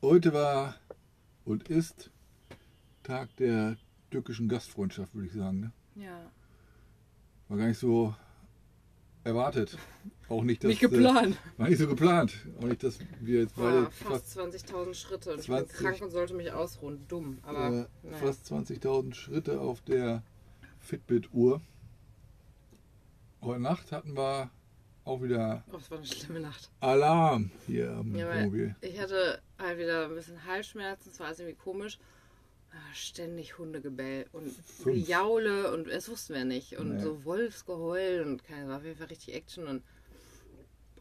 Heute 0.00 0.32
war 0.32 0.76
und 1.44 1.68
ist 1.68 2.12
Tag 3.02 3.34
der 3.38 3.76
türkischen 4.12 4.48
Gastfreundschaft, 4.48 5.12
würde 5.12 5.26
ich 5.26 5.32
sagen. 5.32 5.58
Ne? 5.58 5.72
Ja. 5.96 6.30
War 7.48 7.56
gar 7.58 7.66
nicht 7.66 7.80
so 7.80 8.14
erwartet. 9.24 9.76
Auch 10.28 10.44
nicht, 10.44 10.62
dass, 10.62 10.68
Nicht 10.68 10.82
geplant. 10.82 11.34
Äh, 11.34 11.58
war 11.58 11.68
nicht 11.68 11.78
so 11.78 11.88
geplant. 11.88 12.46
Auch 12.60 12.66
nicht, 12.66 12.84
dass 12.84 13.00
wir 13.18 13.40
jetzt 13.40 13.56
beide 13.56 13.82
Boah, 13.82 13.90
fast 13.90 14.38
20.000 14.38 14.94
Schritte 14.94 15.32
und 15.32 15.42
20 15.42 15.72
ich 15.72 15.78
bin 15.78 15.84
krank 15.84 16.02
und 16.02 16.10
sollte 16.10 16.34
mich 16.34 16.52
ausruhen. 16.52 17.08
Dumm, 17.08 17.38
aber 17.42 17.88
äh, 18.04 18.12
fast 18.20 18.46
20.000 18.52 19.14
Schritte 19.14 19.60
auf 19.60 19.80
der 19.80 20.22
Fitbit-Uhr. 20.78 21.60
Heute 23.40 23.60
Nacht 23.60 23.90
hatten 23.90 24.16
wir 24.16 24.52
auch 25.08 25.22
wieder 25.22 25.64
Oh, 25.68 25.72
das 25.76 25.90
war 25.90 25.98
eine 25.98 26.06
schlimme 26.06 26.40
Nacht. 26.40 26.70
Alarm 26.80 27.50
hier 27.66 27.90
am 27.92 28.14
Ja, 28.14 28.32
Wohnmobil. 28.34 28.76
ich 28.80 29.00
hatte 29.00 29.40
halt 29.58 29.78
wieder 29.78 30.04
ein 30.06 30.14
bisschen 30.14 30.44
Halsschmerzen, 30.44 31.10
es 31.10 31.18
war 31.20 31.26
alles 31.28 31.40
irgendwie 31.40 31.58
komisch. 31.58 31.98
Ah, 32.70 32.94
Ständig 32.94 33.56
Hundegebell 33.58 34.26
und 34.32 34.50
Fünf. 34.52 35.08
Jaule 35.08 35.72
und 35.72 35.88
es 35.88 36.08
wussten 36.10 36.34
wir 36.34 36.44
nicht. 36.44 36.76
Und 36.78 36.96
Nee. 36.96 37.02
so 37.02 37.24
Wolfsgeheul 37.24 38.22
und 38.26 38.44
keine 38.44 38.68
war 38.68 38.76
auf 38.78 38.84
jeden 38.84 38.98
Fall 38.98 39.06
richtig 39.06 39.34
Action. 39.34 39.66
Und 39.66 39.82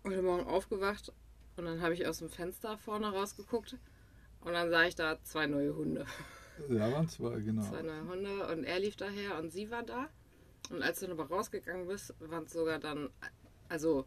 heute 0.05 0.21
Morgen 0.21 0.47
aufgewacht 0.47 1.11
und 1.57 1.65
dann 1.65 1.81
habe 1.81 1.93
ich 1.93 2.07
aus 2.07 2.19
dem 2.19 2.29
Fenster 2.29 2.77
vorne 2.77 3.11
rausgeguckt 3.11 3.75
und 4.41 4.53
dann 4.53 4.69
sah 4.69 4.85
ich 4.85 4.95
da 4.95 5.21
zwei 5.23 5.47
neue 5.47 5.75
Hunde. 5.75 6.05
Da 6.69 6.91
waren 6.91 7.07
zwei, 7.09 7.39
genau. 7.41 7.61
Zwei 7.63 7.81
neue 7.81 8.07
Hunde 8.07 8.47
und 8.47 8.63
er 8.63 8.79
lief 8.79 8.95
daher 8.95 9.37
und 9.37 9.51
sie 9.51 9.69
war 9.69 9.83
da. 9.83 10.07
Und 10.69 10.81
als 10.81 10.99
du 10.99 11.07
dann 11.07 11.19
aber 11.19 11.29
rausgegangen 11.29 11.87
bist, 11.87 12.13
waren 12.19 12.45
es 12.45 12.53
sogar 12.53 12.79
dann, 12.79 13.09
also, 13.69 14.05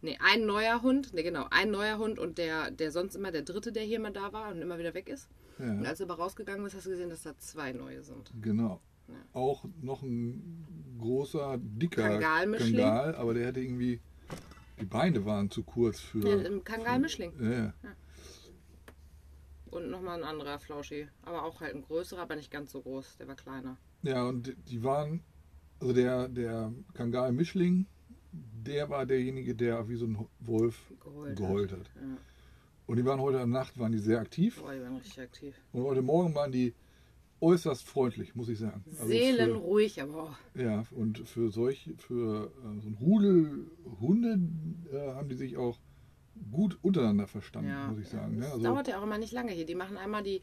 nee, 0.00 0.18
ein 0.20 0.46
neuer 0.46 0.82
Hund, 0.82 1.12
nee, 1.14 1.22
genau, 1.22 1.46
ein 1.50 1.70
neuer 1.70 1.98
Hund 1.98 2.18
und 2.18 2.38
der, 2.38 2.70
der 2.70 2.90
sonst 2.92 3.14
immer 3.16 3.30
der 3.32 3.42
dritte, 3.42 3.72
der 3.72 3.82
hier 3.84 3.96
immer 3.96 4.10
da 4.10 4.32
war 4.32 4.50
und 4.50 4.60
immer 4.62 4.78
wieder 4.78 4.94
weg 4.94 5.08
ist. 5.08 5.28
Und 5.58 5.82
Ja, 5.84 5.90
als 5.90 5.98
du 5.98 6.04
aber 6.04 6.14
rausgegangen 6.14 6.62
bist, 6.64 6.74
hast 6.76 6.86
du 6.86 6.90
gesehen, 6.90 7.10
dass 7.10 7.22
da 7.22 7.36
zwei 7.38 7.72
neue 7.72 8.02
sind. 8.02 8.32
genau. 8.40 8.80
Ja. 9.08 9.14
Auch 9.32 9.64
noch 9.82 10.02
ein 10.02 10.96
großer, 10.98 11.58
dicker 11.60 12.08
Kangal-Mischling. 12.08 12.76
Kangal, 12.76 13.14
aber 13.16 13.34
der 13.34 13.48
hatte 13.48 13.60
irgendwie, 13.60 14.00
die 14.80 14.84
Beine 14.86 15.24
waren 15.26 15.50
zu 15.50 15.64
kurz 15.64 16.00
für. 16.00 16.26
Ja, 16.26 16.36
im 16.46 16.62
Kangal-Mischling. 16.64 17.32
Ja, 17.40 17.50
ja. 17.50 17.74
Und 19.70 19.90
nochmal 19.90 20.18
ein 20.18 20.24
anderer 20.28 20.58
Flauschi. 20.58 21.08
Aber 21.22 21.42
auch 21.44 21.60
halt 21.60 21.74
ein 21.74 21.82
größerer, 21.82 22.22
aber 22.22 22.36
nicht 22.36 22.50
ganz 22.50 22.72
so 22.72 22.82
groß. 22.82 23.16
Der 23.18 23.28
war 23.28 23.34
kleiner. 23.36 23.76
Ja, 24.02 24.24
und 24.24 24.46
die- 24.46 24.54
die 24.54 24.82
waren, 24.82 25.22
also 25.80 25.92
der, 25.94 26.28
der 26.28 26.72
Kangal-Mischling, 26.94 27.86
der 28.66 28.88
war 28.90 29.06
derjenige, 29.06 29.54
der 29.54 29.88
wie 29.88 29.96
so 29.96 30.06
ein 30.06 30.18
Wolf 30.40 30.92
Geheult. 31.00 31.36
geheult 31.36 31.72
hat. 31.72 31.90
Ja. 31.96 32.16
Und 32.86 32.96
die 32.96 33.04
waren 33.04 33.20
heute 33.20 33.46
Nacht 33.46 33.78
waren 33.78 33.92
die 33.92 33.98
sehr 33.98 34.20
aktiv. 34.20 34.60
Boah, 34.60 34.72
die 34.74 34.80
waren 34.80 34.96
richtig 34.96 35.20
aktiv. 35.20 35.54
Und 35.72 35.82
heute 35.84 36.02
Morgen 36.02 36.34
waren 36.34 36.52
die 36.52 36.74
äußerst 37.40 37.84
freundlich, 37.84 38.34
muss 38.34 38.48
ich 38.48 38.58
sagen. 38.58 38.84
Also 38.90 39.06
Seelenruhig, 39.06 40.00
aber 40.02 40.22
auch. 40.24 40.36
Für, 40.54 40.62
ja, 40.62 40.84
und 40.92 41.18
für 41.28 41.50
solch, 41.50 41.90
für 41.98 42.46
äh, 42.46 42.80
so 42.80 42.88
ein 42.88 42.96
Rudel 43.00 43.70
Hunde 44.00 44.38
äh, 44.92 45.14
haben 45.14 45.28
die 45.28 45.34
sich 45.36 45.56
auch 45.56 45.78
gut 46.50 46.78
untereinander 46.82 47.26
verstanden, 47.26 47.70
Ja, 47.70 47.88
muss 47.88 47.98
ich 48.00 48.08
sagen. 48.08 48.34
Ja, 48.34 48.38
Ne? 48.38 48.40
das 48.42 48.52
Also, 48.52 48.64
dauert 48.64 48.88
ja 48.88 48.98
auch 48.98 49.02
immer 49.04 49.18
nicht 49.18 49.32
lange 49.32 49.52
hier. 49.52 49.66
Die 49.66 49.74
machen 49.74 49.96
einmal 49.96 50.22
die, 50.22 50.40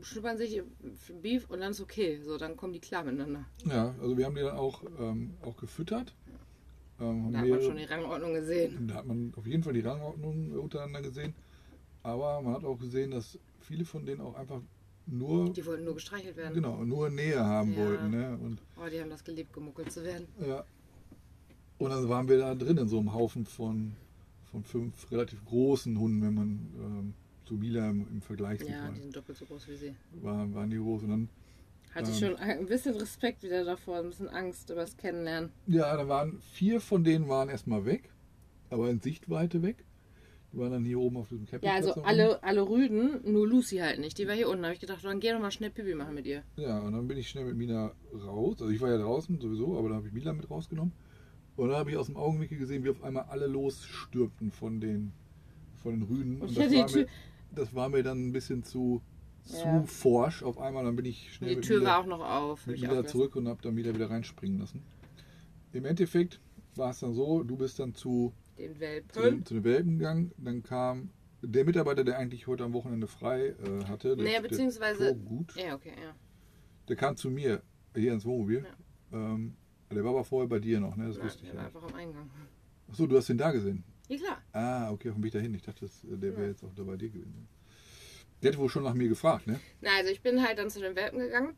schnuppern 0.00 0.36
sich 0.38 0.62
für 0.96 1.12
Beef 1.14 1.50
und 1.50 1.60
dann 1.60 1.72
ist 1.72 1.80
okay. 1.80 2.20
So, 2.22 2.38
dann 2.38 2.56
kommen 2.56 2.72
die 2.72 2.80
klar 2.80 3.04
miteinander. 3.04 3.44
ja, 3.66 3.94
also 4.00 4.16
wir 4.16 4.24
haben 4.26 4.34
die 4.34 4.42
dann 4.42 4.56
auch, 4.56 4.84
ähm, 4.98 5.34
auch 5.42 5.56
gefüttert. 5.56 6.14
Ähm, 7.00 7.30
Da 7.32 7.38
hat 7.40 7.48
man 7.48 7.62
schon 7.62 7.76
die 7.76 7.84
Rangordnung 7.84 8.34
gesehen. 8.34 8.88
Da 8.88 8.94
hat 8.94 9.06
man 9.06 9.32
auf 9.36 9.46
jeden 9.46 9.62
Fall 9.62 9.72
die 9.72 9.80
Rangordnung 9.80 10.50
untereinander 10.52 11.02
gesehen. 11.02 11.34
Aber 12.02 12.40
man 12.42 12.54
hat 12.54 12.64
auch 12.64 12.78
gesehen, 12.78 13.10
dass 13.10 13.38
viele 13.60 13.84
von 13.84 14.04
denen 14.06 14.20
auch 14.20 14.34
einfach 14.34 14.60
nur, 15.06 15.52
Die 15.52 15.64
wollten 15.64 15.84
nur 15.84 15.94
gestreichelt 15.94 16.36
werden. 16.36 16.54
genau, 16.54 16.84
nur 16.84 17.08
Nähe 17.10 17.38
haben 17.44 17.72
Ja. 17.72 17.78
wollten. 17.86 18.10
Ne? 18.10 18.38
Und, 18.42 18.60
Oh, 18.76 18.88
die 18.90 19.00
haben 19.00 19.10
das 19.10 19.24
geliebt, 19.24 19.52
gemuckelt 19.52 19.90
zu 19.92 20.02
werden. 20.04 20.26
ja. 20.46 20.64
und 21.78 21.90
dann 21.90 22.08
waren 22.08 22.28
wir 22.28 22.38
da 22.38 22.54
drin 22.54 22.76
in 22.76 22.88
so 22.88 22.98
einem 22.98 23.12
Haufen 23.14 23.46
von, 23.46 23.92
von 24.50 24.64
fünf 24.64 25.10
relativ 25.12 25.44
großen 25.44 25.98
Hunden, 25.98 26.22
wenn 26.22 26.34
man 26.34 26.48
ähm, 26.80 27.14
zu 27.46 27.54
Mila 27.54 27.88
im, 27.90 28.06
im 28.10 28.20
Vergleich 28.20 28.58
sieht. 28.60 28.68
Ja, 28.70 28.90
die 28.90 29.00
sind 29.00 29.14
doppelt 29.16 29.38
so 29.38 29.44
groß 29.46 29.68
wie 29.68 29.76
sie. 29.76 29.94
waren, 30.22 30.52
waren 30.54 30.68
die 30.70 30.76
groß. 30.76 31.04
Und 31.04 31.10
dann, 31.10 31.28
Hatte 31.94 32.10
ich 32.10 32.22
Ähm. 32.22 32.30
schon 32.30 32.36
ein 32.36 32.66
bisschen 32.66 32.94
Respekt 32.96 33.42
wieder 33.42 33.64
davor, 33.64 33.98
ein 33.98 34.08
bisschen 34.08 34.28
Angst 34.28 34.70
über 34.70 34.82
das 34.82 34.96
Kennenlernen. 34.96 35.50
ja, 35.66 35.96
da 35.96 36.08
waren 36.08 36.40
vier 36.52 36.80
von 36.80 37.04
denen 37.04 37.28
waren 37.28 37.48
erstmal 37.48 37.84
weg, 37.84 38.10
aber 38.70 38.90
in 38.90 39.00
Sichtweite 39.00 39.62
weg. 39.62 39.84
Die 40.52 40.56
waren 40.58 40.70
dann 40.72 40.84
hier 40.84 40.98
oben 40.98 41.18
auf 41.18 41.28
diesem 41.28 41.44
Campingplatz. 41.44 41.84
Ja, 41.84 41.88
also 41.88 42.02
alle, 42.04 42.42
alle 42.42 42.66
Rüden, 42.66 43.20
nur 43.30 43.46
Lucy 43.46 43.76
halt 43.78 44.00
nicht. 44.00 44.16
Die 44.16 44.26
war 44.26 44.34
hier 44.34 44.48
unten. 44.48 44.62
Da 44.62 44.68
habe 44.68 44.74
ich 44.74 44.80
gedacht, 44.80 45.04
dann 45.04 45.20
geh 45.20 45.30
doch 45.30 45.40
mal 45.40 45.50
schnell 45.50 45.68
Pipi 45.68 45.94
machen 45.94 46.14
mit 46.14 46.24
ihr. 46.26 46.42
Ja, 46.56 46.78
und 46.80 46.92
dann 46.94 47.06
bin 47.06 47.18
ich 47.18 47.28
schnell 47.28 47.44
mit 47.44 47.56
Mina 47.56 47.92
raus. 48.14 48.56
Also 48.60 48.70
ich 48.72 48.80
war 48.80 48.88
ja 48.88 48.96
draußen 48.96 49.38
sowieso, 49.40 49.78
aber 49.78 49.88
dann 49.88 49.98
habe 49.98 50.06
ich 50.06 50.14
Mila 50.14 50.32
mit 50.32 50.50
rausgenommen. 50.50 50.94
Und 51.56 51.68
dann 51.68 51.76
habe 51.76 51.90
ich 51.90 51.98
aus 51.98 52.06
dem 52.06 52.16
Augenwinkel 52.16 52.56
gesehen, 52.56 52.82
wie 52.82 52.88
auf 52.88 53.02
einmal 53.02 53.24
alle 53.24 53.46
losstürmten 53.46 54.50
von 54.50 54.80
den, 54.80 55.12
von 55.82 55.92
den 55.92 56.02
Rüden. 56.04 56.40
Und 56.40 56.50
ich 56.52 56.56
das, 56.56 56.72
war 56.72 56.90
mir, 56.92 57.06
das 57.54 57.74
war 57.74 57.88
mir 57.90 58.02
dann 58.02 58.28
ein 58.28 58.32
bisschen 58.32 58.62
zu, 58.62 59.02
zu 59.48 59.66
Ja. 59.66 59.82
forsch 59.84 60.42
auf 60.42 60.58
einmal. 60.58 60.84
Dann 60.84 60.96
bin 60.96 61.04
ich 61.06 61.32
schnell 61.34 61.54
Die 61.56 61.60
Tür 61.60 61.78
Mila, 61.78 61.90
war 61.90 61.98
auch 62.00 62.06
noch 62.06 62.20
auf. 62.20 62.66
Mila 62.66 62.88
aufgelassen. 62.88 63.08
zurück 63.08 63.36
und 63.36 63.48
habe 63.48 63.60
dann 63.62 63.74
Mila 63.74 63.94
wieder 63.94 64.10
reinspringen 64.10 64.58
lassen. 64.58 64.82
Im 65.72 65.84
Endeffekt 65.84 66.40
war 66.76 66.90
es 66.90 67.00
dann 67.00 67.14
so, 67.14 67.42
du 67.42 67.56
bist 67.56 67.78
dann 67.78 67.94
zu, 67.94 68.32
Den 68.58 68.74
zu, 68.74 68.80
Welpen. 68.80 69.22
den, 69.22 69.44
zu 69.46 69.54
den 69.54 69.64
Welpen 69.64 69.98
gegangen. 69.98 70.32
Dann 70.38 70.62
kam 70.62 71.10
der 71.42 71.64
Mitarbeiter, 71.64 72.04
der 72.04 72.18
eigentlich 72.18 72.46
heute 72.46 72.64
am 72.64 72.72
Wochenende 72.72 73.06
frei 73.06 73.48
äh, 73.48 73.84
hatte. 73.84 74.16
Der, 74.16 74.24
Naja, 74.24 74.40
beziehungsweise- 74.40 75.14
Gut. 75.16 75.54
Ja, 75.56 75.74
okay, 75.74 75.92
ja. 76.02 76.14
Der 76.88 76.96
kam 76.96 77.16
zu 77.16 77.30
mir 77.30 77.62
hier 77.94 78.12
ins 78.12 78.24
Wohnmobil. 78.24 78.64
Ähm, 79.12 79.54
der 79.90 80.04
war 80.04 80.10
aber 80.10 80.24
vorher 80.24 80.48
bei 80.48 80.58
dir 80.58 80.80
noch, 80.80 80.96
ne? 80.96 81.06
Das 81.06 81.16
Nein, 81.16 81.26
wusste 81.26 81.42
ich 81.44 81.50
der 81.50 81.54
ja. 81.54 81.60
war 81.60 81.66
einfach 81.66 81.82
am 81.82 81.94
Eingang. 81.94 82.30
Achso, 82.90 83.06
du 83.06 83.16
hast 83.16 83.28
ihn 83.30 83.38
da 83.38 83.50
gesehen. 83.52 83.84
Ja, 84.08 84.16
klar. 84.16 84.42
Ah, 84.52 84.90
okay, 84.90 85.10
auf 85.10 85.14
dem 85.16 85.24
Weg 85.24 85.32
dahin. 85.32 85.54
Ich 85.54 85.62
dachte, 85.62 85.80
das, 85.86 86.00
der 86.02 86.20
wäre 86.22 86.42
Ja. 86.42 86.48
jetzt 86.48 86.64
auch 86.64 86.74
da 86.74 86.82
bei 86.82 86.96
dir 86.96 87.10
gewesen. 87.10 87.46
Der 88.42 88.50
hätte 88.50 88.58
wohl 88.58 88.68
schon 88.68 88.84
nach 88.84 88.94
mir 88.94 89.08
gefragt, 89.08 89.46
ne? 89.46 89.58
Na, 89.80 89.90
also 89.98 90.10
ich 90.10 90.20
bin 90.22 90.42
halt 90.46 90.58
dann 90.58 90.70
zu 90.70 90.80
den 90.80 90.94
Welpen 90.96 91.18
gegangen 91.18 91.56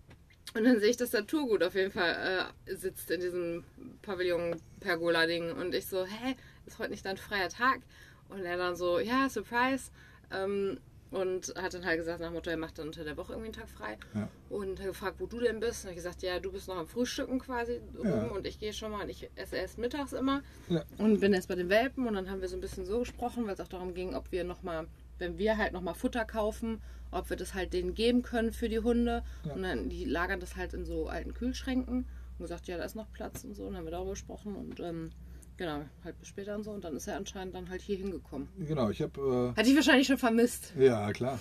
und 0.55 0.65
dann 0.65 0.81
sehe 0.81 0.91
ich, 0.91 0.97
dass 0.97 1.11
der 1.11 1.27
Tourgut 1.27 1.63
auf 1.63 1.75
jeden 1.75 1.91
Fall 1.93 2.51
äh, 2.67 2.75
sitzt 2.75 3.11
in 3.11 3.21
diesem 3.21 3.65
Pavillon-Pergola-Ding 4.03 5.53
und 5.53 5.75
ich 5.75 5.87
so, 5.87 6.05
hä, 6.05 6.35
ist 6.67 6.79
heute 6.79 6.91
nicht 6.91 7.05
dein 7.05 7.17
freier 7.17 7.49
Tag? 7.49 7.81
Und 8.29 8.45
er 8.45 8.57
dann 8.57 8.77
so, 8.77 8.99
ja, 8.99 9.29
Surprise. 9.29 9.91
Ähm, 10.33 10.79
und 11.11 11.53
hat 11.57 11.75
dann 11.75 11.85
halt 11.85 11.99
gesagt, 11.99 12.21
nach 12.21 12.29
dem 12.29 12.35
Motto, 12.35 12.51
er 12.51 12.57
macht 12.57 12.79
dann 12.79 12.87
unter 12.87 13.03
der 13.03 13.17
Woche 13.17 13.33
irgendwie 13.33 13.47
einen 13.49 13.55
Tag 13.67 13.69
frei. 13.69 13.99
Ja. 14.15 14.29
Und 14.49 14.79
hat 14.79 14.87
gefragt, 14.87 15.17
wo 15.19 15.27
du 15.27 15.41
denn 15.41 15.59
bist. 15.59 15.85
Und 15.85 15.91
ich 15.91 15.97
gesagt, 15.97 16.23
ja, 16.23 16.39
du 16.39 16.53
bist 16.53 16.69
noch 16.69 16.77
am 16.77 16.87
Frühstücken 16.87 17.41
quasi 17.41 17.81
Ja. 18.05 18.27
und 18.29 18.47
ich 18.47 18.61
gehe 18.61 18.73
schon 18.73 18.93
mal 18.93 19.03
und 19.03 19.09
ich 19.09 19.29
esse 19.35 19.57
erst 19.57 19.77
mittags 19.79 20.13
immer. 20.13 20.43
Ja. 20.69 20.85
Und 20.99 21.19
bin 21.19 21.33
erst 21.33 21.49
bei 21.49 21.57
den 21.57 21.69
Welpen 21.69 22.07
und 22.07 22.15
dann 22.15 22.31
haben 22.31 22.41
wir 22.41 22.49
so 22.49 22.57
ein 22.57 22.61
bisschen 22.61 22.85
so 22.85 23.01
gesprochen, 23.01 23.45
weil 23.47 23.55
es 23.55 23.61
auch 23.61 23.67
darum 23.67 23.93
ging, 23.93 24.15
ob 24.15 24.31
wir 24.31 24.45
nochmal, 24.45 24.87
wenn 25.21 25.39
wir 25.39 25.57
halt 25.57 25.73
nochmal 25.73 25.95
Futter 25.95 26.25
kaufen, 26.25 26.81
ob 27.13 27.31
wir 27.31 27.37
das 27.37 27.55
halt 27.55 27.73
denen 27.73 27.95
geben 27.95 28.23
können 28.23 28.53
für 28.53 28.69
die 28.69 28.81
Hunde. 28.81 29.23
Ja. 29.45 29.53
Und 29.55 29.63
dann, 29.63 29.89
die 29.89 30.05
lagern 30.05 30.41
das 30.41 30.57
halt 30.57 30.75
in 30.75 30.85
so 30.85 31.09
alten 31.09 31.35
Kühlschränken. 31.35 32.07
Und 32.39 32.45
gesagt, 32.45 32.67
ja, 32.69 32.79
da 32.79 32.85
ist 32.85 32.97
noch 32.97 33.11
Platz 33.13 33.45
und 33.45 33.55
so. 33.55 33.65
Und 33.65 33.71
dann 33.73 33.79
haben 33.79 33.85
wir 33.87 33.91
darüber 33.91 34.13
gesprochen 34.13 34.57
und 34.57 34.81
ähm, 34.81 35.11
genau, 35.59 35.83
halt 36.03 36.19
bis 36.19 36.29
später 36.29 36.55
und 36.57 36.65
so. 36.65 36.71
Und 36.71 36.85
dann 36.85 36.97
ist 36.97 37.07
er 37.07 37.17
anscheinend 37.17 37.55
dann 37.55 37.69
halt 37.69 37.83
hier 37.83 37.97
hingekommen. 37.99 38.49
Genau, 38.59 38.89
ich 38.91 39.03
habe. 39.03 39.53
Hat 39.57 39.67
dich 39.67 39.77
wahrscheinlich 39.77 40.07
schon 40.07 40.19
vermisst. 40.19 40.73
Äh, 40.79 40.87
ja, 40.87 41.13
klar. 41.13 41.39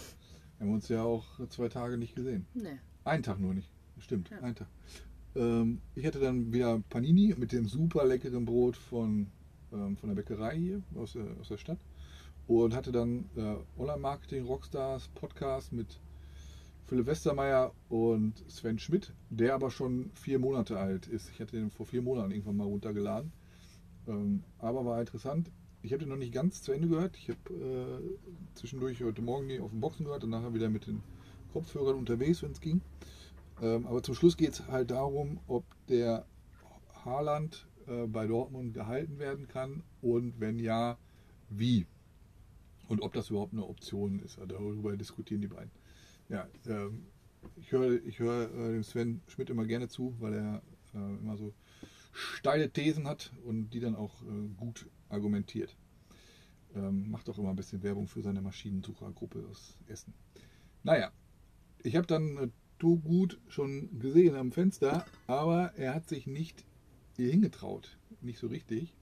Wir 0.57 0.67
haben 0.67 0.73
uns 0.73 0.89
ja 0.89 1.03
auch 1.03 1.25
zwei 1.49 1.69
Tage 1.69 1.97
nicht 1.97 2.15
gesehen. 2.15 2.45
Nee. 2.53 2.79
Einen 3.05 3.23
Tag 3.23 3.39
nur 3.39 3.53
nicht. 3.53 3.71
Stimmt, 3.99 4.29
Ja. 4.29 4.39
einen 4.41 4.55
Tag. 4.55 4.67
Ähm, 5.35 5.79
ich 5.95 6.05
hatte 6.05 6.19
dann 6.19 6.51
wieder 6.51 6.81
Panini 6.89 7.33
mit 7.37 7.51
dem 7.53 7.65
super 7.67 8.05
leckeren 8.05 8.43
Brot 8.45 8.75
von, 8.75 9.27
ähm, 9.71 9.95
von 9.95 10.09
der 10.09 10.15
Bäckerei 10.15 10.57
hier 10.57 10.81
aus 10.95 11.13
der, 11.13 11.25
aus 11.39 11.47
der 11.47 11.57
Stadt. 11.57 11.79
Und 12.49 12.75
hatte 12.75 12.91
dann 12.91 13.29
äh, 13.35 13.79
Online-Marketing 13.79 14.43
Rockstars 14.47 15.07
Podcast 15.09 15.71
mit 15.71 15.99
Philipp 16.87 17.05
Westermeier 17.05 17.71
und 17.89 18.43
Sven 18.49 18.79
Schmidt, 18.79 19.13
der 19.29 19.53
aber 19.53 19.69
schon 19.69 20.09
vier 20.15 20.39
Monate 20.39 20.79
alt 20.79 21.05
ist. 21.05 21.29
Ich 21.29 21.39
hatte 21.39 21.57
den 21.57 21.69
vor 21.69 21.85
vier 21.85 22.01
Monaten 22.01 22.31
irgendwann 22.31 22.57
mal 22.57 22.63
runtergeladen. 22.63 23.31
Ähm, 24.07 24.43
aber 24.57 24.83
war 24.83 24.99
interessant. 24.99 25.51
Ich 25.83 25.91
habe 25.91 25.99
den 25.99 26.09
noch 26.09 26.17
nicht 26.17 26.33
ganz 26.33 26.63
zu 26.63 26.71
Ende 26.71 26.87
gehört. 26.87 27.15
Ich 27.17 27.29
habe 27.29 27.53
äh, 27.53 28.55
zwischendurch 28.55 29.03
heute 29.03 29.21
Morgen 29.21 29.47
die 29.47 29.59
auf 29.59 29.69
dem 29.69 29.79
Boxen 29.79 30.05
gehört 30.05 30.23
und 30.23 30.31
nachher 30.31 30.55
wieder 30.55 30.69
mit 30.69 30.87
den 30.87 31.03
Kopfhörern 31.53 31.97
unterwegs, 31.97 32.41
wenn 32.41 32.53
es 32.53 32.61
ging. 32.61 32.81
Ähm, 33.61 33.85
aber 33.85 34.01
zum 34.01 34.15
Schluss 34.15 34.37
geht 34.37 34.53
es 34.53 34.67
halt 34.67 34.89
darum, 34.89 35.39
ob 35.45 35.65
der 35.87 36.25
Haaland 37.05 37.67
äh, 37.85 38.07
bei 38.07 38.25
Dortmund 38.25 38.73
gehalten 38.73 39.19
werden 39.19 39.47
kann 39.47 39.83
und 40.01 40.39
wenn 40.39 40.57
ja, 40.57 40.97
wie. 41.51 41.85
Und 42.89 43.01
ob 43.01 43.13
das 43.13 43.29
überhaupt 43.29 43.53
eine 43.53 43.65
Option 43.65 44.19
ist. 44.19 44.39
Also 44.39 44.55
darüber 44.55 44.97
diskutieren 44.97 45.41
die 45.41 45.47
beiden. 45.47 45.71
Ja, 46.27 46.47
ähm, 46.65 47.05
ich 47.55 47.71
höre 47.71 48.03
ich 48.03 48.19
hör, 48.19 48.51
äh, 48.51 48.73
dem 48.73 48.83
Sven 48.83 49.21
Schmidt 49.27 49.49
immer 49.49 49.65
gerne 49.65 49.87
zu, 49.87 50.15
weil 50.19 50.33
er 50.33 50.61
äh, 50.93 50.97
immer 50.97 51.37
so 51.37 51.53
steile 52.11 52.71
Thesen 52.71 53.07
hat 53.07 53.31
und 53.45 53.69
die 53.69 53.79
dann 53.79 53.95
auch 53.95 54.21
äh, 54.23 54.47
gut 54.57 54.89
argumentiert. 55.07 55.77
Ähm, 56.75 57.09
macht 57.11 57.29
auch 57.29 57.37
immer 57.37 57.51
ein 57.51 57.55
bisschen 57.55 57.83
Werbung 57.83 58.07
für 58.07 58.21
seine 58.21 58.41
Maschinensuchergruppe 58.41 59.45
aus 59.49 59.77
Essen. 59.87 60.13
Naja, 60.83 61.11
ich 61.83 61.95
habe 61.95 62.07
dann 62.07 62.37
äh, 62.37 62.49
Togut 62.79 63.39
schon 63.49 63.99
gesehen 63.99 64.35
am 64.35 64.51
Fenster, 64.51 65.05
aber 65.27 65.73
er 65.75 65.93
hat 65.93 66.09
sich 66.09 66.25
nicht 66.25 66.65
hier 67.15 67.29
hingetraut. 67.29 67.97
Nicht 68.21 68.39
so 68.39 68.47
richtig, 68.47 68.95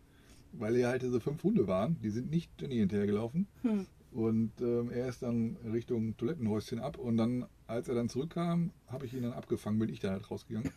weil 0.54 0.76
er 0.76 0.90
halt 0.90 1.02
diese 1.02 1.20
fünf 1.20 1.44
Hunde 1.44 1.68
waren. 1.68 2.00
Die 2.02 2.10
sind 2.10 2.30
nicht 2.30 2.52
Jenny 2.60 2.78
hinterhergelaufen. 2.78 3.48
Hm. 3.62 3.86
Und 4.12 4.52
ähm, 4.62 4.90
er 4.92 5.10
ist 5.10 5.22
dann 5.22 5.58
Richtung 5.72 6.18
Toilettenhäuschen 6.18 6.80
ab. 6.80 6.98
Und 6.98 7.18
dann, 7.18 7.46
als 7.68 7.88
er 7.88 7.96
dann 7.96 8.10
zurückkam, 8.10 8.72
habe 8.88 9.06
ich 9.06 9.14
ihn 9.14 9.24
dann 9.24 9.34
abgefangen, 9.34 9.80
bin 9.80 9.90
ich 9.90 10.00
dann 10.00 10.12
halt 10.12 10.30
rausgegangen. 10.32 10.72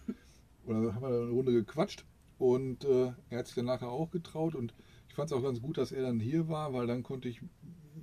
Und 0.67 0.75
dann 0.75 0.95
haben 0.95 1.03
wir 1.03 1.09
eine 1.09 1.31
Runde 1.31 1.53
gequatscht. 1.53 2.05
Und 2.39 2.85
äh, 2.85 3.13
er 3.29 3.39
hat 3.39 3.47
sich 3.47 3.57
dann 3.57 3.67
nachher 3.67 3.89
auch 3.89 4.11
getraut. 4.11 4.55
Und 4.55 4.75
ich 5.09 5.15
fand 5.15 5.31
es 5.31 5.37
auch 5.37 5.43
ganz 5.43 5.61
gut, 5.61 5.79
dass 5.79 5.93
er 5.93 6.03
dann 6.03 6.21
hier 6.21 6.49
war, 6.49 6.73
weil 6.73 6.87
dann 6.87 7.03
konnte 7.03 7.29
ich 7.29 7.41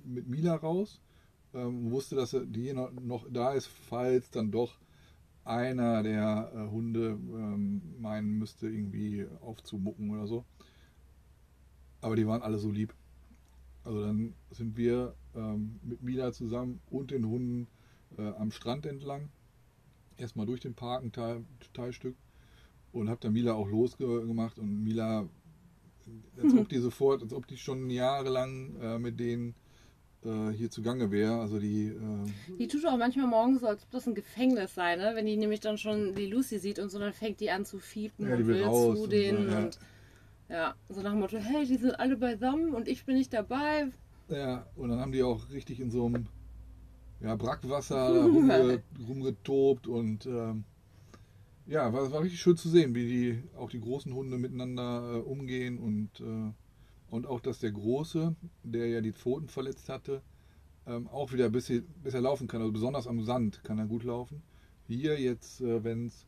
mit 0.03 0.27
Mila 0.27 0.55
raus. 0.55 1.01
Ähm, 1.53 1.91
wusste, 1.91 2.15
dass 2.15 2.33
er 2.33 2.45
die 2.45 2.73
noch, 2.73 2.91
noch 2.91 3.25
da 3.31 3.53
ist, 3.53 3.67
falls 3.67 4.31
dann 4.31 4.51
doch 4.51 4.79
einer 5.47 6.03
der 6.03 6.51
äh, 6.53 6.69
Hunde 6.69 7.11
ähm, 7.11 7.81
meinen 7.99 8.37
müsste, 8.37 8.67
irgendwie 8.67 9.25
aufzumucken 9.41 10.09
oder 10.09 10.27
so. 10.27 10.45
Aber 12.01 12.15
die 12.15 12.27
waren 12.27 12.41
alle 12.41 12.57
so 12.59 12.71
lieb. 12.71 12.93
Also 13.83 14.01
dann 14.01 14.33
sind 14.51 14.75
wir 14.77 15.15
ähm, 15.35 15.79
mit 15.83 16.03
Mila 16.03 16.31
zusammen 16.31 16.81
und 16.89 17.11
den 17.11 17.25
Hunden 17.25 17.67
äh, 18.17 18.21
am 18.37 18.51
Strand 18.51 18.85
entlang. 18.85 19.29
Erstmal 20.17 20.45
durch 20.45 20.59
den 20.59 20.73
Park 20.73 21.03
ein 21.03 21.11
Teil, 21.11 21.45
Teilstück 21.73 22.15
und 22.91 23.09
habe 23.09 23.19
dann 23.21 23.33
Mila 23.33 23.53
auch 23.53 23.67
losgemacht 23.67 24.59
und 24.59 24.83
Mila, 24.83 25.27
als 26.41 26.53
ob 26.53 26.69
die 26.69 26.79
sofort, 26.79 27.21
als 27.21 27.33
ob 27.33 27.47
die 27.47 27.57
schon 27.57 27.89
jahrelang 27.89 28.75
äh, 28.81 28.99
mit 28.99 29.19
denen 29.19 29.55
äh, 30.25 30.49
hier 30.51 30.69
zugange 30.69 31.11
wäre. 31.11 31.39
Also 31.39 31.59
die. 31.59 31.87
Äh, 31.87 32.55
Die 32.59 32.67
tut 32.67 32.85
auch 32.85 32.97
manchmal 32.97 33.27
morgens 33.27 33.61
so, 33.61 33.67
als 33.67 33.83
ob 33.83 33.91
das 33.91 34.07
ein 34.07 34.15
Gefängnis 34.15 34.73
sei, 34.73 34.95
ne? 34.95 35.11
Wenn 35.15 35.25
die 35.25 35.37
nämlich 35.37 35.59
dann 35.59 35.77
schon 35.77 36.15
die 36.15 36.25
Lucy 36.25 36.59
sieht 36.59 36.79
und 36.79 36.89
so, 36.89 36.99
dann 36.99 37.13
fängt 37.13 37.39
die 37.39 37.51
an 37.51 37.65
zu 37.65 37.79
fiepen 37.79 38.27
Ja, 38.27 38.35
und 38.35 38.47
will 38.47 38.55
will 38.55 38.95
zu 38.95 39.07
denen 39.07 39.45
so, 39.45 39.51
ja. 39.51 39.63
und 39.63 39.79
ja, 40.49 40.75
so 40.89 41.01
nach 41.01 41.11
dem 41.11 41.19
Motto, 41.19 41.37
hey, 41.37 41.65
die 41.65 41.75
sind 41.75 41.99
alle 41.99 42.17
beisammen 42.17 42.73
und 42.73 42.87
ich 42.87 43.05
bin 43.05 43.15
nicht 43.15 43.33
dabei. 43.33 43.89
ja, 44.29 44.65
und 44.75 44.89
dann 44.89 44.99
haben 44.99 45.11
die 45.11 45.23
auch 45.23 45.49
richtig 45.51 45.79
in 45.79 45.91
so 45.91 46.05
einem 46.05 46.27
ja, 47.19 47.35
Brackwasser 47.35 48.23
rumge, 48.23 48.83
rumgetobt 49.07 49.87
und 49.87 50.25
ähm, 50.25 50.63
ja, 51.65 51.91
war, 51.91 52.11
war 52.11 52.21
richtig 52.21 52.39
schön 52.39 52.57
zu 52.57 52.69
sehen, 52.69 52.95
wie 52.95 53.07
die 53.07 53.43
auch 53.57 53.69
die 53.69 53.81
großen 53.81 54.13
Hunde 54.13 54.37
miteinander 54.37 55.15
äh, 55.15 55.19
umgehen 55.19 55.77
und, 55.77 56.19
äh, 56.21 56.53
und 57.09 57.27
auch, 57.27 57.41
dass 57.41 57.59
der 57.59 57.71
Große, 57.71 58.35
der 58.63 58.87
ja 58.87 59.01
die 59.01 59.11
Pfoten 59.11 59.49
verletzt 59.49 59.89
hatte, 59.89 60.21
ähm, 60.85 61.07
auch 61.07 61.33
wieder 61.33 61.49
besser 61.49 62.21
laufen 62.21 62.47
kann. 62.47 62.61
Also 62.61 62.71
besonders 62.71 63.07
am 63.07 63.21
Sand 63.21 63.63
kann 63.63 63.79
er 63.79 63.85
gut 63.85 64.03
laufen. 64.03 64.41
Hier 64.87 65.19
jetzt, 65.19 65.59
äh, 65.59 65.83
wenn 65.83 66.07
es, 66.07 66.25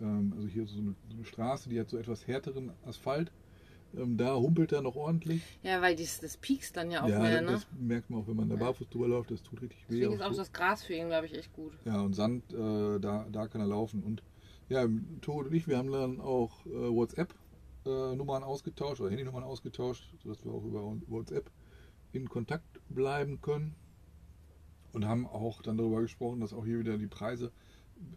ähm, 0.00 0.32
also 0.34 0.48
hier 0.48 0.66
so 0.66 0.78
eine, 0.78 0.94
so 1.08 1.14
eine 1.14 1.24
Straße, 1.24 1.68
die 1.68 1.78
hat 1.78 1.90
so 1.90 1.96
etwas 1.96 2.26
härteren 2.26 2.72
Asphalt, 2.84 3.30
da 3.94 4.34
humpelt 4.34 4.72
er 4.72 4.82
noch 4.82 4.96
ordentlich. 4.96 5.42
Ja, 5.62 5.80
weil 5.80 5.96
das, 5.96 6.20
das 6.20 6.36
piekst 6.36 6.76
dann 6.76 6.90
ja 6.90 7.02
auch 7.02 7.08
ja, 7.08 7.20
mehr, 7.20 7.42
ne? 7.42 7.52
das 7.52 7.66
merkt 7.78 8.10
man 8.10 8.20
auch, 8.20 8.28
wenn 8.28 8.36
man 8.36 8.48
da 8.48 8.56
barfuß 8.56 8.88
drüber 8.88 9.08
läuft, 9.08 9.30
das 9.30 9.42
tut 9.42 9.62
richtig 9.62 9.80
weh. 9.88 10.00
Deswegen 10.00 10.12
ist 10.14 10.22
auch 10.22 10.26
auch 10.26 10.32
so. 10.32 10.38
das 10.38 10.52
Gras 10.52 10.82
für 10.82 10.94
ihn, 10.94 11.08
glaube 11.08 11.26
ich, 11.26 11.34
echt 11.34 11.52
gut. 11.52 11.72
Ja, 11.84 12.00
und 12.00 12.14
Sand, 12.14 12.52
äh, 12.52 12.98
da, 13.00 13.26
da 13.30 13.46
kann 13.46 13.60
er 13.60 13.66
laufen. 13.66 14.02
Und 14.02 14.22
ja, 14.68 14.86
Tod 15.20 15.46
und 15.46 15.54
ich, 15.54 15.68
wir 15.68 15.78
haben 15.78 15.92
dann 15.92 16.20
auch 16.20 16.66
äh, 16.66 16.70
WhatsApp-Nummern 16.70 18.42
ausgetauscht 18.42 19.00
oder 19.00 19.10
Handynummern 19.10 19.44
ausgetauscht, 19.44 20.12
sodass 20.22 20.44
wir 20.44 20.52
auch 20.52 20.64
über 20.64 20.82
WhatsApp 21.06 21.50
in 22.12 22.28
Kontakt 22.28 22.80
bleiben 22.88 23.40
können. 23.40 23.74
Und 24.92 25.06
haben 25.06 25.26
auch 25.26 25.60
dann 25.60 25.76
darüber 25.76 26.02
gesprochen, 26.02 26.40
dass 26.40 26.52
auch 26.52 26.64
hier 26.64 26.78
wieder 26.78 26.96
die 26.98 27.08
Preise. 27.08 27.50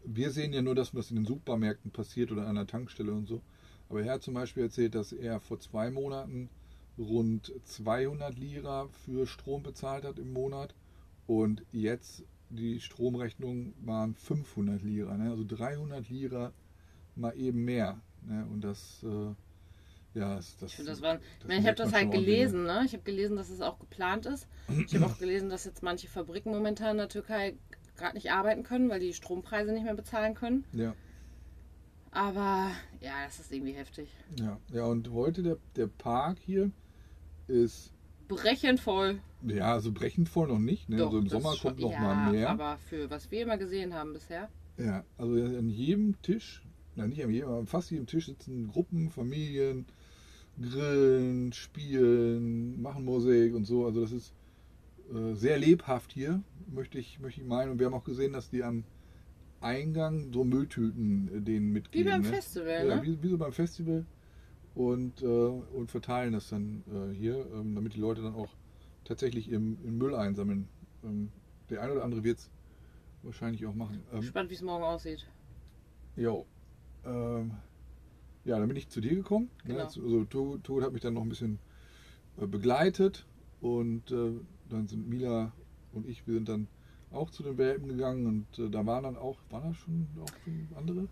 Wir 0.06 0.30
sehen 0.30 0.54
ja 0.54 0.62
nur, 0.62 0.76
dass 0.76 0.92
das 0.92 1.10
in 1.10 1.16
den 1.16 1.26
Supermärkten 1.26 1.90
passiert 1.90 2.32
oder 2.32 2.46
an 2.48 2.56
der 2.56 2.68
Tankstelle 2.68 3.12
und 3.12 3.28
so. 3.28 3.42
Aber 3.90 4.04
er 4.04 4.14
hat 4.14 4.24
zum 4.24 4.34
Beispiel 4.34 4.64
erzählt, 4.64 4.96
dass 4.96 5.14
er 5.14 5.40
vor 5.40 5.60
zwei 5.60 5.90
Monaten 5.90 6.50
rund 6.98 7.54
200 7.66 8.38
Lira 8.38 8.88
für 9.06 9.28
Strom 9.28 9.64
bezahlt 9.64 10.04
hat 10.04 10.20
im 10.20 10.34
Monat 10.34 10.74
und 11.28 11.64
jetzt 11.72 12.24
die 12.50 12.80
Stromrechnung 12.80 13.74
waren 13.82 14.16
500 14.16 14.82
Lira, 14.82 15.18
ne? 15.18 15.30
also 15.30 15.44
300 15.46 16.10
Lira 16.10 16.54
mal 17.16 17.38
eben 17.38 17.66
mehr. 17.66 18.00
Ne? 18.26 18.46
Und 18.52 18.62
das, 18.62 19.04
äh, 19.04 20.20
ja, 20.20 20.36
das, 20.36 20.58
das, 20.58 20.80
Ich 20.80 20.86
das 20.86 21.02
war. 21.02 21.16
Ich 21.16 21.22
das 21.40 21.48
meine, 21.48 21.60
ich 21.62 21.68
habe 21.68 21.76
das 21.76 21.94
halt 21.94 22.06
ordentlich, 22.06 22.26
gelesen, 22.26 22.64
ne? 22.64 22.84
Ich 22.86 22.94
habe 22.94 23.04
gelesen, 23.04 23.36
dass 23.36 23.50
es 23.50 23.62
auch 23.62 23.78
geplant 23.78 24.26
ist. 24.26 24.48
Ich 24.88 24.96
habe 24.96 25.06
auch 25.06 25.18
gelesen, 25.20 25.50
dass 25.50 25.66
jetzt 25.66 25.84
manche 25.84 26.08
Fabriken 26.08 26.52
momentan 26.52 26.92
in 26.92 26.98
der 26.98 27.10
Türkei 27.10 27.56
gerade 27.98 28.16
nicht 28.16 28.32
arbeiten 28.32 28.64
können, 28.64 28.90
weil 28.90 29.00
die 29.00 29.14
Strompreise 29.14 29.74
nicht 29.74 29.84
mehr 29.84 29.96
bezahlen 29.96 30.34
können. 30.34 30.64
Ja, 30.72 30.96
Aber 32.12 32.72
ja, 33.02 33.26
das 33.26 33.40
ist 33.40 33.52
irgendwie 33.52 33.74
heftig. 33.74 34.10
ja, 34.40 34.58
ja, 34.72 34.86
und 34.86 35.12
heute 35.12 35.44
der, 35.44 35.58
der 35.76 35.88
Park 35.88 36.38
hier 36.40 36.72
ist, 37.48 37.92
Brechend 38.28 38.80
voll. 38.80 39.20
ja, 39.44 39.74
also 39.74 39.92
brechend 39.92 40.28
voll 40.28 40.48
noch 40.48 40.60
nicht. 40.60 40.90
Ne? 40.90 40.98
Doch, 40.98 41.08
also 41.08 41.20
im 41.20 41.30
Sommer 41.30 41.56
kommt 41.56 41.80
noch 41.80 41.92
ja, 41.92 42.00
mal 42.00 42.32
mehr. 42.32 42.50
Aber 42.50 42.78
für 42.78 43.10
was 43.10 43.32
wir 43.32 43.44
immer 43.44 43.58
gesehen 43.58 43.94
haben 43.94 44.14
bisher. 44.14 44.50
Ja, 44.78 45.04
also 45.18 45.34
an 45.34 45.70
jedem 45.70 46.22
Tisch, 46.22 46.62
na 46.96 47.08
nicht 47.08 47.24
an 47.24 47.32
jedem, 47.32 47.48
aber 47.48 47.60
an 47.60 47.68
fast 47.68 47.90
jedem 47.90 48.06
Tisch 48.06 48.26
sitzen 48.26 48.68
Gruppen, 48.68 49.10
Familien, 49.10 49.86
grillen, 50.62 51.54
spielen, 51.54 52.82
machen 52.82 53.06
Musik 53.06 53.56
und 53.56 53.66
so. 53.66 53.86
Also 53.86 54.02
das 54.02 54.12
ist 54.12 54.34
äh, 55.14 55.34
sehr 55.34 55.58
lebhaft 55.58 56.12
hier, 56.12 56.42
möchte 56.68 57.00
ich, 57.00 57.20
möchte 57.20 57.42
ich 57.42 57.48
meinen. 57.48 57.72
Und 57.72 57.80
wir 57.80 57.86
haben 57.86 57.94
auch 57.94 58.04
gesehen, 58.04 58.34
dass 58.34 58.50
die 58.50 58.64
am 58.64 58.84
Eingang 59.62 60.32
so 60.32 60.44
Mülltüten 60.44 61.30
äh, 61.30 61.46
Wie 61.46 61.60
mitgeben. 61.60 62.12
beim 62.12 62.22
ne? 62.22 62.28
Festival, 62.28 62.88
Ja, 62.88 62.96
ne? 62.98 63.04
wie, 63.04 63.22
wie 63.24 63.30
so 63.30 63.38
beim 63.38 63.54
Festival. 63.54 64.06
Und, 64.76 65.24
äh, 65.24 65.26
und 65.26 65.90
verteilen 65.90 66.34
das 66.34 66.50
dann 66.50 66.84
äh, 66.88 67.14
hier, 67.14 67.48
ähm, 67.54 67.74
damit 67.74 67.96
die 67.96 68.00
Leute 68.00 68.22
dann 68.22 68.36
auch 68.36 68.54
tatsächlich 69.06 69.50
im, 69.52 69.78
im 69.84 69.98
Müll 69.98 70.14
einsammeln. 70.14 70.68
Ähm, 71.04 71.32
der 71.70 71.82
eine 71.82 71.94
oder 71.94 72.04
andere 72.04 72.24
wird 72.24 72.38
es 72.40 72.52
wahrscheinlich 73.24 73.66
auch 73.66 73.74
machen. 73.74 74.04
Ähm, 74.14 74.22
Spannend, 74.22 74.52
wie 74.52 74.56
es 74.56 74.62
morgen 74.62 74.84
aussieht. 74.84 75.26
Jo. 76.16 76.46
Ähm, 77.06 77.52
ja, 78.46 78.60
dann 78.60 78.68
bin 78.68 78.78
ich 78.78 78.90
zu 78.90 79.02
dir 79.02 79.16
gekommen. 79.16 79.50
Ne? 79.64 79.74
Genau. 79.74 79.84
Also 79.84 80.26
Tod 80.26 80.64
Tod 80.64 80.84
hat 80.84 80.94
mich 80.94 81.02
dann 81.02 81.16
noch 81.16 81.24
ein 81.24 81.30
bisschen 81.30 81.60
äh, 82.40 82.46
begleitet 82.46 83.26
und 83.62 84.12
äh, 84.12 84.32
dann 84.70 84.88
sind 84.88 85.08
Mila 85.08 85.52
und 85.92 86.08
ich, 86.08 86.28
wir 86.28 86.36
sind 86.36 86.48
dann 86.48 86.68
auch 87.18 87.30
zu 87.30 87.44
den 87.44 87.58
Welpen 87.58 87.88
gegangen 87.88 88.26
und 88.26 88.60
äh, 88.60 88.70
da 88.70 88.86
waren 88.86 89.04
dann 89.04 89.18
auch, 89.18 89.38
waren 89.50 89.70
da 89.70 89.74
schon 89.74 90.08
auch 90.22 90.78
andere? 90.78 91.08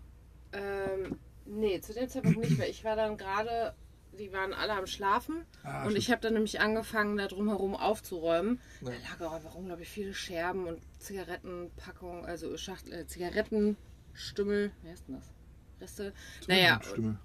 Ähm, 0.52 1.18
nee, 1.44 1.80
zu 1.80 1.92
dem 1.92 2.08
Zeitpunkt 2.08 2.38
nicht 2.38 2.58
mehr. 2.58 2.68
Ich 2.68 2.84
war 2.84 2.96
dann 2.96 3.16
gerade, 3.16 3.74
die 4.18 4.32
waren 4.32 4.52
alle 4.54 4.72
am 4.72 4.86
Schlafen 4.86 5.44
Ah, 5.62 5.86
und 5.86 5.96
ich 5.96 6.10
habe 6.10 6.20
dann 6.20 6.34
nämlich 6.34 6.60
angefangen, 6.60 7.16
da 7.16 7.26
drumherum 7.26 7.74
aufzuräumen. 7.74 8.60
Ja. 8.80 8.90
Da 8.90 8.96
lag 9.10 9.28
auch 9.28 9.34
einfach 9.34 9.54
unglaublich 9.54 9.88
viele 9.88 10.14
Scherben 10.14 10.66
und 10.66 10.80
Zigarettenpackungen, 10.98 12.24
also 12.24 12.56
Schachtel, 12.56 12.92
äh, 12.92 13.06
Zigarettenstümmel, 13.06 14.70
wie 14.82 14.88
heißt 14.88 15.08
denn 15.08 15.16
das? 15.16 15.32
Reste. 15.78 16.14
Naja, 16.48 16.80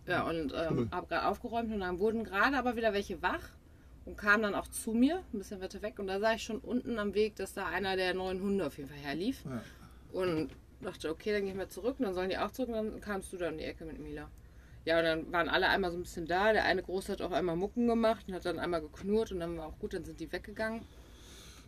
ja, 0.07 0.27
und 0.27 0.53
ähm, 0.53 0.89
habe 0.91 1.07
gerade 1.07 1.27
aufgeräumt 1.27 1.71
und 1.71 1.79
dann 1.79 1.99
wurden 1.99 2.25
gerade 2.25 2.57
aber 2.57 2.75
wieder 2.75 2.91
welche 2.91 3.21
wach 3.21 3.49
und 4.05 4.17
kamen 4.17 4.43
dann 4.43 4.55
auch 4.55 4.67
zu 4.67 4.93
mir, 4.93 5.23
ein 5.33 5.37
bisschen 5.37 5.61
weiter 5.61 5.81
weg. 5.81 5.99
Und 5.99 6.07
da 6.07 6.19
sah 6.19 6.33
ich 6.33 6.43
schon 6.43 6.59
unten 6.59 6.97
am 6.99 7.13
Weg, 7.13 7.35
dass 7.35 7.53
da 7.53 7.67
einer 7.67 7.95
der 7.95 8.13
neuen 8.13 8.41
Hunde 8.41 8.65
auf 8.65 8.77
jeden 8.77 8.89
Fall 8.89 8.97
herlief. 8.97 9.43
Ja. 9.45 9.61
Und 10.11 10.51
dachte, 10.81 11.09
okay, 11.09 11.31
dann 11.31 11.45
gehen 11.45 11.57
wir 11.57 11.69
zurück 11.69 11.95
und 11.99 12.05
dann 12.05 12.13
sollen 12.13 12.29
die 12.29 12.37
auch 12.37 12.51
zurück 12.51 12.69
und 12.69 12.75
dann 12.75 13.01
kamst 13.01 13.31
du 13.31 13.37
da 13.37 13.49
um 13.49 13.57
die 13.57 13.63
Ecke 13.63 13.85
mit 13.85 13.99
Mila. 13.99 14.29
Ja, 14.83 14.97
und 14.97 15.05
dann 15.05 15.31
waren 15.31 15.47
alle 15.47 15.69
einmal 15.69 15.91
so 15.91 15.97
ein 15.97 16.01
bisschen 16.01 16.25
da. 16.25 16.53
Der 16.53 16.65
eine 16.65 16.81
Große 16.81 17.11
hat 17.11 17.21
auch 17.21 17.31
einmal 17.31 17.55
Mucken 17.55 17.87
gemacht 17.87 18.25
und 18.27 18.33
hat 18.33 18.45
dann 18.45 18.57
einmal 18.57 18.81
geknurrt 18.81 19.31
und 19.31 19.39
dann 19.39 19.57
war 19.57 19.67
auch 19.67 19.77
gut, 19.79 19.93
dann 19.93 20.03
sind 20.03 20.19
die 20.19 20.31
weggegangen. 20.31 20.81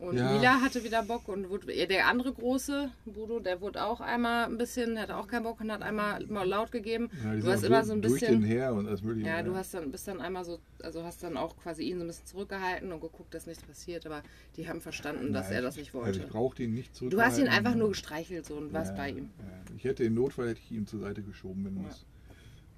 Und 0.03 0.17
Ja. 0.17 0.33
Mila 0.33 0.59
hatte 0.59 0.83
wieder 0.83 1.01
Bock 1.03 1.29
und 1.29 1.49
wurde, 1.49 1.67
der 1.87 2.07
andere 2.07 2.33
Große, 2.33 2.91
Bodo, 3.05 3.39
der 3.39 3.61
wurde 3.61 3.85
auch 3.85 4.01
einmal 4.01 4.45
ein 4.47 4.57
bisschen, 4.57 4.99
hatte 4.99 5.15
auch 5.15 5.27
keinen 5.27 5.43
Bock 5.43 5.61
und 5.61 5.71
hat 5.71 5.81
einmal 5.81 6.25
mal 6.27 6.45
laut 6.45 6.73
gegeben. 6.73 7.09
Ja, 7.23 7.35
du 7.35 7.47
hast 7.47 7.63
immer 7.63 7.85
so 7.85 7.93
ein 7.93 8.01
durch 8.01 8.19
bisschen. 8.19 8.41
den 8.41 8.43
her 8.49 8.73
und 8.73 8.85
alles 8.87 9.01
mögliche. 9.01 9.29
Ja, 9.29 9.41
du 9.41 9.55
hast 9.55 9.73
dann 9.73 9.91
bist 9.91 10.05
dann 10.09 10.19
einmal 10.19 10.43
so, 10.43 10.59
also 10.81 11.03
hast 11.03 11.23
dann 11.23 11.37
auch 11.37 11.55
quasi 11.55 11.83
ihn 11.83 11.99
so 11.99 12.03
ein 12.03 12.07
bisschen 12.07 12.25
zurückgehalten 12.25 12.91
und 12.91 12.99
geguckt, 12.99 13.33
dass 13.33 13.47
nichts 13.47 13.63
passiert, 13.63 14.05
aber 14.05 14.23
die 14.57 14.67
haben 14.67 14.81
verstanden, 14.81 15.31
dass 15.31 15.45
Nein, 15.47 15.55
er 15.55 15.61
das 15.61 15.75
ich- 15.75 15.83
nicht 15.83 15.95
Also 15.95 16.05
wollte. 16.05 16.19
ich 16.19 16.27
brauchte 16.27 16.63
ihn 16.63 16.73
nicht 16.73 16.93
zurück. 16.95 17.11
du 17.11 17.21
hast 17.21 17.39
ihn 17.39 17.47
einfach 17.47 17.75
nur 17.75 17.87
gestreichelt 17.89 18.45
so 18.45 18.55
und 18.55 18.73
warst 18.73 18.95
bei 18.97 19.09
ihm. 19.11 19.29
Ich 19.77 19.85
hätte 19.85 20.03
im 20.03 20.15
Notfall 20.15 20.49
hätte 20.49 20.59
ich 20.59 20.71
ihn 20.71 20.85
zur 20.85 20.99
Seite 20.99 21.23
geschoben, 21.23 21.63
wenn 21.63 21.77
Ja. 21.77 21.89
was. 21.89 22.05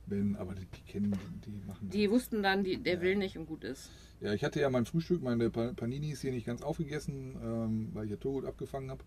Wenn, 0.08 0.36
aber 0.36 0.54
die, 0.56 0.66
die 0.66 0.82
kennen, 0.92 1.16
die, 1.46 1.52
die 1.52 1.66
machen 1.66 1.90
Die 1.90 2.10
wussten 2.12 2.44
dann, 2.44 2.64
die, 2.64 2.78
der 2.78 2.96
Ja. 2.96 3.02
will 3.02 3.16
nicht 3.16 3.38
und 3.38 3.48
gut 3.48 3.64
ist. 3.64 3.90
Ja, 4.22 4.34
ich 4.34 4.44
hatte 4.44 4.60
ja 4.60 4.70
mein 4.70 4.86
Frühstück, 4.86 5.22
meine 5.22 5.50
Pa- 5.50 5.74
Paninis 5.74 6.22
hier 6.22 6.32
nicht 6.32 6.46
ganz 6.46 6.62
aufgegessen, 6.62 7.36
ähm, 7.42 7.90
weil 7.94 8.06
ich 8.06 8.12
ja 8.12 8.18
Togut 8.18 8.46
abgefangen 8.46 8.92
habe. 8.92 9.04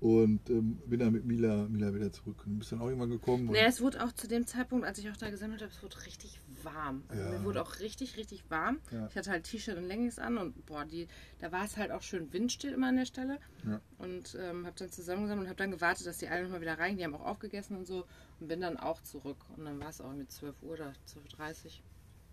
Und 0.00 0.48
ähm, 0.48 0.78
bin 0.86 1.00
dann 1.00 1.12
mit 1.12 1.24
Mila, 1.24 1.66
Mila 1.68 1.92
wieder 1.92 2.12
zurück. 2.12 2.44
Und 2.46 2.58
bist 2.60 2.70
dann 2.70 2.80
auch 2.80 2.86
irgendwann 2.86 3.10
gekommen. 3.10 3.46
Nee, 3.46 3.64
es 3.66 3.80
wurde 3.80 4.04
auch 4.04 4.12
zu 4.12 4.28
dem 4.28 4.46
Zeitpunkt, 4.46 4.86
als 4.86 4.98
ich 4.98 5.10
auch 5.10 5.16
da 5.16 5.28
gesammelt 5.30 5.60
habe, 5.60 5.72
es 5.72 5.82
wurde 5.82 5.96
richtig 6.06 6.40
warm. 6.64 7.02
Also 7.08 7.22
Ja. 7.22 7.30
mir 7.30 7.44
wurde 7.44 7.62
auch 7.62 7.78
richtig, 7.80 8.16
richtig 8.16 8.44
warm. 8.50 8.78
Ja. 8.90 9.06
Ich 9.08 9.16
hatte 9.16 9.30
halt 9.30 9.44
T-Shirt 9.44 9.76
und 9.76 9.84
Leggings 9.84 10.18
an 10.18 10.38
und 10.38 10.66
boah, 10.66 10.84
die, 10.84 11.08
da 11.38 11.50
war 11.52 11.64
es 11.64 11.76
halt 11.76 11.90
auch 11.90 12.02
schön 12.02 12.32
windstill 12.32 12.72
immer 12.72 12.88
an 12.88 12.96
der 12.96 13.06
Stelle. 13.06 13.38
Ja. 13.66 13.80
Und 13.98 14.36
ähm, 14.40 14.66
habe 14.66 14.76
dann 14.78 14.90
zusammengesammelt 14.90 15.44
und 15.46 15.48
habe 15.50 15.58
dann 15.58 15.70
gewartet, 15.70 16.06
dass 16.06 16.18
die 16.18 16.28
alle 16.28 16.44
nochmal 16.44 16.60
wieder 16.60 16.78
rein. 16.78 16.96
Die 16.96 17.04
haben 17.04 17.14
auch 17.14 17.24
aufgegessen 17.26 17.76
und 17.76 17.86
so. 17.86 18.04
Und 18.40 18.48
bin 18.48 18.60
dann 18.60 18.76
auch 18.76 19.02
zurück. 19.02 19.38
Und 19.56 19.64
dann 19.64 19.80
war 19.80 19.88
es 19.88 20.00
auch 20.00 20.12
mit 20.12 20.30
12 20.30 20.62
Uhr 20.62 20.72
oder 20.72 20.92
12.30 21.38 21.64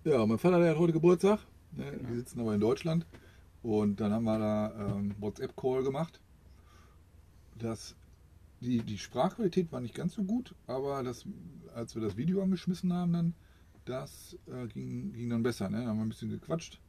Uhr. 0.04 0.12
Ja, 0.14 0.26
mein 0.26 0.38
Vater 0.38 0.64
hat 0.68 0.78
heute 0.78 0.94
Geburtstag. 0.94 1.40
Ne? 1.72 1.92
Genau. 1.92 2.10
Wir 2.10 2.16
sitzen 2.18 2.40
aber 2.40 2.54
in 2.54 2.60
Deutschland. 2.62 3.06
Und 3.64 4.00
dann 4.00 4.12
haben 4.12 4.26
wir 4.26 4.38
da 4.38 4.96
ähm, 4.96 5.16
WhatsApp-Call 5.20 5.84
gemacht. 5.84 6.20
Das, 7.58 7.96
die, 8.62 8.82
die 8.84 8.98
Sprachqualität 8.98 9.72
war 9.72 9.82
nicht 9.82 9.96
ganz 9.96 10.14
so 10.14 10.24
gut, 10.24 10.54
aber 10.68 11.02
das, 11.04 11.26
als 11.74 11.96
wir 11.96 12.02
das 12.02 12.18
Video 12.18 12.42
angeschmissen 12.44 12.92
haben, 12.94 13.14
dann, 13.14 13.34
das 13.86 14.38
äh, 14.48 14.68
ging, 14.68 15.14
ging 15.14 15.30
dann 15.30 15.44
besser. 15.44 15.70
Ne? 15.70 15.78
Dann 15.80 15.88
haben 15.88 15.98
wir 15.98 16.06
ein 16.06 16.10
bisschen 16.10 16.30
gequatscht. 16.30 16.80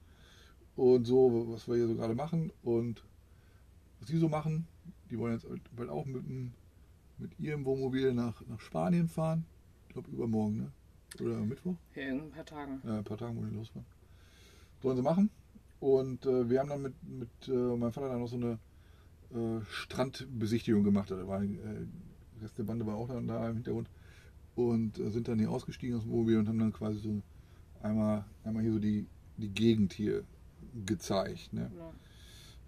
Und 0.76 1.06
so, 1.06 1.46
was 1.48 1.68
wir 1.68 1.76
hier 1.76 1.88
so 1.88 1.94
gerade 1.94 2.14
machen. 2.14 2.52
Und 2.62 3.02
was 4.00 4.08
die 4.08 4.18
so 4.18 4.28
machen, 4.28 4.66
die 5.10 5.18
wollen 5.18 5.34
jetzt 5.34 5.46
bald 5.74 5.88
auch 5.88 6.04
mit, 6.06 6.26
dem- 6.26 6.52
mit 7.18 7.38
ihrem 7.38 7.64
Wohnmobil 7.64 8.12
nach, 8.12 8.42
nach 8.46 8.60
Spanien 8.60 9.08
fahren. 9.08 9.44
Ich 9.88 9.94
glaube 9.94 10.10
übermorgen, 10.10 10.56
ne? 10.58 10.72
Oder 11.20 11.38
Mittwoch? 11.38 11.76
Hier 11.94 12.10
in 12.10 12.20
ein 12.20 12.30
paar 12.30 12.44
Tagen. 12.44 12.82
Ja, 12.84 12.98
ein 12.98 13.04
paar 13.04 13.16
Tagen, 13.16 13.36
wo 13.38 13.44
die 13.44 13.54
losfahren. 13.54 13.86
Sollen 14.82 14.96
sie 14.96 15.02
machen. 15.02 15.30
Und 15.80 16.26
äh, 16.26 16.50
wir 16.50 16.60
haben 16.60 16.68
dann 16.68 16.82
mit, 16.82 16.94
mit 17.04 17.48
äh, 17.48 17.52
meinem 17.52 17.92
Vater 17.92 18.08
dann 18.10 18.20
noch 18.20 18.28
so 18.28 18.36
eine 18.36 18.58
äh, 19.32 19.64
Strandbesichtigung 19.70 20.84
gemacht. 20.84 21.10
Da 21.10 21.26
war, 21.26 21.42
äh, 21.42 21.46
der 21.48 22.42
Rest 22.42 22.58
der 22.58 22.64
Bande 22.64 22.86
war 22.86 22.96
auch 22.96 23.08
dann 23.08 23.26
da 23.26 23.48
im 23.48 23.54
Hintergrund. 23.56 23.88
Und 24.56 24.98
äh, 24.98 25.10
sind 25.10 25.28
dann 25.28 25.38
hier 25.38 25.50
ausgestiegen 25.50 25.96
aus 25.96 26.02
dem 26.02 26.10
Mobil 26.12 26.38
und 26.38 26.48
haben 26.48 26.58
dann 26.58 26.72
quasi 26.72 26.98
so 26.98 27.22
einmal, 27.82 28.24
einmal 28.42 28.62
hier 28.62 28.72
so 28.72 28.78
die, 28.78 29.06
die 29.36 29.48
Gegend 29.50 29.92
hier 29.92 30.24
gezeigt. 30.86 31.52
Ne? 31.52 31.70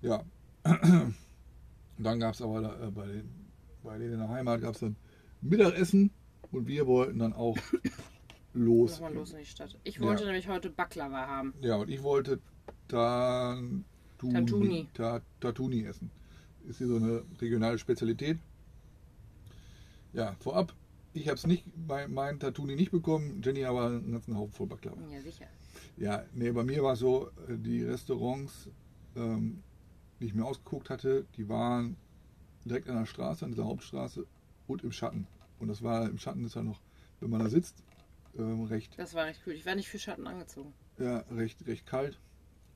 Ja. 0.02 0.22
Und 0.64 1.14
dann 1.98 2.20
gab 2.20 2.34
es 2.34 2.42
aber 2.42 2.60
da, 2.60 2.86
äh, 2.86 2.90
bei, 2.90 3.06
den, 3.06 3.28
bei 3.82 3.98
denen 3.98 4.12
in 4.14 4.18
der 4.20 4.28
Heimat 4.28 4.60
gab 4.60 4.74
es 4.74 4.80
dann 4.80 4.96
Mittagessen 5.40 6.10
und 6.52 6.66
wir 6.66 6.86
wollten 6.86 7.18
dann 7.18 7.32
auch 7.32 7.56
los. 8.52 8.92
Nochmal 8.92 9.14
los 9.14 9.32
in 9.32 9.38
die 9.38 9.46
Stadt. 9.46 9.76
Ich 9.84 9.96
Ja. 9.96 10.02
wollte 10.02 10.24
nämlich 10.26 10.46
heute 10.48 10.68
Baklava 10.70 11.26
haben. 11.26 11.54
Ja, 11.62 11.76
und 11.76 11.88
ich 11.88 12.02
wollte 12.02 12.38
Tantuni, 12.88 13.84
Tantuni. 14.18 14.88
Ta, 14.92 15.20
Tatuni 15.40 15.84
essen. 15.84 16.10
Ist 16.68 16.78
hier 16.78 16.88
so 16.88 16.96
eine 16.96 17.22
regionale 17.40 17.78
Spezialität. 17.78 18.38
Ja, 20.12 20.34
vorab, 20.40 20.74
ich 21.20 21.28
habe 21.28 21.36
es 21.36 21.46
nicht, 21.46 21.64
mein, 21.86 22.12
mein 22.12 22.38
Tatuni 22.40 22.74
nicht 22.76 22.90
bekommen, 22.90 23.40
Jenny 23.42 23.64
aber 23.64 23.86
einen 23.86 24.12
ganzen 24.12 24.36
Haufen 24.36 24.52
voll 24.52 24.66
Baklava. 24.66 24.96
Ja, 25.10 25.20
sicher. 25.20 25.46
Ja, 25.96 26.24
nee, 26.34 26.50
bei 26.52 26.64
mir 26.64 26.82
war 26.82 26.94
es 26.94 26.98
so, 27.00 27.28
äh, 27.48 27.56
die 27.56 27.82
Restaurants, 27.84 28.68
ähm, 29.16 29.62
die 30.20 30.26
ich 30.26 30.34
mir 30.34 30.44
ausgeguckt 30.44 30.90
hatte, 30.90 31.26
die 31.36 31.48
waren 31.48 31.96
direkt 32.64 32.88
an 32.88 32.96
der 32.96 33.06
Straße, 33.06 33.44
an 33.44 33.52
dieser 33.52 33.64
Hauptstraße 33.66 34.26
und 34.66 34.82
im 34.84 34.92
Schatten. 34.92 35.26
Und 35.58 35.68
das 35.68 35.82
war 35.82 36.08
im 36.08 36.18
Schatten 36.18 36.44
ist 36.44 36.54
ja 36.54 36.62
noch, 36.62 36.80
wenn 37.20 37.30
man 37.30 37.40
da 37.40 37.48
sitzt, 37.48 37.82
ähm, 38.38 38.64
recht 38.64 38.98
Das 38.98 39.14
war 39.14 39.26
echt 39.28 39.40
cool. 39.46 39.54
Ich 39.54 39.64
war 39.66 39.74
nicht 39.74 39.88
für 39.88 39.98
Schatten 39.98 40.26
angezogen. 40.26 40.72
ja, 40.98 41.18
recht, 41.30 41.66
recht 41.66 41.86
kalt. 41.86 42.18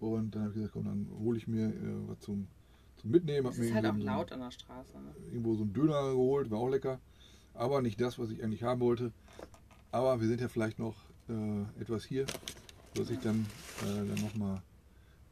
Und 0.00 0.34
dann 0.34 0.42
habe 0.42 0.50
ich 0.50 0.56
gesagt, 0.56 0.72
komm, 0.72 0.84
dann 0.86 1.06
hole 1.20 1.38
ich 1.38 1.46
mir 1.46 1.68
äh, 1.68 2.08
was 2.08 2.18
zum, 2.20 2.48
zum 2.96 3.10
Mitnehmen. 3.10 3.46
Hab 3.46 3.52
Es 3.52 3.58
mir 3.60 3.66
ist 3.66 3.74
halt 3.74 3.84
auch 3.84 3.90
irgendwo 3.90 4.04
so- 4.06 4.12
laut 4.12 4.32
an 4.32 4.40
der 4.40 4.50
Straße. 4.50 4.98
Ne? 5.00 5.14
Irgendwo 5.30 5.54
so 5.54 5.62
einen 5.62 5.72
Döner 5.72 6.10
geholt, 6.10 6.50
war 6.50 6.58
auch 6.58 6.68
lecker. 6.68 6.98
Aber 7.54 7.82
nicht 7.82 8.00
das, 8.00 8.18
was 8.18 8.30
ich 8.30 8.42
eigentlich 8.42 8.62
haben 8.62 8.80
wollte. 8.80 9.12
Aber 9.90 10.20
wir 10.20 10.28
sind 10.28 10.40
ja 10.40 10.48
vielleicht 10.48 10.78
noch 10.78 10.94
äh, 11.28 11.80
etwas 11.80 12.04
hier, 12.04 12.26
dass 12.94 13.10
ich 13.10 13.18
dann, 13.20 13.46
äh, 13.82 14.06
dann 14.06 14.20
nochmal. 14.22 14.62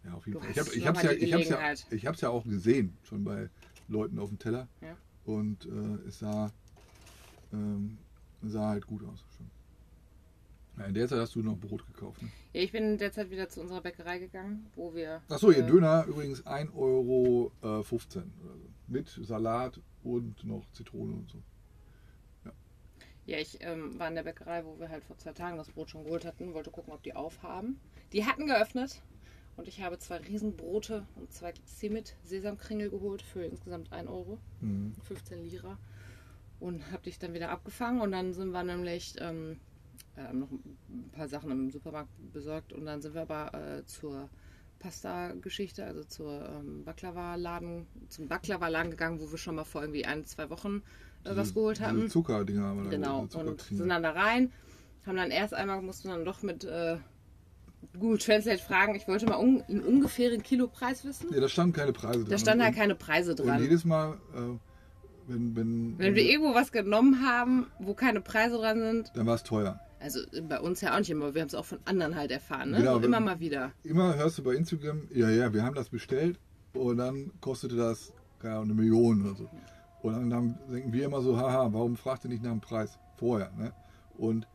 Ja, 0.05 0.15
auf 0.15 0.27
jeden 0.27 0.41
Du 0.41 0.47
Fall. 0.53 0.77
Ich 0.77 0.87
habe 0.87 0.97
mal 0.97 1.05
ja, 1.05 1.12
ich 1.12 1.33
hab's 1.35 1.49
ja, 1.49 1.57
Gelegenheit. 1.57 1.87
ich 1.91 2.07
hab's 2.07 2.21
ja 2.21 2.31
auch 2.31 2.45
gesehen, 2.45 2.97
schon 3.03 3.25
bei 3.25 3.50
Leuten 3.89 4.19
auf 4.19 4.29
dem 4.29 4.39
Teller. 4.39 4.69
Ja. 4.81 4.97
Und 5.25 5.67
äh, 5.67 6.09
es 6.09 6.19
sah, 6.19 6.50
ähm, 7.53 7.99
sah 8.43 8.69
halt 8.71 8.87
gut 8.87 9.05
aus. 9.05 9.25
Schon. 9.37 9.50
Ja, 10.79 10.87
in 10.87 10.95
der 10.95 11.09
Zeit 11.09 11.19
hast 11.19 11.35
du 11.35 11.43
noch 11.43 11.59
Brot 11.59 11.87
gekauft. 11.87 12.23
Ne? 12.23 12.29
Ja, 12.55 12.62
ich 12.62 12.73
bin 12.73 12.97
derzeit 12.97 13.31
wieder 13.31 13.49
zu 13.49 13.61
unserer 13.61 13.83
Bäckerei 13.83 14.19
gegangen, 14.19 14.67
wo 14.75 14.95
wir. 14.95 15.21
Achso, 15.29 15.50
ihr 15.50 15.65
äh, 15.65 15.67
Döner 15.67 16.07
übrigens 16.07 16.45
1,15 16.47 16.75
Euro 16.75 17.53
äh, 17.62 17.83
15 17.83 18.23
oder 18.23 18.55
so. 18.55 18.69
Mit 18.87 19.09
Salat 19.09 19.81
und 20.03 20.43
noch 20.45 20.65
Zitrone 20.73 21.12
und 21.12 21.29
so. 21.31 21.43
Ja, 23.31 23.39
ich 23.39 23.59
ähm, 23.61 23.97
war 23.97 24.09
in 24.09 24.17
der 24.17 24.25
Bäckerei, 24.25 24.65
wo 24.65 24.81
wir 24.81 24.89
halt 24.89 25.05
vor 25.05 25.17
zwei 25.17 25.31
Tagen 25.33 25.57
das 25.57 25.69
Brot 25.69 25.89
schon 25.89 26.03
geholt 26.03 26.25
hatten, 26.25 26.53
wollte 26.53 26.73
gucken, 26.73 26.93
ob 26.93 27.01
die 27.05 27.15
aufhaben. 27.15 27.79
Die 28.13 28.27
hatten 28.27 28.49
geöffnet 28.49 29.01
und 29.57 29.69
ich 29.69 29.81
habe 29.83 30.01
zwei 30.01 30.17
Riesenbrote 30.17 31.07
und 31.15 31.33
zwei 31.33 31.55
Simit 31.65 32.17
Sesamkringel 32.25 32.91
geholt 32.91 33.23
für 33.23 33.45
insgesamt 33.45 33.93
1 33.93 34.09
Euro, 34.11 34.39
Mhm. 34.61 34.95
15 35.05 35.45
Lira. 35.45 35.79
Und 36.59 36.91
habe 36.91 37.05
dich 37.05 37.21
dann 37.21 37.33
wieder 37.33 37.51
abgefangen 37.51 38.01
und 38.01 38.11
dann 38.11 38.35
sind 38.35 38.51
wir 38.51 38.65
nämlich 38.65 39.15
ähm, 39.21 39.61
äh, 40.17 40.33
noch 40.33 40.51
ein 40.51 41.11
paar 41.13 41.29
Sachen 41.29 41.53
im 41.53 41.71
Supermarkt 41.71 42.11
besorgt 42.33 42.73
und 42.73 42.85
dann 42.85 43.01
sind 43.01 43.15
wir 43.15 43.23
aber 43.23 43.55
äh, 43.55 43.87
zur 43.87 44.29
Pasta-Geschichte, 44.81 45.85
also 45.85 46.03
zur 46.03 46.49
ähm, 46.49 46.85
Baklava-Laden, 46.85 47.87
zum 48.09 48.27
Baklava-Laden 48.27 48.91
gegangen, 48.91 49.21
wo 49.21 49.31
wir 49.31 49.39
schon 49.39 49.55
mal 49.55 49.63
vor 49.63 49.83
irgendwie 49.83 50.05
ein, 50.05 50.25
zwei 50.25 50.51
Wochen 50.51 50.83
äh, 51.25 51.31
was 51.37 51.49
Diese- 51.49 51.55
geholt 51.55 51.81
haben. 51.81 52.09
Zuckerdinger 52.09 52.62
haben 52.62 52.79
wir 52.79 52.85
da 52.85 52.91
Genau, 52.91 53.25
diese 53.27 53.39
und 53.39 53.61
sind 53.62 53.89
dann 53.89 54.03
da 54.03 54.11
rein, 54.12 54.53
haben 55.07 55.17
dann 55.17 55.31
erst 55.31 55.55
einmal, 55.55 55.81
mussten 55.83 56.09
dann 56.09 56.25
doch 56.25 56.43
mit 56.43 56.65
äh, 56.65 56.97
Google 57.99 58.19
Translate 58.19 58.62
fragen, 58.62 58.95
ich 58.95 59.09
wollte 59.09 59.27
mal 59.27 59.39
un 59.39 59.62
einen 59.69 59.81
ungefähren 59.83 60.43
Kilopreis 60.43 61.05
wissen. 61.05 61.33
Ja, 61.33 61.41
da 61.41 61.49
standen 61.49 61.73
keine 61.73 61.93
Preise 61.93 62.21
dran. 62.21 62.31
Da 62.31 62.39
standen 62.39 62.62
halt 62.62 62.75
und, 62.75 62.79
keine 62.81 62.95
Preise 62.95 63.31
und 63.33 63.41
dran. 63.41 63.62
jedes 63.62 63.85
Mal, 63.85 64.15
äh, 64.35 64.59
wenn, 65.29 65.57
wenn, 65.57 65.99
Wenn 65.99 66.15
wir 66.15 66.23
irgendwo 66.25 66.55
was 66.55 66.73
genommen 66.73 67.25
haben, 67.27 67.67
wo 67.79 67.95
keine 67.95 68.21
Preise 68.21 68.57
dran 68.59 68.81
sind, 68.81 69.12
dann 69.15 69.27
war 69.27 69.35
es 69.37 69.43
teuer. 69.45 69.81
also 69.99 70.21
bei 70.49 70.61
uns 70.61 70.81
ja 70.81 70.95
auch 70.95 70.99
nicht 70.99 71.11
immer, 71.11 71.35
wir 71.35 71.41
haben 71.41 71.49
es 71.49 71.55
auch 71.55 71.65
von 71.65 71.79
anderen 71.85 72.17
halt 72.17 72.31
erfahren, 72.31 72.71
ne? 72.71 72.79
Genau, 72.79 72.99
so 72.99 73.05
immer 73.05 73.21
mal 73.21 73.41
wieder. 73.41 73.73
Immer 73.85 74.17
hörst 74.17 74.39
du 74.39 74.43
bei 74.43 74.55
Instagram, 74.55 75.09
ja, 75.15 75.31
ja, 75.31 75.53
wir 75.55 75.62
haben 75.62 75.75
das 75.75 75.89
bestellt 75.89 76.39
und 76.75 76.99
dann 76.99 77.31
kostete 77.41 77.77
das 77.77 78.12
keine 78.41 78.55
Ahnung, 78.55 78.71
eine 78.71 78.75
Million 78.75 79.23
oder 79.27 79.37
so. 79.37 79.49
Und 80.02 80.14
dann 80.14 80.33
haben, 80.35 80.59
denken 80.71 80.92
wir 80.92 81.04
immer 81.04 81.21
so, 81.21 81.37
haha, 81.37 81.69
warum 81.73 81.97
fragt 81.97 82.25
ihr 82.25 82.30
nicht 82.30 82.42
nach 82.42 82.50
dem 82.50 82.61
Preis 82.61 82.99
vorher? 83.16 83.50
Ne? 83.59 83.73
Und 84.16 84.47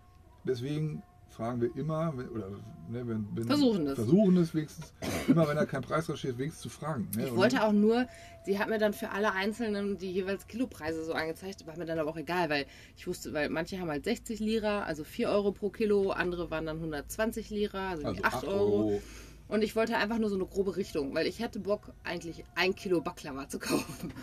deswegen 0.43 1.03
fragen 1.29 1.59
wir 1.61 1.75
immer, 1.75 2.13
wenn- 2.17 2.29
oder 2.29 2.49
ne, 2.49 3.05
wenn, 3.07 3.27
wenn, 3.35 3.43
Versuchen 3.45 3.87
es. 3.87 3.95
Versuchen 3.95 4.37
es 4.37 4.55
wenigstens, 4.55 4.93
immer 5.27 5.47
wenn 5.47 5.57
da 5.57 5.65
kein 5.65 5.81
Preis 5.81 6.05
drauf 6.07 6.17
steht, 6.17 6.37
wenigstens 6.37 6.61
zu 6.63 6.69
fragen. 6.69 7.09
Ne? 7.15 7.25
Ich 7.25 7.31
Und 7.31 7.37
wollte 7.37 7.63
auch 7.63 7.73
nur, 7.73 8.07
sie 8.45 8.57
hat 8.57 8.69
mir 8.69 8.77
dann 8.79 8.93
für 8.93 9.09
alle 9.11 9.33
Einzelnen 9.33 9.97
die 9.97 10.11
jeweils 10.11 10.47
Kilopreise 10.47 11.03
so 11.03 11.13
angezeigt, 11.13 11.67
war 11.67 11.77
mir 11.77 11.85
dann 11.85 11.99
aber 11.99 12.09
auch 12.09 12.17
egal, 12.17 12.49
weil 12.49 12.65
ich 12.95 13.05
wusste, 13.05 13.33
weil 13.33 13.49
manche 13.49 13.79
haben 13.79 13.89
halt 13.89 14.05
60 14.05 14.39
Lira, 14.39 14.83
also 14.83 15.03
4 15.03 15.29
Euro 15.29 15.51
pro 15.51 15.69
Kilo, 15.69 16.11
andere 16.11 16.49
waren 16.51 16.65
dann 16.65 16.77
120 16.77 17.49
Lira, 17.49 17.89
also, 17.89 18.07
also 18.07 18.23
8, 18.23 18.47
Euro. 18.47 19.01
Und 19.47 19.63
ich 19.63 19.75
wollte 19.75 19.95
einfach 19.97 20.17
nur 20.17 20.29
so 20.29 20.35
eine 20.35 20.45
grobe 20.45 20.75
Richtung, 20.75 21.13
weil 21.13 21.27
ich 21.27 21.39
hätte 21.39 21.59
Bock, 21.59 21.93
eigentlich 22.03 22.45
ein 22.55 22.73
Kilo 22.75 23.01
Baklava 23.01 23.47
zu 23.47 23.59
kaufen. 23.59 24.13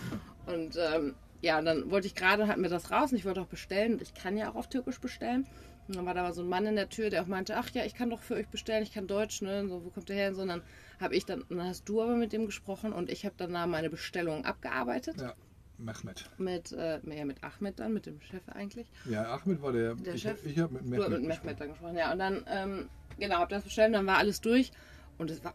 Und 0.47 0.77
ähm, 0.77 1.15
ja, 1.41 1.59
und 1.59 1.65
dann 1.65 1.91
wollte 1.91 2.07
ich 2.07 2.15
gerade, 2.15 2.47
hatten 2.47 2.63
wir 2.63 2.71
das 2.71 2.91
raus 2.91 3.11
und 3.13 3.19
ich 3.19 3.25
wollte 3.25 3.41
auch 3.41 3.47
bestellen. 3.47 3.99
Ich 4.01 4.15
kann 4.15 4.37
ja 4.37 4.51
auch 4.51 4.55
auf 4.55 4.69
Türkisch 4.69 5.01
bestellen. 5.01 5.47
Und 5.89 5.97
dann 5.97 6.07
war 6.07 6.15
da 6.15 6.23
mal 6.23 6.33
so 6.33 6.43
ein 6.43 6.49
Mann 6.49 6.65
in 6.67 6.77
der 6.77 6.89
Tür, 6.89 7.11
der 7.11 7.23
auch 7.23 7.27
meinte, 7.27 7.57
ach 7.57 7.69
ja, 7.71 7.85
ich 7.85 7.95
kann 7.95 8.09
doch 8.11 8.23
für 8.23 8.35
euch 8.35 8.47
bestellen, 8.49 8.85
ich 8.85 8.93
kann 8.95 9.09
Deutsch, 9.09 9.43
ne? 9.43 9.67
So, 9.69 9.85
wo 9.85 9.91
kommt 9.91 10.09
der 10.09 10.17
her? 10.17 10.29
Und 10.29 10.37
so, 10.37 10.47
dann 10.47 10.63
habe 11.01 11.17
ich 11.17 11.27
dann, 11.27 11.45
dann 11.49 11.65
hast 11.65 11.89
du 11.89 12.01
aber 12.01 12.15
mit 12.15 12.33
dem 12.33 12.47
gesprochen 12.47 12.93
und 12.93 13.11
ich 13.11 13.25
habe 13.25 13.35
dann 13.37 13.53
da 13.53 13.67
meine 13.67 13.91
Bestellung 13.91 14.45
abgearbeitet. 14.45 15.21
Ja, 15.21 15.35
Mehmet. 15.79 16.31
Mit, 16.39 16.71
äh, 16.71 17.01
ja, 17.05 17.25
mit 17.25 17.43
Ahmed 17.43 17.81
dann, 17.81 17.93
mit 17.93 18.07
dem 18.07 18.21
Chef 18.21 18.49
eigentlich. 18.51 18.87
Ja, 19.07 19.35
Ahmed 19.35 19.61
war 19.61 19.73
der, 19.73 19.97
Der 19.97 20.15
ich, 20.15 20.23
Chef? 20.23 20.45
ich 20.47 20.59
habe 20.61 20.75
mit 20.75 20.85
Du 20.85 20.89
Mehmet, 20.91 21.09
mit 21.11 21.19
gesprochen. 21.27 21.47
Mehmet 21.47 21.61
dann 21.61 21.69
gesprochen, 21.71 21.97
ja. 21.97 22.13
Und 22.13 22.19
dann, 22.21 22.45
ähm, 22.49 22.89
genau, 23.19 23.39
hab 23.39 23.49
das 23.49 23.65
bestellt, 23.65 23.93
dann 23.93 24.07
war 24.07 24.19
alles 24.19 24.41
durch. 24.41 24.71
Und 25.19 25.33
es 25.33 25.43
war. 25.43 25.55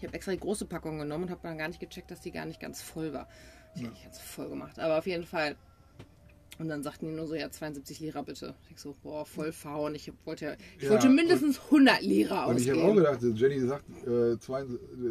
Ich 0.00 0.06
habe 0.06 0.14
extra 0.14 0.32
die 0.32 0.40
große 0.40 0.64
Packung 0.64 0.98
genommen 0.98 1.24
und 1.24 1.30
habe 1.30 1.40
dann 1.42 1.58
gar 1.58 1.68
nicht 1.68 1.78
gecheckt, 1.80 2.10
dass 2.10 2.20
die 2.22 2.30
gar 2.32 2.46
nicht 2.46 2.58
ganz 2.58 2.80
voll 2.80 3.12
war. 3.12 3.28
Ich 3.74 3.82
habe 3.82 3.92
nicht 3.92 4.04
ganz 4.04 4.18
voll 4.18 4.48
gemacht, 4.48 4.78
aber 4.78 4.98
auf 4.98 5.06
jeden 5.06 5.24
Fall. 5.26 5.56
Und 6.58 6.68
dann 6.68 6.82
sagten 6.82 7.06
die 7.06 7.12
nur 7.12 7.26
so, 7.26 7.34
ja, 7.34 7.50
72 7.50 8.00
Lira 8.00 8.22
bitte. 8.22 8.54
Ich 8.70 8.78
so, 8.80 8.94
boah, 9.02 9.24
voll 9.24 9.52
faul. 9.52 9.94
Ich 9.96 10.10
wollte, 10.24 10.44
ja, 10.46 10.52
ich 10.78 10.84
Ja, 10.84 10.90
wollte 10.90 11.08
mindestens 11.08 11.58
100 11.66 12.02
Lira 12.02 12.46
Und 12.46 12.56
ich 12.58 12.70
ausgeben. 12.70 12.82
habe 12.82 12.92
auch 12.92 12.96
gedacht, 13.18 13.38
Jenny 13.38 13.60
sagt 13.60 13.84
äh, 14.06 14.38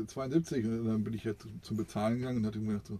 72 0.08 0.66
und 0.66 0.86
dann 0.86 1.04
bin 1.04 1.14
ich 1.14 1.24
ja 1.24 1.34
zum 1.62 1.78
Bezahlen 1.78 2.18
gegangen 2.20 2.38
und 2.40 2.46
hatte 2.48 2.60
mir 2.60 2.74
gedacht 2.74 2.88
so, 2.88 3.00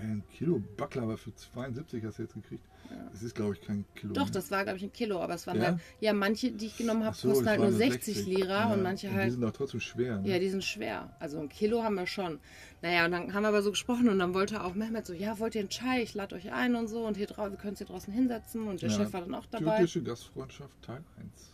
Ein 0.00 0.22
Kilo 0.36 0.62
Baklava 0.76 1.16
für 1.16 1.34
72 1.34 2.04
hast 2.04 2.18
du 2.18 2.22
jetzt 2.22 2.34
gekriegt. 2.34 2.64
Das 3.12 3.22
ist, 3.22 3.34
glaube 3.34 3.54
ich, 3.54 3.62
kein 3.62 3.84
Kilo. 3.94 4.12
Doch, 4.12 4.28
das 4.28 4.50
war, 4.50 4.64
glaube 4.64 4.76
ich, 4.76 4.84
ein 4.84 4.92
Kilo, 4.92 5.20
aber 5.20 5.34
es 5.34 5.46
waren 5.46 5.56
Ja? 5.58 5.64
halt, 5.64 5.80
ja, 6.00 6.12
manche, 6.12 6.50
die 6.50 6.66
ich 6.66 6.76
genommen 6.76 7.04
habe, 7.04 7.16
so, 7.16 7.28
kosten 7.28 7.48
halt 7.48 7.60
nur 7.60 7.70
nur 7.70 7.78
60 7.78 8.26
Lira 8.26 8.72
und 8.72 8.82
manche 8.82 9.08
Die 9.08 9.14
halt 9.14 9.32
sind 9.32 9.40
doch 9.40 9.52
trotzdem 9.52 9.80
schwer. 9.80 10.18
Ne? 10.18 10.28
Ja, 10.28 10.38
die 10.38 10.48
sind 10.48 10.64
schwer. 10.64 11.16
Also 11.18 11.38
ein 11.38 11.48
Kilo 11.48 11.82
haben 11.82 11.94
wir 11.94 12.06
schon. 12.06 12.40
Naja, 12.82 13.06
und 13.06 13.12
dann 13.12 13.32
haben 13.32 13.42
wir 13.42 13.48
aber 13.48 13.62
so 13.62 13.70
gesprochen 13.70 14.08
und 14.08 14.18
dann 14.18 14.34
wollte 14.34 14.62
auch 14.62 14.74
Mehmet 14.74 15.06
so, 15.06 15.12
ja, 15.14 15.38
wollt 15.38 15.54
ihr 15.54 15.60
einen 15.62 15.70
Chai? 15.70 16.02
Ich 16.02 16.14
lade 16.14 16.34
euch 16.34 16.52
ein 16.52 16.74
und 16.74 16.88
so 16.88 17.06
und 17.06 17.16
hier 17.16 17.28
wir 17.28 17.34
können 17.34 17.70
uns 17.70 17.78
hier 17.78 17.86
draußen 17.86 18.12
hinsetzen 18.12 18.68
und 18.68 18.82
der 18.82 18.90
Ja, 18.90 18.96
Chef 18.96 19.12
war 19.12 19.22
dann 19.22 19.34
auch 19.34 19.46
dabei. 19.46 19.76
Türkische 19.76 20.02
Gastfreundschaft 20.02 20.82
Teil 20.82 21.02
1. 21.18 21.52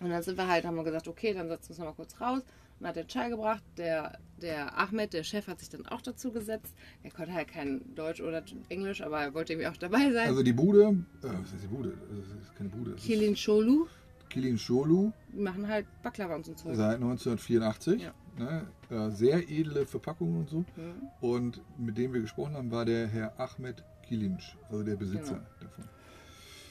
Und 0.00 0.10
dann 0.10 0.22
sind 0.22 0.36
wir 0.36 0.46
halt, 0.46 0.64
haben 0.64 0.76
wir 0.76 0.84
gesagt, 0.84 1.08
okay, 1.08 1.34
dann 1.34 1.48
setzen 1.48 1.68
wir 1.68 1.70
uns 1.70 1.78
noch 1.78 1.86
mal 1.86 1.92
kurz 1.94 2.20
raus 2.20 2.42
und 2.82 2.88
hat 2.88 2.96
den 2.96 3.06
Chai 3.06 3.28
gebracht. 3.28 3.62
Der, 3.76 4.18
der 4.40 4.76
Ahmed, 4.76 5.12
der 5.12 5.22
Chef, 5.22 5.46
hat 5.46 5.60
sich 5.60 5.68
dann 5.68 5.86
auch 5.86 6.02
dazu 6.02 6.32
gesetzt. 6.32 6.74
Er 7.04 7.10
konnte 7.12 7.32
halt 7.32 7.48
kein 7.48 7.94
Deutsch 7.94 8.20
oder 8.20 8.42
Englisch, 8.68 9.00
aber 9.02 9.20
er 9.20 9.34
wollte 9.34 9.52
irgendwie 9.52 9.68
auch 9.68 9.76
dabei 9.76 10.10
sein. 10.12 10.28
Also 10.28 10.42
die 10.42 10.52
Bude, 10.52 10.82
äh, 11.22 11.22
was 11.22 11.52
heißt 11.52 11.62
die 11.62 11.68
Bude? 11.68 11.92
Das 12.10 12.42
ist 12.42 12.54
keine 12.56 12.68
Bude. 12.70 12.92
Kilin 12.96 13.34
Cholu, 13.36 13.84
ist 14.18 14.30
Kilin 14.30 14.58
Şolu 14.58 15.12
die 15.32 15.40
machen 15.40 15.68
halt 15.68 15.86
Baklava 16.02 16.34
und 16.34 16.44
so 16.44 16.54
seit 16.74 16.96
1984. 16.96 18.02
Ja. 18.02 18.14
Ne? 18.38 18.66
Äh, 18.90 19.10
sehr 19.10 19.48
edle 19.48 19.86
Verpackung 19.86 20.38
und 20.40 20.50
so. 20.50 20.58
Mhm. 20.76 21.08
Und 21.20 21.60
mit 21.78 21.96
dem 21.98 22.12
wir 22.14 22.20
gesprochen 22.22 22.54
haben, 22.54 22.70
war 22.72 22.84
der 22.84 23.06
Herr 23.06 23.38
Ahmed 23.38 23.84
Kilinc, 24.02 24.40
also 24.70 24.82
der 24.82 24.96
Besitzer 24.96 25.34
Genau. 25.34 25.46
davon. 25.60 25.84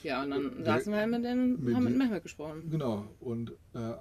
Ja, 0.04 0.24
und 0.24 0.32
dann 0.32 0.56
Der- 0.58 0.66
saßen 0.66 0.92
wir 0.92 1.00
halt 1.00 1.12
mit 1.12 1.24
und 1.26 1.64
mit 1.64 1.76
haben 1.76 1.84
mit 1.84 1.98
Mehmet 1.98 2.24
gesprochen. 2.24 2.70
Genau. 2.72 3.06
Und 3.20 3.52
äh, 3.76 3.94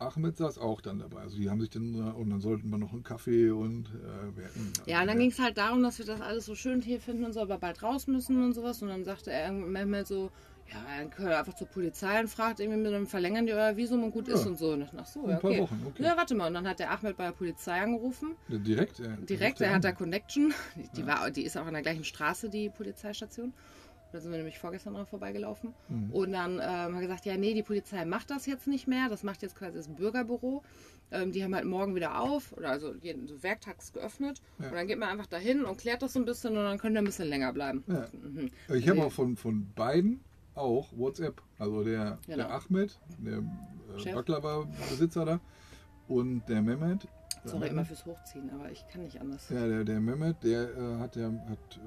Ahmed 0.00 0.36
saß 0.36 0.58
auch 0.58 0.80
dann 0.80 0.98
dabei. 0.98 1.20
Also 1.20 1.36
die 1.36 1.48
haben 1.50 1.60
sich 1.60 1.70
dann, 1.70 1.94
äh, 1.94 2.12
und 2.18 2.30
dann 2.30 2.40
sollten 2.40 2.70
wir 2.70 2.78
noch 2.78 2.92
einen 2.92 3.02
Kaffee 3.02 3.50
und 3.50 3.86
äh, 3.88 4.36
wir 4.36 4.44
hätten, 4.44 4.72
Ja, 4.86 5.00
und 5.02 5.06
dann 5.08 5.18
ging 5.18 5.30
es 5.30 5.38
halt 5.38 5.58
darum, 5.58 5.82
dass 5.82 5.98
wir 5.98 6.06
das 6.06 6.20
alles 6.20 6.46
so 6.46 6.54
schön 6.54 6.80
hier 6.80 7.00
finden 7.00 7.24
und 7.24 7.32
so, 7.34 7.40
aber 7.40 7.58
bald 7.58 7.82
raus 7.82 8.06
müssen 8.06 8.42
und 8.42 8.52
sowas. 8.54 8.80
Und 8.82 8.88
dann 8.88 9.04
sagte 9.04 9.30
er 9.30 9.52
Mehmet 9.52 10.06
so, 10.06 10.30
ja, 10.72 10.76
dann 10.98 11.10
können 11.10 11.28
wir 11.28 11.38
einfach 11.38 11.54
zur 11.54 11.66
Polizei 11.66 12.20
und 12.20 12.28
fragt 12.28 12.60
irgendwie, 12.60 12.90
dann 12.90 13.06
verlängern 13.06 13.44
die 13.44 13.52
euer 13.52 13.76
Visum 13.76 14.04
und 14.04 14.12
gut 14.12 14.28
ist 14.28 14.44
Ja. 14.44 14.50
und 14.50 14.58
so. 14.58 14.70
Und 14.72 14.82
ich, 14.82 14.88
ach 14.96 15.04
so, 15.06 15.24
Ein 15.24 15.30
ja, 15.30 15.36
paar 15.38 15.50
okay. 15.50 15.60
Wochen, 15.62 15.82
okay. 15.88 16.02
Ja, 16.04 16.16
warte 16.16 16.34
mal. 16.34 16.46
Und 16.48 16.54
dann 16.54 16.68
hat 16.68 16.78
der 16.78 16.92
Ahmed 16.92 17.16
bei 17.16 17.24
der 17.24 17.32
Polizei 17.32 17.80
angerufen. 17.80 18.36
Direkt? 18.48 19.00
Äh, 19.00 19.16
Direkt, 19.28 19.60
der 19.60 19.68
er 19.68 19.74
hat 19.74 19.84
da. 19.84 19.92
Connection. 19.92 20.54
Die, 20.76 20.88
die, 21.00 21.06
war, 21.06 21.30
die 21.30 21.42
ist 21.42 21.58
auch 21.58 21.66
an 21.66 21.72
der 21.74 21.82
gleichen 21.82 22.04
Straße, 22.04 22.48
die 22.48 22.70
Polizeistation. 22.70 23.52
Da 24.12 24.20
sind 24.20 24.30
wir 24.30 24.38
nämlich 24.38 24.58
vorgestern 24.58 24.94
dran 24.94 25.06
vorbeigelaufen. 25.06 25.72
Mhm. 25.88 26.10
Und 26.10 26.32
dann 26.32 26.54
ähm, 26.54 26.60
haben 26.62 26.94
wir 26.94 27.00
gesagt, 27.00 27.26
ja, 27.26 27.36
nee, 27.36 27.54
die 27.54 27.62
Polizei 27.62 28.04
macht 28.04 28.30
das 28.30 28.46
jetzt 28.46 28.66
nicht 28.66 28.86
mehr. 28.88 29.08
Das 29.08 29.22
macht 29.22 29.42
jetzt 29.42 29.56
quasi 29.56 29.76
das 29.76 29.88
Bürgerbüro. 29.88 30.62
Ähm, 31.12 31.32
die 31.32 31.42
haben 31.44 31.54
halt 31.54 31.64
morgen 31.64 31.94
wieder 31.94 32.20
auf, 32.20 32.52
oder 32.52 32.70
also 32.70 32.94
jeden, 32.94 33.26
so 33.26 33.42
werktags 33.42 33.92
geöffnet. 33.92 34.40
Ja. 34.58 34.68
Und 34.68 34.74
dann 34.74 34.86
geht 34.86 34.98
man 34.98 35.08
einfach 35.08 35.26
dahin 35.26 35.64
und 35.64 35.78
klärt 35.78 36.02
das 36.02 36.12
so 36.12 36.18
ein 36.20 36.24
bisschen 36.24 36.56
und 36.56 36.64
dann 36.64 36.78
könnt 36.78 36.96
ihr 36.96 37.00
ein 37.00 37.04
bisschen 37.04 37.28
länger 37.28 37.52
bleiben. 37.52 37.84
Ja. 37.86 38.06
Mhm. 38.12 38.50
Ich 38.74 38.88
habe 38.88 39.04
auch 39.04 39.12
von, 39.12 39.36
von 39.36 39.72
beiden 39.74 40.20
auch 40.54 40.88
WhatsApp. 40.96 41.40
Also 41.58 41.84
der, 41.84 42.18
Genau. 42.26 42.36
der 42.36 42.50
Ahmed, 42.50 42.98
der 43.18 43.38
äh. 44.06 44.12
Baklava-Besitzer 44.14 45.24
da 45.24 45.40
und 46.08 46.42
der 46.48 46.62
Mehmet. 46.62 47.06
Sorry 47.44 47.68
immer 47.68 47.84
fürs 47.84 48.04
Hochziehen, 48.04 48.50
aber 48.50 48.70
ich 48.70 48.86
kann 48.88 49.02
nicht 49.02 49.20
anders. 49.20 49.48
ja, 49.48 49.66
der, 49.66 49.84
der 49.84 50.00
Mehmet, 50.00 50.42
der 50.42 50.62
äh, 50.76 50.98
hat, 50.98 51.16
der 51.16 51.32
hat 51.48 51.80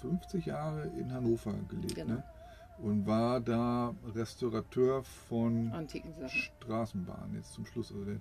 50 0.00 0.46
Jahre 0.46 0.90
in 0.98 1.12
Hannover 1.12 1.54
gelebt. 1.68 1.94
Genau. 1.94 2.14
Ne? 2.14 2.24
Und 2.78 3.06
war 3.06 3.40
da 3.40 3.94
Restaurateur 4.14 5.02
von. 5.28 5.72
Straßenbahnen 6.28 7.34
jetzt 7.34 7.52
zum 7.54 7.66
Schluss. 7.66 7.92
Also 7.92 8.12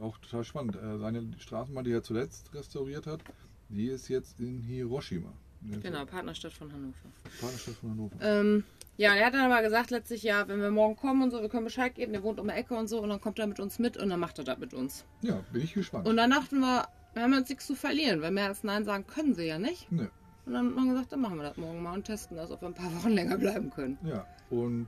auch 0.00 0.18
total 0.18 0.44
spannend. 0.44 0.76
Äh, 0.76 0.98
Seine 0.98 1.26
Straßenbahn, 1.38 1.84
die 1.84 1.92
er 1.92 2.02
zuletzt 2.02 2.52
restauriert 2.54 3.06
hat, 3.06 3.22
die 3.68 3.86
ist 3.86 4.08
jetzt 4.08 4.40
in 4.40 4.60
Hiroshima. 4.60 5.32
Ne? 5.62 5.78
Genau, 5.78 6.04
Partnerstadt 6.04 6.52
von 6.52 6.70
Hannover. 6.72 6.94
Partnerstadt 7.40 7.74
von 7.76 7.90
Hannover. 7.90 8.16
Ähm, 8.20 8.64
ja, 8.98 9.12
und 9.12 9.18
er 9.18 9.26
hat 9.26 9.34
dann 9.34 9.50
aber 9.50 9.62
gesagt 9.62 9.90
letztlich, 9.90 10.22
ja, 10.22 10.46
wenn 10.48 10.60
wir 10.60 10.70
morgen 10.70 10.96
kommen 10.96 11.22
und 11.22 11.30
so, 11.30 11.40
wir 11.40 11.48
können 11.48 11.64
Bescheid 11.64 11.94
geben, 11.94 12.12
der 12.12 12.22
wohnt 12.22 12.40
um 12.40 12.48
die 12.48 12.54
Ecke 12.54 12.74
und 12.74 12.88
so, 12.88 13.00
und 13.00 13.08
dann 13.08 13.20
kommt 13.20 13.38
er 13.38 13.46
mit 13.46 13.60
uns 13.60 13.78
mit 13.78 13.96
und 13.96 14.08
dann 14.08 14.20
macht 14.20 14.38
er 14.38 14.44
das 14.44 14.58
mit 14.58 14.72
uns. 14.72 15.04
Ja, 15.22 15.42
bin 15.52 15.62
ich 15.62 15.74
gespannt. 15.74 16.08
Und 16.08 16.16
dann 16.16 16.30
dachten 16.30 16.60
wir, 16.60 16.88
wir 17.14 17.22
haben 17.22 17.34
jetzt 17.34 17.48
nichts 17.48 17.66
zu 17.66 17.74
verlieren, 17.74 18.22
weil 18.22 18.30
mehr 18.30 18.46
als 18.46 18.62
Nein 18.64 18.84
sagen 18.84 19.06
können 19.06 19.34
sie 19.34 19.46
ja 19.46 19.58
nicht. 19.58 19.90
Ne. 19.92 20.10
Und 20.46 20.52
dann 20.52 20.76
haben 20.76 20.84
wir 20.86 20.92
gesagt, 20.94 21.12
dann 21.12 21.20
machen 21.20 21.36
wir 21.38 21.42
das 21.44 21.56
morgen 21.56 21.82
mal 21.82 21.94
und 21.94 22.04
testen 22.04 22.36
das, 22.36 22.50
ob 22.50 22.60
wir 22.62 22.68
ein 22.68 22.74
paar 22.74 22.94
Wochen 22.94 23.10
länger 23.10 23.36
bleiben 23.36 23.70
können. 23.70 23.98
Ja, 24.04 24.24
und 24.50 24.86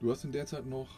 du 0.00 0.10
hast 0.10 0.24
in 0.24 0.32
der 0.32 0.46
Zeit 0.46 0.66
noch. 0.66 0.88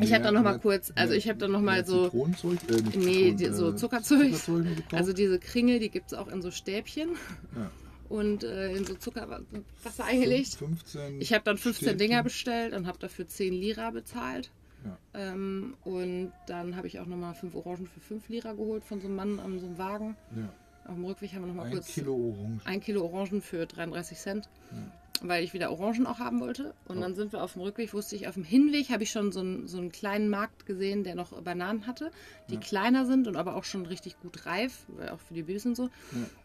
Ich 0.00 0.12
hab 0.12 0.20
mehr- 0.20 0.20
dann 0.20 0.34
noch 0.34 0.42
mal 0.42 0.50
mehr- 0.52 0.58
kurz- 0.58 0.92
also 0.96 1.10
mehr- 1.10 1.18
ich 1.18 1.28
hab 1.28 1.38
dann 1.38 1.52
noch 1.52 1.60
mal 1.60 1.76
mehr 1.76 1.84
so- 1.84 2.04
Zitronenzeug, 2.10 2.58
äh, 2.68 2.72
nicht 2.72 2.96
Nee, 2.96 3.02
Zitronen, 3.04 3.36
die- 3.38 3.44
so 3.52 3.70
äh, 3.70 3.76
Zuckerzeug. 3.76 4.18
Zuckerzeug 4.34 4.64
noch 4.64 4.76
gekauft. 4.76 4.94
Also 4.94 5.12
diese 5.12 5.38
Kringel, 5.38 5.78
die 5.78 5.90
gibt 5.90 6.12
es 6.12 6.18
auch 6.18 6.28
in 6.28 6.42
so 6.42 6.50
Stäbchen 6.50 7.10
ja. 7.56 7.70
und 8.08 8.42
äh, 8.44 8.72
in 8.72 8.84
so 8.84 8.94
Zuckerwasser 8.96 10.04
eingelegt. 10.04 10.54
Fünf- 10.56 10.80
15 10.80 11.20
Ich 11.20 11.32
habe 11.32 11.44
dann 11.44 11.56
15 11.56 11.86
Stäbchen. 11.88 11.98
Dinger 11.98 12.22
bestellt 12.24 12.74
und 12.74 12.86
habe 12.86 12.98
dafür 12.98 13.28
10 13.28 13.52
Lira 13.54 13.90
bezahlt. 13.92 14.50
Ja. 14.84 14.98
Ähm, 15.14 15.74
und 15.84 16.32
dann 16.48 16.76
habe 16.76 16.86
ich 16.88 16.98
auch 17.00 17.06
nochmal 17.06 17.34
5 17.34 17.54
Orangen 17.54 17.86
für 17.86 18.00
5 18.00 18.28
Lira 18.28 18.52
geholt 18.52 18.84
von 18.84 19.00
so 19.00 19.06
einem 19.06 19.16
Mann 19.16 19.38
an 19.40 19.58
so 19.60 19.66
einem 19.66 19.78
Wagen. 19.78 20.16
Ja. 20.36 20.52
Auf 20.86 20.94
dem 20.94 21.04
Rückweg 21.04 21.32
haben 21.34 21.42
wir 21.42 21.46
nochmal 21.48 21.66
Ein 21.66 21.72
kurz 21.72 21.86
Kilo 21.88 22.14
Orange. 22.14 22.66
ein 22.66 22.80
Kilo 22.80 23.04
Orangen 23.04 23.42
für 23.42 23.66
33 23.66 24.18
Cent, 24.18 24.48
Ja. 24.70 25.28
weil 25.28 25.42
ich 25.42 25.52
wieder 25.54 25.70
Orangen 25.72 26.06
auch 26.06 26.18
haben 26.20 26.40
wollte. 26.40 26.74
Und 26.86 26.96
Ja. 26.96 27.02
dann 27.02 27.14
sind 27.16 27.32
wir 27.32 27.42
auf 27.42 27.54
dem 27.54 27.62
Rückweg, 27.62 27.92
wusste 27.92 28.14
ich, 28.16 28.28
auf 28.28 28.34
dem 28.34 28.44
Hinweg 28.44 28.90
habe 28.90 29.02
ich 29.02 29.10
schon 29.10 29.32
so 29.32 29.40
einen, 29.40 29.66
so 29.66 29.78
einen 29.78 29.90
kleinen 29.90 30.28
Markt 30.28 30.64
gesehen, 30.66 31.02
der 31.04 31.14
noch 31.16 31.32
Bananen 31.42 31.86
hatte, 31.86 32.10
die 32.48 32.54
Ja. 32.54 32.60
kleiner 32.60 33.04
sind 33.06 33.26
und 33.26 33.36
aber 33.36 33.56
auch 33.56 33.64
schon 33.64 33.84
richtig 33.86 34.20
gut 34.20 34.46
reif, 34.46 34.86
auch 35.12 35.18
für 35.18 35.34
die 35.34 35.42
Babys 35.42 35.66
und 35.66 35.74
so. 35.76 35.84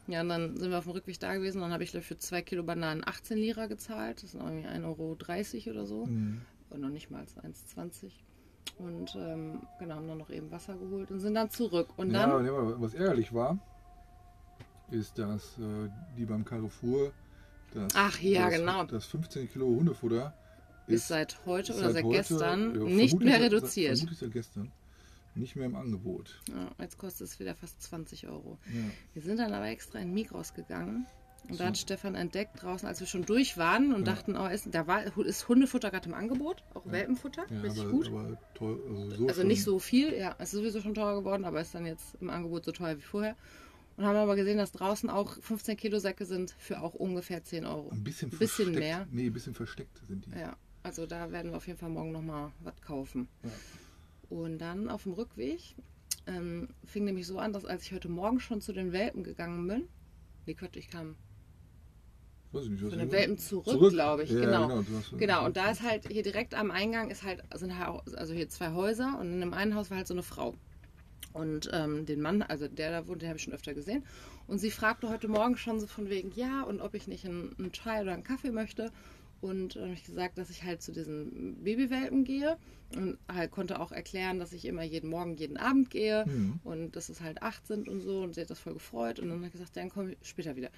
Ja. 0.07 0.15
Ja, 0.15 0.21
und 0.21 0.29
dann 0.29 0.57
sind 0.57 0.71
wir 0.71 0.77
auf 0.79 0.85
dem 0.85 0.93
Rückweg 0.93 1.19
da 1.19 1.33
gewesen. 1.35 1.61
Dann 1.61 1.71
habe 1.71 1.83
ich 1.83 1.91
dafür 1.91 2.17
2 2.17 2.41
Kilo 2.41 2.63
Bananen 2.63 3.03
18 3.07 3.37
Lira 3.37 3.67
gezahlt. 3.67 4.23
Das 4.23 4.31
sind 4.31 4.41
irgendwie 4.41 4.67
1,30 4.67 5.67
Euro 5.67 5.71
oder 5.75 5.85
so. 5.85 6.05
Mhm. 6.07 6.41
Und 6.69 6.81
noch 6.81 6.89
nicht 6.89 7.11
mal 7.11 7.19
als 7.19 7.35
1,20. 7.37 8.11
Und 8.77 9.15
ähm, 9.15 9.61
genau, 9.79 9.95
haben 9.95 10.07
dann 10.07 10.17
noch 10.17 10.29
eben 10.29 10.49
Wasser 10.49 10.75
geholt 10.75 11.11
und 11.11 11.19
sind 11.19 11.35
dann 11.35 11.49
zurück. 11.49 11.89
Und 11.97 12.11
ja, 12.11 12.25
dann, 12.27 12.47
aber 12.47 12.79
was 12.81 12.93
ärgerlich 12.93 13.33
war, 13.33 13.59
ist, 14.91 15.17
dass 15.17 15.57
äh, 15.57 15.89
die 16.17 16.25
beim 16.25 16.43
Carrefour 16.45 17.11
das, 17.73 17.93
Ach 17.95 18.19
ja, 18.19 18.49
das, 18.49 18.59
genau. 18.59 18.83
das 18.83 19.05
15 19.05 19.49
Kilo 19.51 19.65
Hundefutter 19.67 20.33
ist 20.87 21.07
seit 21.07 21.45
heute 21.45 21.71
ist 21.71 21.79
oder 21.79 21.91
seit 21.91 22.03
heute, 22.03 22.17
gestern 22.17 22.75
ja, 22.75 22.83
nicht 22.83 23.19
mehr 23.19 23.33
seit- 23.39 23.41
reduziert. 23.43 23.97
Vermutlich 23.97 24.19
seit 24.19 24.31
gestern. 24.33 24.71
Nicht 25.35 25.55
mehr 25.55 25.65
im 25.67 25.75
Angebot. 25.75 26.41
Ja, 26.49 26.69
jetzt 26.79 26.97
kostet 26.97 27.27
es 27.27 27.39
wieder 27.39 27.55
fast 27.55 27.81
20 27.83 28.27
Euro. 28.27 28.57
Ja. 28.73 28.81
Wir 29.13 29.21
sind 29.21 29.37
dann 29.39 29.53
aber 29.53 29.67
extra 29.67 29.99
in 29.99 30.13
Migros 30.13 30.53
gegangen. 30.53 31.05
Und 31.47 31.53
da 31.53 31.63
So. 31.63 31.65
hat 31.69 31.77
Stefan 31.77 32.15
entdeckt 32.15 32.61
draußen, 32.61 32.85
als 32.87 32.99
wir 32.99 33.07
schon 33.07 33.23
durch 33.25 33.57
waren 33.57 33.93
und 33.93 34.05
Ja. 34.05 34.13
dachten, 34.13 34.35
oh, 34.37 34.45
ist, 34.47 34.67
da 34.71 34.85
war, 34.87 35.03
ist 35.25 35.47
Hundefutter 35.47 35.89
gerade 35.89 36.09
im 36.09 36.13
Angebot, 36.13 36.63
auch 36.73 36.83
Welpenfutter, 36.85 37.45
Ja, 37.49 37.61
richtig 37.61 37.81
aber, 37.83 37.91
gut. 37.91 38.07
aber 38.09 38.37
toll, 38.53 38.79
also, 38.89 39.15
so 39.15 39.27
Also 39.29 39.43
nicht 39.43 39.63
so 39.63 39.79
viel, 39.79 40.13
ja, 40.13 40.35
es 40.37 40.53
ist 40.53 40.59
sowieso 40.59 40.81
schon 40.81 40.93
teurer 40.93 41.15
geworden, 41.19 41.45
aber 41.45 41.61
ist 41.61 41.73
dann 41.73 41.85
jetzt 41.85 42.15
im 42.19 42.29
Angebot 42.29 42.65
so 42.65 42.71
teuer 42.73 42.97
wie 42.97 43.01
vorher. 43.01 43.35
Und 44.01 44.07
haben 44.07 44.15
aber 44.15 44.35
gesehen, 44.35 44.57
dass 44.57 44.71
draußen 44.71 45.11
auch 45.11 45.37
15 45.41 45.77
Kilo 45.77 45.99
Säcke 45.99 46.25
sind 46.25 46.55
für 46.57 46.81
auch 46.81 46.95
ungefähr 46.95 47.43
10 47.43 47.67
Euro. 47.67 47.91
Ein 47.91 48.03
bisschen, 48.03 48.31
Ein 48.31 48.39
bisschen 48.39 48.73
versteckt. 48.73 48.79
mehr. 48.79 49.07
Nee, 49.11 49.27
ein 49.27 49.33
bisschen 49.33 49.53
versteckt 49.53 50.01
sind 50.07 50.25
die. 50.25 50.31
Ja, 50.31 50.57
also 50.81 51.05
da 51.05 51.31
werden 51.31 51.51
wir 51.51 51.57
auf 51.57 51.67
jeden 51.67 51.77
Fall 51.77 51.89
morgen 51.91 52.11
nochmal 52.11 52.51
was 52.61 52.81
kaufen. 52.81 53.27
Ja. 53.43 53.51
Und 54.35 54.57
dann 54.57 54.89
auf 54.89 55.03
dem 55.03 55.13
Rückweg 55.13 55.75
ähm, 56.25 56.69
fing 56.83 57.05
nämlich 57.05 57.27
so 57.27 57.37
an, 57.37 57.53
dass 57.53 57.63
als 57.63 57.83
ich 57.83 57.91
heute 57.93 58.09
Morgen 58.09 58.39
schon 58.39 58.59
zu 58.59 58.73
den 58.73 58.91
Welpen 58.91 59.23
gegangen 59.23 59.67
bin, 59.67 59.87
nee, 60.47 60.55
Quatsch, 60.55 60.77
ich 60.77 60.89
kam 60.89 61.15
Weiß 62.53 62.63
ich 62.63 62.71
nicht, 62.71 62.83
was 62.83 62.89
von 62.89 62.99
den 62.99 63.11
Welpen 63.11 63.37
zurück, 63.37 63.91
glaube 63.91 64.23
ich. 64.23 64.31
Ja, 64.31 64.39
genau. 64.39 64.67
genau, 64.67 64.83
Genau, 65.15 65.45
und 65.45 65.57
da 65.57 65.69
ist 65.69 65.83
halt 65.83 66.07
hier 66.07 66.23
direkt 66.23 66.55
am 66.55 66.71
Eingang 66.71 67.11
ist 67.11 67.21
halt, 67.21 67.43
sind 67.53 67.77
halt 67.77 67.87
auch, 67.87 68.03
also 68.15 68.33
hier 68.33 68.49
zwei 68.49 68.71
Häuser 68.71 69.19
und 69.19 69.31
in 69.31 69.41
dem 69.41 69.53
einen 69.53 69.75
Haus 69.75 69.91
war 69.91 69.97
halt 69.97 70.07
so 70.07 70.15
eine 70.15 70.23
Frau. 70.23 70.55
Und 71.33 71.69
ähm, 71.73 72.05
den 72.05 72.21
Mann, 72.21 72.41
also 72.41 72.67
der 72.67 72.91
da 72.91 73.07
wohnt, 73.07 73.21
den 73.21 73.29
habe 73.29 73.37
ich 73.37 73.43
schon 73.43 73.53
öfter 73.53 73.73
gesehen. 73.73 74.03
Und 74.47 74.57
sie 74.59 74.71
fragte 74.71 75.09
heute 75.09 75.27
Morgen 75.27 75.55
schon 75.57 75.79
so 75.79 75.87
von 75.87 76.09
wegen, 76.09 76.31
ja, 76.35 76.63
und 76.63 76.81
ob 76.81 76.93
ich 76.93 77.07
nicht 77.07 77.25
einen, 77.25 77.55
einen 77.57 77.71
Chai 77.71 78.01
oder 78.01 78.13
einen 78.13 78.23
Kaffee 78.23 78.51
möchte. 78.51 78.91
Und 79.39 79.75
dann 79.75 79.83
habe 79.85 79.93
ich 79.93 80.03
gesagt, 80.03 80.37
dass 80.37 80.49
ich 80.49 80.63
halt 80.63 80.81
zu 80.83 80.91
diesen 80.91 81.63
Babywelpen 81.63 82.25
gehe 82.25 82.57
und 82.95 83.17
halt 83.27 83.49
konnte 83.49 83.79
auch 83.79 83.91
erklären, 83.91 84.37
dass 84.37 84.53
ich 84.53 84.65
immer 84.65 84.83
jeden 84.83 85.09
Morgen, 85.09 85.35
jeden 85.35 85.57
Abend 85.57 85.89
gehe 85.89 86.25
Mhm. 86.27 86.59
und 86.63 86.95
dass 86.95 87.09
es 87.09 87.21
halt 87.21 87.41
acht 87.41 87.65
sind 87.65 87.87
und 87.87 88.01
so. 88.01 88.21
Und 88.21 88.35
sie 88.35 88.41
hat 88.41 88.49
das 88.51 88.59
voll 88.59 88.73
gefreut. 88.73 89.19
Und 89.19 89.29
dann 89.29 89.43
hat 89.43 89.51
gesagt, 89.51 89.75
dann 89.77 89.89
komme 89.89 90.11
ich 90.11 90.17
später 90.29 90.55
wieder. 90.55 90.69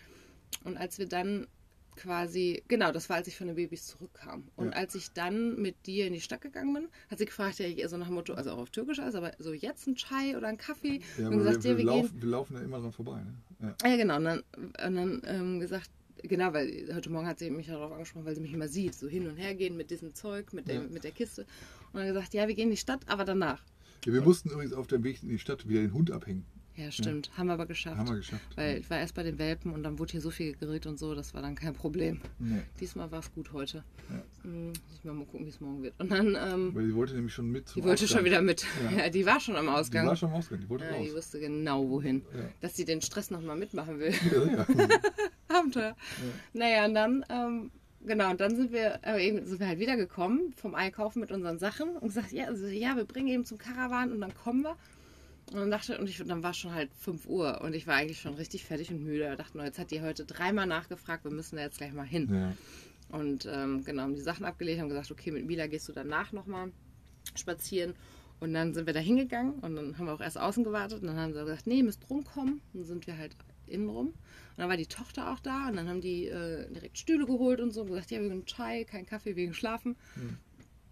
Und 0.63 0.77
als 0.77 0.97
wir 0.97 1.07
dann 1.07 1.47
quasi, 1.95 2.63
genau, 2.67 2.91
das 2.91 3.09
war, 3.09 3.17
als 3.17 3.27
ich 3.27 3.37
von 3.37 3.47
den 3.47 3.55
Babys 3.55 3.85
zurückkam. 3.87 4.47
Und 4.55 4.67
Ja. 4.67 4.71
als 4.73 4.95
ich 4.95 5.11
dann 5.11 5.61
mit 5.61 5.85
dir 5.85 6.07
in 6.07 6.13
die 6.13 6.21
Stadt 6.21 6.41
gegangen 6.41 6.73
bin, 6.73 6.87
hat 7.09 7.17
sie 7.19 7.25
gefragt, 7.25 7.59
ja, 7.59 7.87
so 7.87 7.97
nach 7.97 8.07
dem 8.07 8.15
Motto, 8.15 8.33
also 8.33 8.51
auch 8.51 8.57
auf 8.59 8.69
Türkisch 8.69 8.99
alles, 8.99 9.15
aber 9.15 9.31
so 9.39 9.53
jetzt 9.53 9.87
ein 9.87 9.95
Chai 9.95 10.35
oder 10.37 10.47
ein 10.47 10.57
Kaffee. 10.57 11.01
Ja, 11.17 11.29
und 11.29 11.37
gesagt, 11.37 11.63
wir, 11.63 11.71
ja, 11.71 11.77
wir, 11.77 11.85
wir 11.85 11.91
gehen. 11.91 12.01
laufen, 12.03 12.21
wir 12.21 12.29
laufen 12.29 12.53
da 12.55 12.61
immer 12.61 12.79
dran 12.79 12.91
vorbei. 12.91 13.21
Ne? 13.21 13.33
Ja. 13.61 13.75
Ah, 13.83 13.87
Ja, 13.89 13.97
genau. 13.97 14.17
Und 14.17 14.23
dann, 14.25 14.43
und 14.57 14.95
dann 14.95 15.21
ähm, 15.25 15.59
gesagt, 15.59 15.89
genau, 16.21 16.53
weil 16.53 16.89
heute 16.93 17.09
Morgen 17.09 17.27
hat 17.27 17.39
sie 17.39 17.49
mich 17.49 17.67
darauf 17.67 17.91
angesprochen, 17.91 18.25
weil 18.25 18.35
sie 18.35 18.41
mich 18.41 18.53
immer 18.53 18.67
sieht, 18.67 18.95
so 18.95 19.07
hin 19.07 19.27
und 19.27 19.35
her 19.37 19.55
gehen 19.55 19.75
mit 19.77 19.91
diesem 19.91 20.13
Zeug, 20.13 20.53
mit, 20.53 20.67
Ja. 20.69 20.81
mit 20.81 21.03
der 21.03 21.11
Kiste. 21.11 21.45
Und 21.91 21.99
dann 21.99 22.07
gesagt, 22.07 22.33
ja, 22.33 22.47
wir 22.47 22.55
gehen 22.55 22.65
in 22.65 22.71
die 22.71 22.77
Stadt, 22.77 23.01
aber 23.07 23.25
danach. 23.25 23.63
Ja, 24.05 24.13
wir 24.13 24.21
mussten 24.21 24.49
übrigens 24.49 24.73
auf 24.73 24.87
dem 24.87 25.03
Weg 25.03 25.23
in 25.23 25.29
die 25.29 25.39
Stadt 25.39 25.67
wieder 25.67 25.81
den 25.81 25.93
Hund 25.93 26.11
abhängen. 26.11 26.45
Ja, 26.75 26.91
stimmt. 26.91 27.29
Haben 27.37 27.47
wir 27.47 27.53
aber 27.53 27.67
geschafft. 27.67 27.97
Haben 27.97 28.09
wir 28.09 28.15
geschafft. 28.15 28.41
Weil 28.55 28.79
ich 28.79 28.89
war 28.89 28.97
erst 28.97 29.13
bei 29.13 29.21
den 29.21 29.37
Welpen 29.37 29.71
und 29.73 29.83
dann 29.83 29.99
wurde 29.99 30.13
hier 30.13 30.21
so 30.21 30.31
viel 30.31 30.53
gegrillt 30.53 30.87
und 30.87 30.97
so, 30.97 31.13
das 31.13 31.33
war 31.35 31.41
dann 31.43 31.53
kein 31.53 31.73
Problem. 31.75 32.19
Nee. 32.39 32.61
Diesmal 32.79 33.11
war 33.11 33.19
es 33.19 33.31
gut 33.31 33.53
heute. 33.53 33.83
Ja. 34.09 34.23
Hm, 34.43 34.67
Muss 34.69 34.75
ich 34.97 35.03
mal 35.03 35.25
gucken, 35.25 35.45
wie 35.45 35.49
es 35.49 35.61
morgen 35.61 35.83
wird. 35.83 35.93
Und 35.99 36.11
dann, 36.11 36.35
ähm, 36.35 36.73
Weil 36.73 36.87
die 36.87 36.95
wollte 36.95 37.13
nämlich 37.13 37.33
schon 37.33 37.51
mit 37.51 37.67
zum 37.69 37.81
die 37.81 37.87
wollte 37.87 38.03
Ausgang. 38.05 38.17
schon 38.19 38.25
wieder 38.25 38.41
mit. 38.41 38.65
Ja. 38.91 38.97
Ja. 39.03 39.09
die 39.09 39.25
war 39.25 39.39
schon 39.39 39.55
am 39.55 39.65
Die 39.65 39.71
Ausgang. 39.71 40.07
war 40.07 40.15
schon 40.15 40.29
am 40.29 40.35
Ausgang, 40.35 40.59
die 40.61 40.69
wollte 40.69 40.85
ja, 40.85 40.91
die 40.97 41.07
raus. 41.09 41.15
wusste 41.17 41.39
genau 41.39 41.87
wohin. 41.89 42.23
Ja. 42.35 42.45
Dass 42.61 42.75
sie 42.75 42.85
den 42.85 43.01
Stress 43.01 43.29
nochmal 43.29 43.55
mitmachen 43.55 43.99
will. 43.99 44.13
Ja, 44.31 44.65
ja. 44.65 44.87
Abenteuer. 45.59 45.95
Naja, 46.53 46.85
und 46.85 46.95
dann, 46.95 47.25
ähm, 47.29 47.71
genau, 48.05 48.31
und 48.31 48.41
dann 48.41 48.55
sind 48.55 48.71
wir, 48.71 48.99
äh, 49.05 49.23
eben 49.27 49.45
sind 49.45 49.59
wir 49.59 49.67
halt 49.67 49.77
wiedergekommen 49.79 50.53
vom 50.55 50.73
Einkaufen 50.73 51.19
mit 51.19 51.31
unseren 51.31 51.59
Sachen 51.59 51.89
und 51.97 52.07
gesagt, 52.07 52.31
ja, 52.31 52.45
also, 52.45 52.65
ja, 52.65 52.95
wir 52.95 53.05
bringen 53.05 53.27
eben 53.27 53.45
zum 53.45 53.59
Karawan 53.59 54.11
und 54.11 54.21
dann 54.21 54.33
kommen 54.33 54.63
wir. 54.63 54.75
Und 55.51 55.59
dann 55.59 55.71
dachte 55.71 55.97
und 55.99 56.09
ich, 56.09 56.17
dann 56.25 56.41
war 56.41 56.53
schon 56.53 56.73
halt 56.73 56.89
5 56.95 57.27
Uhr 57.27 57.61
und 57.61 57.75
ich 57.75 57.85
war 57.85 57.95
eigentlich 57.95 58.21
schon 58.21 58.35
richtig 58.35 58.63
fertig 58.63 58.91
und 58.91 59.03
müde. 59.03 59.29
Ich 59.31 59.37
dachte, 59.37 59.57
nur, 59.57 59.65
jetzt 59.65 59.77
hat 59.77 59.91
die 59.91 60.01
heute 60.01 60.25
dreimal 60.25 60.65
nachgefragt, 60.65 61.25
wir 61.25 61.31
müssen 61.31 61.57
da 61.57 61.63
jetzt 61.63 61.77
gleich 61.77 61.93
mal 61.93 62.05
hin. 62.05 62.29
Ja. 62.33 63.17
Und 63.17 63.47
ähm, 63.51 63.83
genau, 63.83 64.03
haben 64.03 64.15
die 64.15 64.21
Sachen 64.21 64.45
abgelegt, 64.45 64.81
haben 64.81 64.89
gesagt, 64.89 65.11
okay, 65.11 65.31
mit 65.31 65.45
Mila 65.45 65.67
gehst 65.67 65.87
du 65.87 65.93
danach 65.93 66.31
nochmal 66.31 66.71
spazieren. 67.35 67.93
Und 68.39 68.53
dann 68.53 68.73
sind 68.73 68.87
wir 68.87 68.93
da 68.93 68.99
hingegangen 68.99 69.53
und 69.59 69.75
dann 69.75 69.97
haben 69.97 70.05
wir 70.05 70.13
auch 70.13 70.21
erst 70.21 70.37
außen 70.37 70.63
gewartet 70.63 71.01
und 71.01 71.07
dann 71.07 71.17
haben 71.17 71.33
sie 71.33 71.39
gesagt, 71.39 71.67
nee, 71.67 71.77
ihr 71.77 71.83
müsst 71.83 72.09
rumkommen. 72.09 72.61
Und 72.73 72.79
dann 72.79 72.83
sind 72.83 73.07
wir 73.07 73.17
halt 73.17 73.35
innen 73.67 73.89
rum. 73.89 74.07
Und 74.07 74.15
dann 74.57 74.69
war 74.69 74.77
die 74.77 74.87
Tochter 74.87 75.31
auch 75.31 75.39
da 75.39 75.69
und 75.69 75.77
dann 75.77 75.87
haben 75.87 76.01
die 76.01 76.27
äh, 76.27 76.67
direkt 76.73 76.97
Stühle 76.97 77.25
geholt 77.25 77.59
und 77.59 77.71
so 77.71 77.81
und 77.81 77.87
gesagt, 77.87 78.11
ja, 78.11 78.21
wegen 78.21 78.45
Chai, 78.45 78.83
kein 78.83 79.05
Kaffee, 79.05 79.35
wegen 79.35 79.53
Schlafen. 79.53 79.95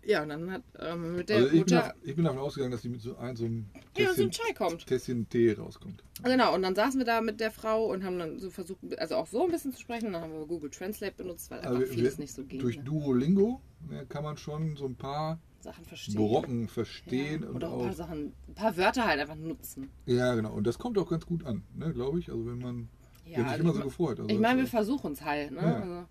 Ja, 0.03 0.23
und 0.23 0.29
dann 0.29 0.51
hat 0.51 0.63
ähm, 0.79 1.15
mit 1.17 1.29
der 1.29 1.35
Also 1.37 1.47
ich 1.47 1.51
bin, 1.53 1.59
Mutter 1.61 1.75
davon, 1.75 2.01
ich 2.03 2.15
bin 2.15 2.25
davon 2.25 2.39
ausgegangen, 2.39 2.71
dass 2.71 2.81
die 2.81 2.89
mit 2.89 3.01
so, 3.01 3.17
ein, 3.17 3.35
so 3.35 3.45
einem 3.45 3.65
ja, 3.97 4.07
so 4.07 4.13
Tässchen, 4.13 4.23
ein 4.25 4.31
Chai 4.31 4.53
kommt. 4.53 4.87
Tässchen 4.87 5.29
Tee 5.29 5.53
rauskommt. 5.53 6.03
Genau, 6.23 6.55
und 6.55 6.63
dann 6.63 6.73
saßen 6.75 6.99
wir 6.99 7.05
da 7.05 7.21
mit 7.21 7.39
der 7.39 7.51
Frau 7.51 7.85
und 7.85 8.03
haben 8.03 8.17
dann 8.17 8.39
so 8.39 8.49
versucht, 8.49 8.79
also 8.97 9.15
auch 9.15 9.27
so 9.27 9.43
ein 9.45 9.51
bisschen 9.51 9.73
zu 9.73 9.79
sprechen. 9.79 10.07
Und 10.07 10.13
dann 10.13 10.23
haben 10.23 10.33
wir 10.33 10.45
Google 10.47 10.71
Translate 10.71 11.13
benutzt, 11.15 11.51
weil 11.51 11.59
einfach 11.59 11.71
Also 11.75 11.85
vieles 11.85 12.17
wir- 12.17 12.23
nicht 12.23 12.33
so 12.33 12.43
ging. 12.43 12.59
Durch 12.59 12.77
ne? 12.77 12.83
Duolingo 12.83 13.61
ne, 13.89 14.05
kann 14.09 14.23
man 14.23 14.37
schon 14.37 14.75
so 14.75 14.85
ein 14.85 14.95
paar 14.95 15.39
Sachen 15.59 15.85
verstehen. 15.85 16.15
Brocken 16.15 16.67
verstehen 16.67 17.43
ja, 17.43 17.49
und 17.49 17.63
auch 17.63 17.73
ein 17.81 17.85
paar. 17.85 17.93
Sachen, 17.93 18.33
ein 18.47 18.55
paar 18.55 18.75
Wörter 18.77 19.05
halt 19.05 19.19
einfach 19.19 19.35
nutzen. 19.35 19.89
Ja, 20.07 20.33
genau. 20.33 20.53
Und 20.53 20.65
das 20.65 20.79
kommt 20.79 20.97
auch 20.97 21.09
ganz 21.09 21.27
gut 21.27 21.45
an, 21.45 21.63
ne, 21.75 21.93
glaube 21.93 22.17
ich. 22.17 22.29
Also 22.31 22.43
wenn 22.47 22.57
man. 22.57 22.89
Ja, 23.25 23.31
ich 23.33 23.37
habe 23.37 23.43
mich 23.43 23.51
also 23.51 23.63
immer 23.63 23.73
so 23.73 23.81
gefreut. 23.83 24.19
Also 24.19 24.29
Ich 24.31 24.39
meine, 24.39 24.61
wir 24.61 24.67
versuchen 24.67 25.13
es 25.13 25.21
halt. 25.21 25.51
Ne? 25.51 25.61
Ja. 25.61 25.75
Also, 25.75 26.07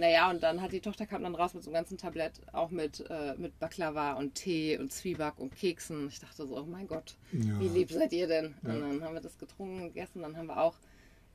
naja, 0.00 0.30
und 0.30 0.42
dann 0.42 0.60
hat 0.60 0.72
die 0.72 0.80
Tochter 0.80 1.06
kam 1.06 1.22
dann 1.22 1.34
raus 1.34 1.54
mit 1.54 1.62
so 1.62 1.70
einem 1.70 1.74
ganzen 1.76 1.96
Tablett, 1.98 2.40
auch 2.52 2.70
mit, 2.70 3.04
äh, 3.08 3.34
mit 3.38 3.58
Baklava 3.58 4.14
und 4.14 4.34
Tee 4.34 4.76
und 4.78 4.92
Zwieback 4.92 5.38
und 5.38 5.54
Keksen. 5.54 6.08
Ich 6.08 6.18
dachte 6.20 6.46
so, 6.46 6.58
oh 6.58 6.64
mein 6.66 6.88
Gott, 6.88 7.16
Ja. 7.32 7.60
wie 7.60 7.68
lieb 7.68 7.90
seid 7.92 8.12
ihr 8.12 8.26
denn? 8.26 8.54
Ja. 8.62 8.72
Und 8.74 8.80
dann 8.80 9.02
haben 9.04 9.14
wir 9.14 9.20
das 9.20 9.38
getrunken 9.38 9.84
gegessen. 9.84 10.22
Dann 10.22 10.36
haben 10.36 10.46
wir 10.46 10.60
auch, 10.60 10.74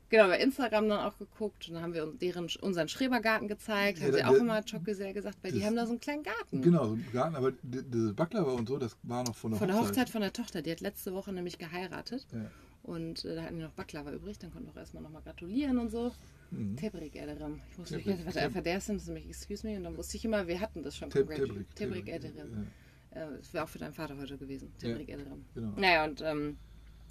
genau, 0.10 0.28
bei 0.28 0.40
Instagram 0.40 0.90
dann 0.90 1.00
auch 1.06 1.18
geguckt. 1.18 1.68
Und 1.68 1.76
dann 1.76 1.84
haben 1.84 1.94
wir 1.94 2.04
uns 2.04 2.18
deren, 2.20 2.48
unseren 2.62 2.88
Schrebergarten 2.90 3.48
gezeigt. 3.48 4.00
Ja, 4.00 4.06
haben 4.06 4.14
sie 4.14 4.24
auch 4.26 4.32
da- 4.32 4.38
immer 4.38 4.62
Chockgesell 4.64 5.14
gesagt, 5.14 5.38
weil 5.42 5.52
die 5.52 5.60
das- 5.60 5.68
haben 5.68 5.76
da 5.76 5.86
so 5.86 5.92
einen 5.92 6.00
kleinen 6.02 6.24
Garten. 6.24 6.62
Genau, 6.62 6.88
so 6.88 6.94
ein 6.96 7.06
Garten, 7.14 7.36
aber 7.36 7.52
d- 7.52 7.84
dieses 7.84 8.14
Baklava 8.14 8.52
und 8.52 8.68
so, 8.68 8.78
das 8.78 8.98
war 9.04 9.24
noch 9.24 9.36
von 9.36 9.52
der 9.52 9.60
Von 9.60 9.68
der 9.68 9.78
Hochzeit. 9.78 9.90
Hochzeit 9.92 10.10
von 10.10 10.22
der 10.22 10.34
Tochter. 10.34 10.62
Die 10.62 10.72
hat 10.72 10.82
letzte 10.82 11.14
Woche 11.14 11.32
nämlich 11.32 11.58
geheiratet. 11.58 12.26
Ja. 12.34 12.50
Und 12.84 13.26
äh, 13.26 13.36
da 13.36 13.44
hatten 13.44 13.58
die 13.58 13.64
noch 13.64 13.72
Baklava 13.72 14.12
übrig. 14.12 14.38
Dann 14.40 14.52
konnten 14.52 14.68
wir 14.68 14.74
auch 14.74 14.78
erstmal 14.78 15.02
nochmal 15.04 15.22
gratulieren 15.24 15.78
und 15.80 15.90
so. 15.90 16.12
Mhm. 16.56 16.76
Tebrik 16.78 17.16
Ederim. 17.16 17.62
Ich 17.72 17.78
musste 17.78 17.98
Tebrik, 17.98 18.18
mich, 18.18 18.26
was 18.28 18.36
er 18.36 18.50
verdersen, 18.52 18.96
ist 18.98 19.08
nämlich 19.08 19.28
excuse 19.28 19.66
me. 19.68 19.78
Und 19.78 19.84
dann 19.84 19.98
wusste 19.98 20.18
ich 20.18 20.26
immer, 20.26 20.48
wir 20.48 20.60
hatten 20.60 20.84
das 20.84 20.96
schon. 20.96 21.10
Teb- 21.10 21.28
Tebrik. 21.34 21.76
Tebrik 21.76 22.08
Ederim. 22.08 22.68
Das 23.12 23.54
wäre 23.54 23.64
auch 23.64 23.70
für 23.70 23.80
deinen 23.80 23.94
Vater 23.94 24.18
heute 24.18 24.38
gewesen. 24.38 24.74
Ja. 24.82 24.90
Tebrik 24.90 25.10
Ederim. 25.10 25.46
Genau. 25.54 25.72
Naja, 25.78 26.04
und 26.06 26.22
ähm, 26.22 26.58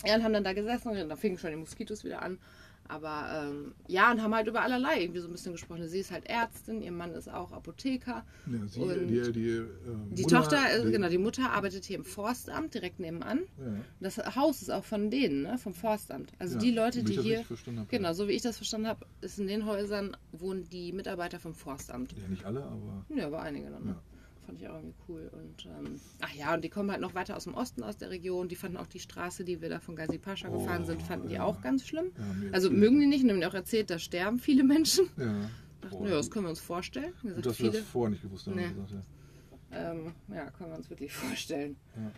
ja, 0.05 0.17
und 0.17 0.23
haben 0.25 0.33
dann 0.35 0.45
da 0.45 0.53
gesessen 0.53 0.89
und 0.89 1.09
dann 1.09 1.17
fingen 1.17 1.39
schon 1.39 1.51
die 1.51 1.57
Moskitos 1.57 2.05
wieder 2.05 2.21
an. 2.23 2.39
Aber 2.87 3.49
ähm, 3.51 3.73
ja, 3.89 4.13
und 4.13 4.21
haben 4.23 4.35
halt 4.35 4.47
über 4.47 4.61
allerlei 4.61 5.01
irgendwie 5.01 5.21
so 5.21 5.27
ein 5.29 5.33
bisschen 5.33 5.53
gesprochen. 5.53 5.89
Sie 5.89 5.99
ist 6.01 6.11
halt 6.11 6.27
Ärztin, 6.27 6.83
ihr 6.83 6.93
Mann 6.93 7.13
ist 7.15 7.29
auch 7.33 7.51
Apotheker. 7.53 8.25
Ja, 8.47 8.67
sie, 8.67 8.81
Und 8.81 9.07
die, 9.09 9.33
die, 9.33 9.49
äh, 9.49 9.65
Die 10.11 10.23
Mutter, 10.23 10.37
Tochter, 10.43 10.59
äh, 10.71 10.85
die- 10.85 10.93
genau, 10.93 11.09
die 11.09 11.17
Mutter 11.19 11.51
arbeitet 11.51 11.85
hier 11.85 11.97
im 11.97 12.05
Forstamt 12.05 12.75
direkt 12.75 13.01
nebenan. 13.01 13.41
Ja. 13.59 13.65
Das 14.01 14.19
Haus 14.37 14.61
ist 14.61 14.71
auch 14.71 14.85
von 14.85 15.11
denen, 15.11 15.43
ne, 15.43 15.57
vom 15.57 15.73
Forstamt. 15.73 16.33
Also 16.39 16.55
Ja, 16.57 16.61
die 16.61 16.71
Leute, 16.73 17.03
die 17.03 17.19
hier. 17.19 17.39
habe, 17.39 17.87
Genau, 17.89 18.13
so 18.13 18.29
wie 18.29 18.33
ich 18.33 18.43
das 18.43 18.59
verstanden 18.59 18.87
habe, 18.89 19.07
ist 19.23 19.39
in 19.39 19.47
den 19.47 19.65
Häusern 19.65 20.15
wohnen 20.33 20.69
die 20.69 20.93
Mitarbeiter 20.93 21.39
vom 21.41 21.55
Forstamt. 21.55 22.13
Ja, 22.13 22.29
nicht 22.29 22.45
alle, 22.45 22.63
aber. 22.65 23.07
Ja, 23.15 23.27
aber 23.29 23.41
einige 23.41 23.71
dann. 23.71 23.97
Ja. 24.45 24.47
Fand 24.47 24.61
ich 24.61 24.69
auch 24.69 24.75
irgendwie 24.75 24.95
cool. 25.09 25.31
Und 25.33 25.67
ähm, 25.67 26.01
ach 26.21 26.35
ja, 26.35 26.55
und 26.55 26.63
die 26.65 26.69
kommen 26.69 26.91
halt 26.91 27.01
noch 27.01 27.15
weiter 27.15 27.37
aus 27.37 27.45
dem 27.45 27.55
Osten, 27.55 27.83
aus 27.83 27.97
der 27.97 28.11
Region. 28.11 28.49
Die 28.49 28.57
fanden 28.57 28.77
auch 28.77 28.87
die 28.87 29.01
Straße, 29.01 29.45
die 29.45 29.61
wir 29.61 29.69
da 29.71 29.81
von 29.81 29.97
Gazi 29.97 30.19
Pascha 30.19 30.49
Oh, 30.49 30.59
gefahren 30.59 30.85
sind, 30.85 31.03
fanden 31.03 31.29
die 31.29 31.35
ja. 31.37 31.45
auch 31.45 31.61
ganz 31.63 31.87
schlimm. 31.87 32.13
Ja, 32.17 32.25
Also 32.53 32.69
erzählt. 32.69 32.81
mögen 32.81 33.01
die 33.01 33.07
nicht 33.07 33.25
und 33.25 33.31
haben 33.31 33.39
mir 33.39 33.49
auch 33.49 33.55
erzählt, 33.55 33.91
da 33.91 33.99
sterben 33.99 34.39
viele 34.39 34.65
Menschen. 34.65 35.09
Ja. 35.17 35.51
Dachten, 35.81 36.05
ja, 36.05 36.11
das 36.11 36.31
können 36.31 36.47
wir 36.47 36.51
uns 36.51 36.61
vorstellen. 36.61 37.13
Gesagt, 37.23 37.47
dass 37.47 37.59
wir 37.59 37.67
viele. 37.71 37.79
das 37.83 37.89
vorher 37.91 38.11
nicht 38.11 38.23
gewusst 38.23 38.47
haben. 38.47 38.57
Nee. 38.57 38.69
Gesagt, 38.69 38.91
ja. 38.93 39.91
Ähm, 39.93 40.13
ja, 40.33 40.51
können 40.51 40.71
wir 40.71 40.77
uns 40.77 40.89
wirklich 40.91 41.13
vorstellen. 41.15 41.77
Ja. 41.97 42.11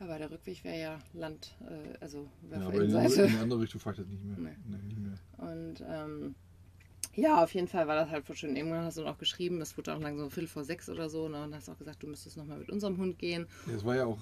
Aber 0.00 0.18
der 0.18 0.30
Rückweg 0.30 0.64
wäre 0.64 0.78
ja 0.80 0.98
Land, 1.12 1.54
äh, 1.60 1.96
also 2.00 2.28
wäre 2.42 2.62
Ja, 2.62 2.66
aber 2.66 2.82
in, 2.82 2.90
die 2.90 2.96
in 3.22 3.28
die 3.30 3.36
andere 3.38 3.60
Richtung 3.60 3.80
fahre 3.80 3.94
ich 3.94 4.00
das 4.02 4.08
nicht 4.08 4.24
mehr. 4.24 4.36
Nee. 4.38 4.56
Nee, 4.66 4.94
nie 4.94 5.00
mehr. 5.00 5.18
Und 5.38 5.84
ähm, 5.88 6.34
ja, 7.16 7.42
auf 7.42 7.54
jeden 7.54 7.68
Fall 7.68 7.86
war 7.86 7.96
das 7.96 8.10
halt 8.10 8.24
voll 8.24 8.36
schön. 8.36 8.56
Irgendwann 8.56 8.84
hast 8.84 8.98
du 8.98 9.06
auch 9.06 9.18
geschrieben, 9.18 9.60
es 9.60 9.76
wurde 9.76 9.94
auch 9.94 10.00
langsam 10.00 10.26
so 10.26 10.30
Viertel 10.30 10.48
vor 10.48 10.64
sechs 10.64 10.88
oder 10.88 11.08
so. 11.08 11.28
Ne? 11.28 11.36
Und 11.42 11.50
dann 11.50 11.54
hast 11.54 11.68
du 11.68 11.72
auch 11.72 11.78
gesagt, 11.78 12.02
du 12.02 12.06
müsstest 12.06 12.36
nochmal 12.36 12.58
mit 12.58 12.70
unserem 12.70 12.96
Hund 12.98 13.18
gehen. 13.18 13.46
Ja, 13.66 13.74
es 13.74 13.84
war 13.84 13.96
ja 13.96 14.06
auch, 14.06 14.18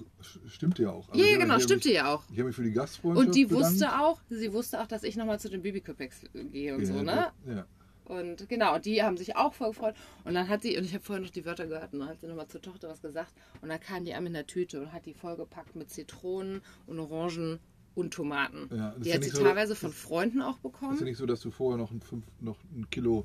stimmte 0.48 0.82
ja 0.82 0.90
auch. 0.90 1.08
Also 1.08 1.24
Ja, 1.24 1.36
genau, 1.38 1.58
stimmte 1.58 1.88
mich, 1.88 1.96
ja 1.96 2.14
auch. 2.14 2.22
Ich 2.30 2.38
habe 2.38 2.48
mich 2.48 2.56
für 2.56 2.64
die 2.64 2.72
Gastfreundschaft 2.72 3.26
Und 3.28 3.34
die 3.34 3.46
bedankt. 3.46 3.70
wusste 3.72 4.00
auch, 4.00 4.20
sie 4.30 4.52
wusste 4.52 4.80
auch, 4.80 4.86
dass 4.86 5.02
ich 5.02 5.16
nochmal 5.16 5.40
zu 5.40 5.48
den 5.48 5.62
Babyköpex 5.62 6.22
gehe 6.52 6.74
und 6.74 6.80
ja, 6.82 6.86
so, 6.86 7.02
ne? 7.02 7.32
Ja. 7.46 7.66
Und 8.04 8.48
genau, 8.48 8.78
die 8.78 9.02
haben 9.02 9.16
sich 9.16 9.36
auch 9.36 9.54
voll 9.54 9.68
gefreut. 9.68 9.94
Und 10.24 10.34
dann 10.34 10.48
hat 10.48 10.62
sie, 10.62 10.76
und 10.76 10.84
ich 10.84 10.92
habe 10.92 11.04
vorher 11.04 11.22
noch 11.24 11.30
die 11.30 11.44
Wörter 11.46 11.66
gehört, 11.66 11.92
und 11.94 12.00
dann 12.00 12.08
hat 12.08 12.20
sie 12.20 12.26
nochmal 12.26 12.48
zur 12.48 12.60
Tochter 12.60 12.88
was 12.88 13.00
gesagt. 13.00 13.32
Und 13.62 13.68
dann 13.68 13.80
kam 13.80 14.04
die 14.04 14.12
an 14.12 14.24
mit 14.24 14.34
einer 14.34 14.46
Tüte 14.46 14.80
und 14.82 14.92
hat 14.92 15.06
die 15.06 15.14
vollgepackt 15.14 15.76
mit 15.76 15.88
Zitronen 15.88 16.62
und 16.86 16.98
Orangen 16.98 17.60
und 17.94 18.12
Tomaten. 18.14 18.68
Ja, 18.74 18.94
die 18.98 19.12
hat 19.12 19.22
sie 19.24 19.30
so- 19.30 19.42
teilweise 19.42 19.74
von 19.74 19.92
Freunden 19.92 20.40
auch 20.42 20.56
Ist 20.56 20.64
ja 20.64 20.70
bekommen. 20.70 21.04
nicht 21.04 21.16
so, 21.18 21.26
dass 21.26 21.40
du 21.40 21.50
vorher 21.50 21.78
noch 21.78 21.90
ein, 21.90 22.00
fünf, 22.00 22.24
noch 22.40 22.56
ein 22.74 22.88
Kilo. 22.90 23.24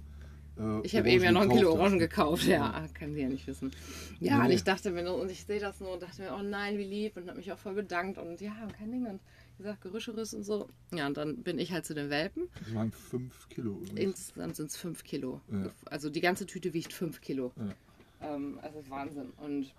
Äh, 0.60 0.82
Ich 0.86 0.96
habe 0.96 1.10
eben 1.10 1.24
ja 1.24 1.32
noch 1.32 1.42
ein 1.42 1.50
Kilo 1.50 1.72
Orangen 1.74 1.94
hast. 1.94 2.00
gekauft, 2.10 2.44
ja, 2.46 2.86
kann 2.94 3.14
sie 3.14 3.22
ja 3.22 3.30
nicht 3.30 3.46
wissen. 3.48 3.72
Ja, 4.20 4.40
Nee. 4.40 4.46
und 4.46 4.52
ich 4.52 4.64
dachte 4.64 4.92
mir, 4.92 5.14
und 5.14 5.30
ich 5.32 5.44
sehe 5.46 5.60
das 5.60 5.80
nur 5.80 5.94
und 5.94 6.02
dachte 6.02 6.22
mir, 6.22 6.36
oh 6.38 6.42
nein, 6.42 6.78
wie 6.78 6.84
lieb 6.84 7.16
und 7.18 7.28
habe 7.28 7.38
mich 7.38 7.52
auch 7.52 7.60
voll 7.60 7.74
bedankt 7.76 8.18
und 8.18 8.42
ja, 8.42 8.54
und 8.64 8.74
kein 8.74 8.92
Ding 8.92 9.06
und 9.06 9.20
gesagt, 9.60 9.82
Gerüscheres 9.82 10.34
und 10.34 10.44
so. 10.44 10.68
Ja, 10.94 11.08
und 11.08 11.18
dann 11.18 11.38
bin 11.44 11.58
ich 11.60 11.72
halt 11.72 11.86
zu 11.86 11.94
den 11.96 12.10
Welpen. 12.10 12.48
Das 12.60 12.74
waren 12.76 12.92
fünf 12.92 13.48
Kilo. 13.50 13.72
übrigens. 13.82 14.00
Insgesamt 14.00 14.56
sind 14.56 14.70
es 14.72 14.78
fünf 14.78 15.04
Kilo. 15.04 15.42
Ja. 15.52 15.70
Also 15.86 16.10
die 16.10 16.22
ganze 16.22 16.46
Tüte 16.46 16.74
wiegt 16.74 16.92
fünf 16.94 17.22
Kilo. 17.22 17.52
Ja. 17.56 18.36
Ähm, 18.36 18.60
also 18.62 18.84
Wahnsinn. 18.90 19.30
Und 19.38 19.74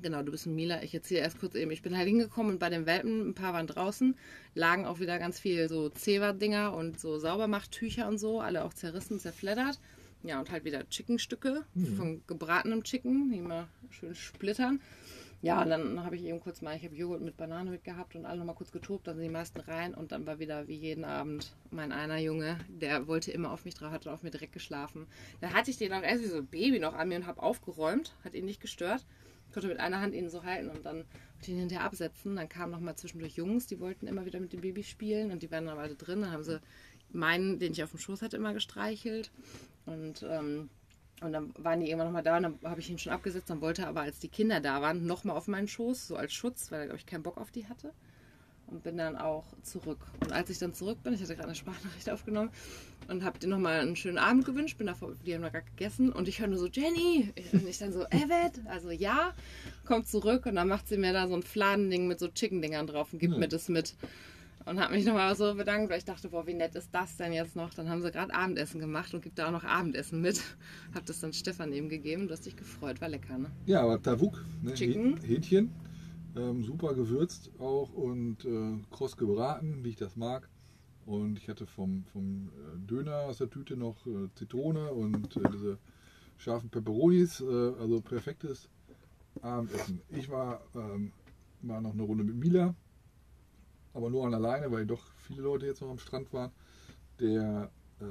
genau, 0.00 0.22
du 0.22 0.30
bist 0.32 0.46
ein 0.46 0.54
Mila. 0.54 0.82
Ich 0.82 0.94
erzähle 0.94 1.20
erst 1.20 1.38
kurz 1.40 1.54
eben. 1.54 1.70
Ich 1.70 1.82
bin 1.82 1.96
halt 1.96 2.06
hingekommen 2.06 2.52
und 2.52 2.58
bei 2.58 2.70
den 2.70 2.86
Welpen, 2.86 3.28
ein 3.28 3.34
paar 3.34 3.52
waren 3.52 3.66
draußen, 3.66 4.16
lagen 4.54 4.86
auch 4.86 5.00
wieder 5.00 5.18
ganz 5.18 5.38
viel 5.40 5.68
so 5.68 5.88
Zewa-Dinger 5.88 6.74
und 6.74 6.98
so 6.98 7.18
Saubermachttücher 7.18 8.08
und 8.08 8.18
so, 8.18 8.40
alle 8.40 8.64
auch 8.64 8.74
zerrissen, 8.74 9.18
zerfleddert. 9.18 9.78
Ja, 10.22 10.38
und 10.38 10.50
halt 10.50 10.64
wieder 10.64 10.88
Chickenstücke 10.88 11.64
von 11.96 12.22
gebratenem 12.28 12.84
Chicken, 12.84 13.30
die 13.30 13.38
immer 13.38 13.68
schön 13.90 14.14
splittern. 14.14 14.80
Ja, 15.42 15.60
und 15.60 15.70
dann 15.70 16.04
habe 16.04 16.14
ich 16.14 16.22
eben 16.22 16.38
kurz 16.38 16.62
mal, 16.62 16.76
ich 16.76 16.84
habe 16.84 16.94
Joghurt 16.94 17.20
mit 17.20 17.36
Banane 17.36 17.68
mitgehabt 17.68 18.14
und 18.14 18.26
alle 18.26 18.38
nochmal 18.38 18.54
kurz 18.54 18.70
getobt, 18.70 19.08
dann 19.08 19.16
sind 19.16 19.24
die 19.24 19.32
meisten 19.32 19.58
rein 19.58 19.92
und 19.92 20.12
dann 20.12 20.24
war 20.24 20.38
wieder 20.38 20.68
wie 20.68 20.76
jeden 20.76 21.04
Abend 21.04 21.52
mein 21.72 21.90
einer 21.90 22.18
Junge, 22.18 22.58
der 22.68 23.08
wollte 23.08 23.32
immer 23.32 23.50
auf 23.50 23.64
mich 23.64 23.74
drauf, 23.74 23.90
hat 23.90 24.06
auf 24.06 24.22
mir 24.22 24.30
direkt 24.30 24.52
geschlafen. 24.52 25.08
Da 25.40 25.52
hatte 25.52 25.72
ich 25.72 25.78
den 25.78 25.92
auch 25.92 26.02
erst 26.02 26.22
wie 26.22 26.28
so 26.28 26.36
ein 26.36 26.46
Baby 26.46 26.78
noch 26.78 26.94
an 26.94 27.08
mir 27.08 27.16
und 27.16 27.26
habe 27.26 27.42
aufgeräumt, 27.42 28.14
hat 28.22 28.34
ihn 28.34 28.44
nicht 28.44 28.60
gestört. 28.60 29.04
Konnte 29.52 29.68
mit 29.68 29.80
einer 29.80 30.00
Hand 30.00 30.14
ihn 30.14 30.28
so 30.30 30.42
halten 30.44 30.68
und 30.70 30.84
dann 30.84 31.04
ihn 31.46 31.58
hinterher 31.58 31.84
absetzen. 31.84 32.36
Dann 32.36 32.48
kamen 32.48 32.72
nochmal 32.72 32.96
zwischendurch 32.96 33.34
Jungs, 33.34 33.66
die 33.66 33.80
wollten 33.80 34.06
immer 34.06 34.24
wieder 34.24 34.40
mit 34.40 34.52
dem 34.52 34.60
Baby 34.60 34.82
spielen 34.82 35.30
und 35.30 35.42
die 35.42 35.50
waren 35.50 35.66
dann 35.66 35.78
alle 35.78 35.94
drin. 35.94 36.22
Dann 36.22 36.32
haben 36.32 36.44
sie 36.44 36.60
meinen, 37.10 37.58
den 37.58 37.72
ich 37.72 37.82
auf 37.82 37.90
dem 37.90 37.98
Schoß 37.98 38.22
hatte, 38.22 38.36
immer 38.36 38.54
gestreichelt. 38.54 39.30
Und 39.86 40.24
ähm, 40.28 40.70
und 41.22 41.32
dann 41.32 41.52
waren 41.56 41.78
die 41.78 41.86
irgendwann 41.86 42.08
nochmal 42.08 42.24
da 42.24 42.36
und 42.36 42.42
dann 42.42 42.58
habe 42.64 42.80
ich 42.80 42.90
ihn 42.90 42.98
schon 42.98 43.12
abgesetzt. 43.12 43.48
Dann 43.48 43.60
wollte 43.60 43.82
er 43.82 43.88
aber, 43.88 44.00
als 44.00 44.18
die 44.18 44.28
Kinder 44.28 44.60
da 44.60 44.82
waren, 44.82 45.06
nochmal 45.06 45.36
auf 45.36 45.46
meinen 45.46 45.68
Schoß, 45.68 46.08
so 46.08 46.16
als 46.16 46.32
Schutz, 46.32 46.72
weil 46.72 46.80
er, 46.80 46.86
glaube 46.86 46.98
ich, 46.98 47.06
keinen 47.06 47.22
Bock 47.22 47.38
auf 47.38 47.52
die 47.52 47.68
hatte. 47.68 47.92
Und 48.72 48.82
bin 48.82 48.96
dann 48.96 49.16
auch 49.16 49.44
zurück. 49.62 49.98
Und 50.20 50.32
als 50.32 50.48
ich 50.48 50.58
dann 50.58 50.72
zurück 50.72 51.02
bin, 51.02 51.12
ich 51.12 51.20
hatte 51.20 51.34
gerade 51.34 51.48
eine 51.48 51.54
Sprachnachricht 51.54 52.08
aufgenommen 52.08 52.48
und 53.08 53.22
habe 53.22 53.38
dir 53.38 53.48
nochmal 53.48 53.80
einen 53.80 53.96
schönen 53.96 54.16
Abend 54.16 54.46
gewünscht, 54.46 54.78
bin 54.78 54.86
davor, 54.86 55.12
die 55.26 55.34
haben 55.34 55.42
da 55.42 55.50
gerade 55.50 55.66
gegessen 55.76 56.10
und 56.10 56.26
ich 56.26 56.40
höre 56.40 56.46
nur 56.48 56.58
so, 56.58 56.68
Jenny! 56.68 57.30
Und 57.52 57.68
ich 57.68 57.76
dann 57.78 57.92
so, 57.92 58.06
Evet? 58.10 58.62
Also 58.64 58.90
ja, 58.90 59.34
kommt 59.84 60.08
zurück 60.08 60.46
und 60.46 60.54
dann 60.54 60.68
macht 60.68 60.88
sie 60.88 60.96
mir 60.96 61.12
da 61.12 61.28
so 61.28 61.34
ein 61.34 61.42
Fladending 61.42 62.08
mit 62.08 62.18
so 62.18 62.28
Chicken-Dingern 62.28 62.86
drauf 62.86 63.12
und 63.12 63.18
gibt 63.18 63.34
Hm. 63.34 63.40
mir 63.40 63.48
das 63.48 63.68
mit. 63.68 63.94
Und 64.64 64.80
habe 64.80 64.94
mich 64.94 65.04
nochmal 65.04 65.34
so 65.36 65.54
bedankt, 65.54 65.90
weil 65.90 65.98
ich 65.98 66.04
dachte, 66.06 66.28
boah, 66.30 66.46
wie 66.46 66.54
nett 66.54 66.74
ist 66.74 66.88
das 66.92 67.16
denn 67.18 67.34
jetzt 67.34 67.56
noch? 67.56 67.74
Dann 67.74 67.90
haben 67.90 68.00
sie 68.00 68.10
gerade 68.10 68.32
Abendessen 68.32 68.80
gemacht 68.80 69.12
und 69.12 69.20
gibt 69.20 69.38
da 69.38 69.48
auch 69.48 69.52
noch 69.52 69.64
Abendessen 69.64 70.22
mit. 70.22 70.40
Hab 70.94 71.04
das 71.04 71.20
dann 71.20 71.34
Stefan 71.34 71.72
eben 71.72 71.90
gegeben. 71.90 72.26
Du 72.28 72.32
hast 72.32 72.46
dich 72.46 72.56
gefreut, 72.56 73.00
war 73.02 73.08
lecker, 73.10 73.36
ne? 73.36 73.50
Ja, 73.66 73.82
aber 73.82 74.00
Tavuk, 74.00 74.42
ne? 74.62 74.72
Chicken. 74.72 75.18
Häh- 75.18 75.26
Hähnchen. 75.26 75.70
Ähm, 76.34 76.62
super 76.62 76.94
gewürzt 76.94 77.50
auch 77.58 77.92
und 77.92 78.44
äh, 78.44 78.78
kross 78.90 79.16
gebraten, 79.16 79.84
wie 79.84 79.90
ich 79.90 79.96
das 79.96 80.16
mag. 80.16 80.48
Und 81.04 81.36
ich 81.38 81.48
hatte 81.48 81.66
vom, 81.66 82.04
vom 82.12 82.48
äh, 82.48 82.78
Döner 82.86 83.22
aus 83.22 83.38
der 83.38 83.50
Tüte 83.50 83.76
noch 83.76 84.06
äh, 84.06 84.28
Zitrone 84.34 84.92
und 84.92 85.36
äh, 85.36 85.40
diese 85.52 85.78
scharfen 86.38 86.70
Peperonis. 86.70 87.40
Äh, 87.40 87.44
also 87.44 88.00
perfektes 88.00 88.68
Abendessen. 89.42 90.00
Ich 90.10 90.30
war, 90.30 90.62
ähm, 90.74 91.12
war 91.62 91.80
noch 91.80 91.92
eine 91.92 92.02
Runde 92.02 92.24
mit 92.24 92.36
Mila, 92.36 92.74
aber 93.94 94.10
nur 94.10 94.26
an 94.26 94.34
alleine, 94.34 94.70
weil 94.70 94.86
doch 94.86 95.02
viele 95.16 95.42
Leute 95.42 95.66
jetzt 95.66 95.80
noch 95.80 95.90
am 95.90 95.98
Strand 95.98 96.32
waren. 96.32 96.50
Der 97.20 97.70
äh, 98.00 98.04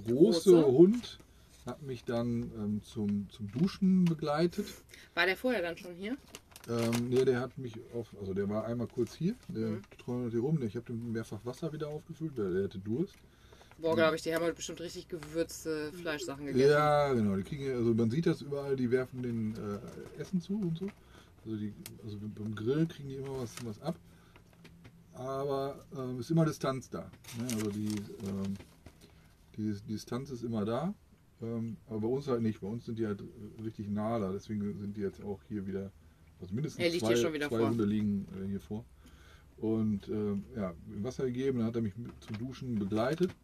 große, 0.00 0.50
Große? 0.50 0.66
Hund 0.66 1.18
hat 1.66 1.82
mich 1.82 2.04
dann 2.04 2.50
ähm, 2.56 2.82
zum, 2.82 3.28
zum 3.30 3.50
Duschen 3.52 4.04
begleitet. 4.04 4.66
War 5.14 5.26
der 5.26 5.36
vorher 5.36 5.62
dann 5.62 5.76
schon 5.76 5.94
hier? 5.94 6.16
Ähm, 6.68 7.08
nee, 7.08 7.24
der 7.24 7.40
hat 7.40 7.58
mich 7.58 7.74
auf, 7.94 8.14
also 8.20 8.34
der 8.34 8.48
war 8.48 8.64
einmal 8.64 8.86
kurz 8.86 9.14
hier, 9.14 9.34
der 9.48 9.68
Mhm. 9.68 9.82
träumte 9.98 10.30
hier 10.30 10.40
rum. 10.40 10.62
Ich 10.62 10.76
habe 10.76 10.86
dem 10.86 11.12
mehrfach 11.12 11.44
Wasser 11.44 11.72
wieder 11.72 11.88
aufgefüllt, 11.88 12.32
weil 12.36 12.54
der 12.54 12.64
hatte 12.64 12.78
Durst. 12.78 13.16
Boah, 13.78 13.96
glaube 13.96 14.14
ich, 14.14 14.22
die 14.22 14.32
haben 14.32 14.44
heute 14.44 14.54
bestimmt 14.54 14.80
richtig 14.80 15.08
gewürzte 15.08 15.92
Fleischsachen 15.92 16.46
gegessen. 16.46 16.70
Ja, 16.70 17.12
genau. 17.12 17.34
Die 17.34 17.42
kriegen, 17.42 17.72
also 17.72 17.92
man 17.94 18.10
sieht 18.10 18.26
das 18.26 18.40
überall, 18.42 18.76
die 18.76 18.90
werfen 18.92 19.22
den 19.22 19.56
äh, 19.56 20.20
Essen 20.20 20.40
zu 20.40 20.52
und 20.54 20.78
so. 20.78 20.86
Also, 21.44 21.56
die, 21.56 21.72
also 22.04 22.16
beim 22.20 22.54
Grill 22.54 22.86
kriegen 22.86 23.08
die 23.08 23.16
immer 23.16 23.40
was, 23.40 23.52
was 23.64 23.80
ab. 23.82 23.96
Aber 25.14 25.84
ähm, 25.96 26.20
ist 26.20 26.30
immer 26.30 26.44
Distanz 26.44 26.88
da. 26.88 27.10
Ne? 27.38 27.44
Also 27.54 27.70
die, 27.70 27.88
ähm, 27.88 28.54
die, 29.56 29.72
die 29.88 29.92
Distanz 29.94 30.30
ist 30.30 30.44
immer 30.44 30.64
da. 30.64 30.94
Ähm, 31.42 31.76
aber 31.88 32.00
bei 32.00 32.06
uns 32.06 32.28
halt 32.28 32.42
nicht. 32.42 32.60
Bei 32.60 32.68
uns 32.68 32.86
sind 32.86 32.98
die 33.00 33.06
halt 33.06 33.20
äh, 33.20 33.62
richtig 33.62 33.88
nah 33.88 34.20
da. 34.20 34.30
Deswegen 34.30 34.78
sind 34.78 34.96
die 34.96 35.00
jetzt 35.00 35.22
auch 35.24 35.40
hier 35.48 35.66
wieder. 35.66 35.90
Also 36.42 36.54
mindestens 36.54 36.84
Er 36.84 36.90
liegt 36.90 37.04
zwei, 37.04 37.16
schon 37.16 37.32
wieder 37.32 37.48
zwei 37.48 37.58
vor. 37.58 37.70
Hunde 37.70 37.84
liegen 37.84 38.26
äh, 38.42 38.48
hier 38.48 38.60
vor. 38.60 38.84
Und 39.58 40.08
ähm, 40.08 40.44
ja, 40.56 40.74
Wasser 41.00 41.26
gegeben, 41.26 41.58
dann 41.58 41.68
hat 41.68 41.76
er 41.76 41.82
mich 41.82 41.94
zum 42.20 42.38
Duschen 42.38 42.78
begleitet. 42.78 43.34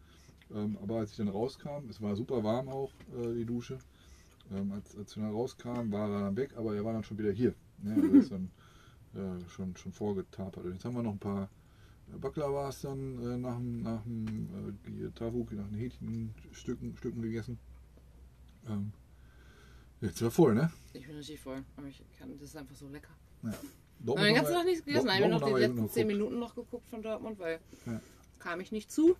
Ähm, 0.52 0.76
aber 0.82 0.96
als 0.98 1.12
ich 1.12 1.16
dann 1.16 1.28
rauskam, 1.28 1.88
es 1.88 2.00
war 2.02 2.16
super 2.16 2.42
warm 2.42 2.68
auch, 2.68 2.92
äh, 3.16 3.34
die 3.34 3.44
Dusche. 3.44 3.78
Ähm, 4.50 4.72
als, 4.72 4.96
als 4.96 5.16
wir 5.16 5.22
dann 5.22 5.32
rauskamen, 5.32 5.92
war 5.92 6.10
er 6.10 6.20
dann 6.22 6.36
weg, 6.36 6.54
aber 6.56 6.74
er 6.74 6.84
war 6.84 6.92
dann 6.92 7.04
schon 7.04 7.18
wieder 7.18 7.30
hier. 7.30 7.54
Ne? 7.82 7.94
Also 7.94 8.16
ist 8.16 8.32
dann 8.32 8.50
äh, 9.14 9.48
schon, 9.48 9.76
schon 9.76 9.92
vorgetapert. 9.92 10.64
Und 10.64 10.72
jetzt 10.72 10.84
haben 10.84 10.96
wir 10.96 11.02
noch 11.02 11.12
ein 11.12 11.18
paar 11.18 11.48
äh, 12.12 12.18
Baklawas 12.18 12.80
dann 12.80 13.22
äh, 13.22 13.36
nach 13.36 13.56
dem, 13.56 13.82
nach 13.82 14.02
dem 14.02 14.48
äh, 14.86 15.10
Tavuk, 15.14 15.52
nach 15.52 15.68
den 15.68 15.78
Hähnchenstücken 15.78 16.96
Stücken 16.96 17.22
gegessen. 17.22 17.58
Ähm, 18.68 18.92
jetzt 20.00 20.20
wir 20.20 20.30
voll, 20.30 20.54
ne? 20.54 20.70
Ich 20.92 21.06
bin 21.06 21.16
richtig 21.16 21.40
voll. 21.40 21.62
Aber 21.76 21.86
ich 21.86 22.02
kann, 22.18 22.32
das 22.38 22.48
ist 22.50 22.56
einfach 22.56 22.74
so 22.76 22.88
lecker. 22.88 23.12
Ja. 23.42 23.52
Dortmund 24.00 24.28
den 24.28 24.34
ganzen 24.36 24.52
Tag 24.54 24.64
nichts 24.64 24.84
gegessen. 24.84 25.06
Dort- 25.06 25.16
Ich 25.16 25.22
habe 25.22 25.32
noch 25.32 25.40
Dortmund 25.40 25.58
die 25.58 25.66
letzten 25.66 25.78
eben 25.78 25.88
10 25.90 26.08
geguckt. 26.08 26.18
Minuten 26.18 26.38
noch 26.40 26.54
geguckt 26.54 26.88
von 26.88 27.02
Dortmund, 27.02 27.38
weil 27.38 27.58
Ja. 27.86 28.00
kam 28.38 28.60
ich 28.60 28.70
nicht 28.72 28.92
zu. 28.92 29.16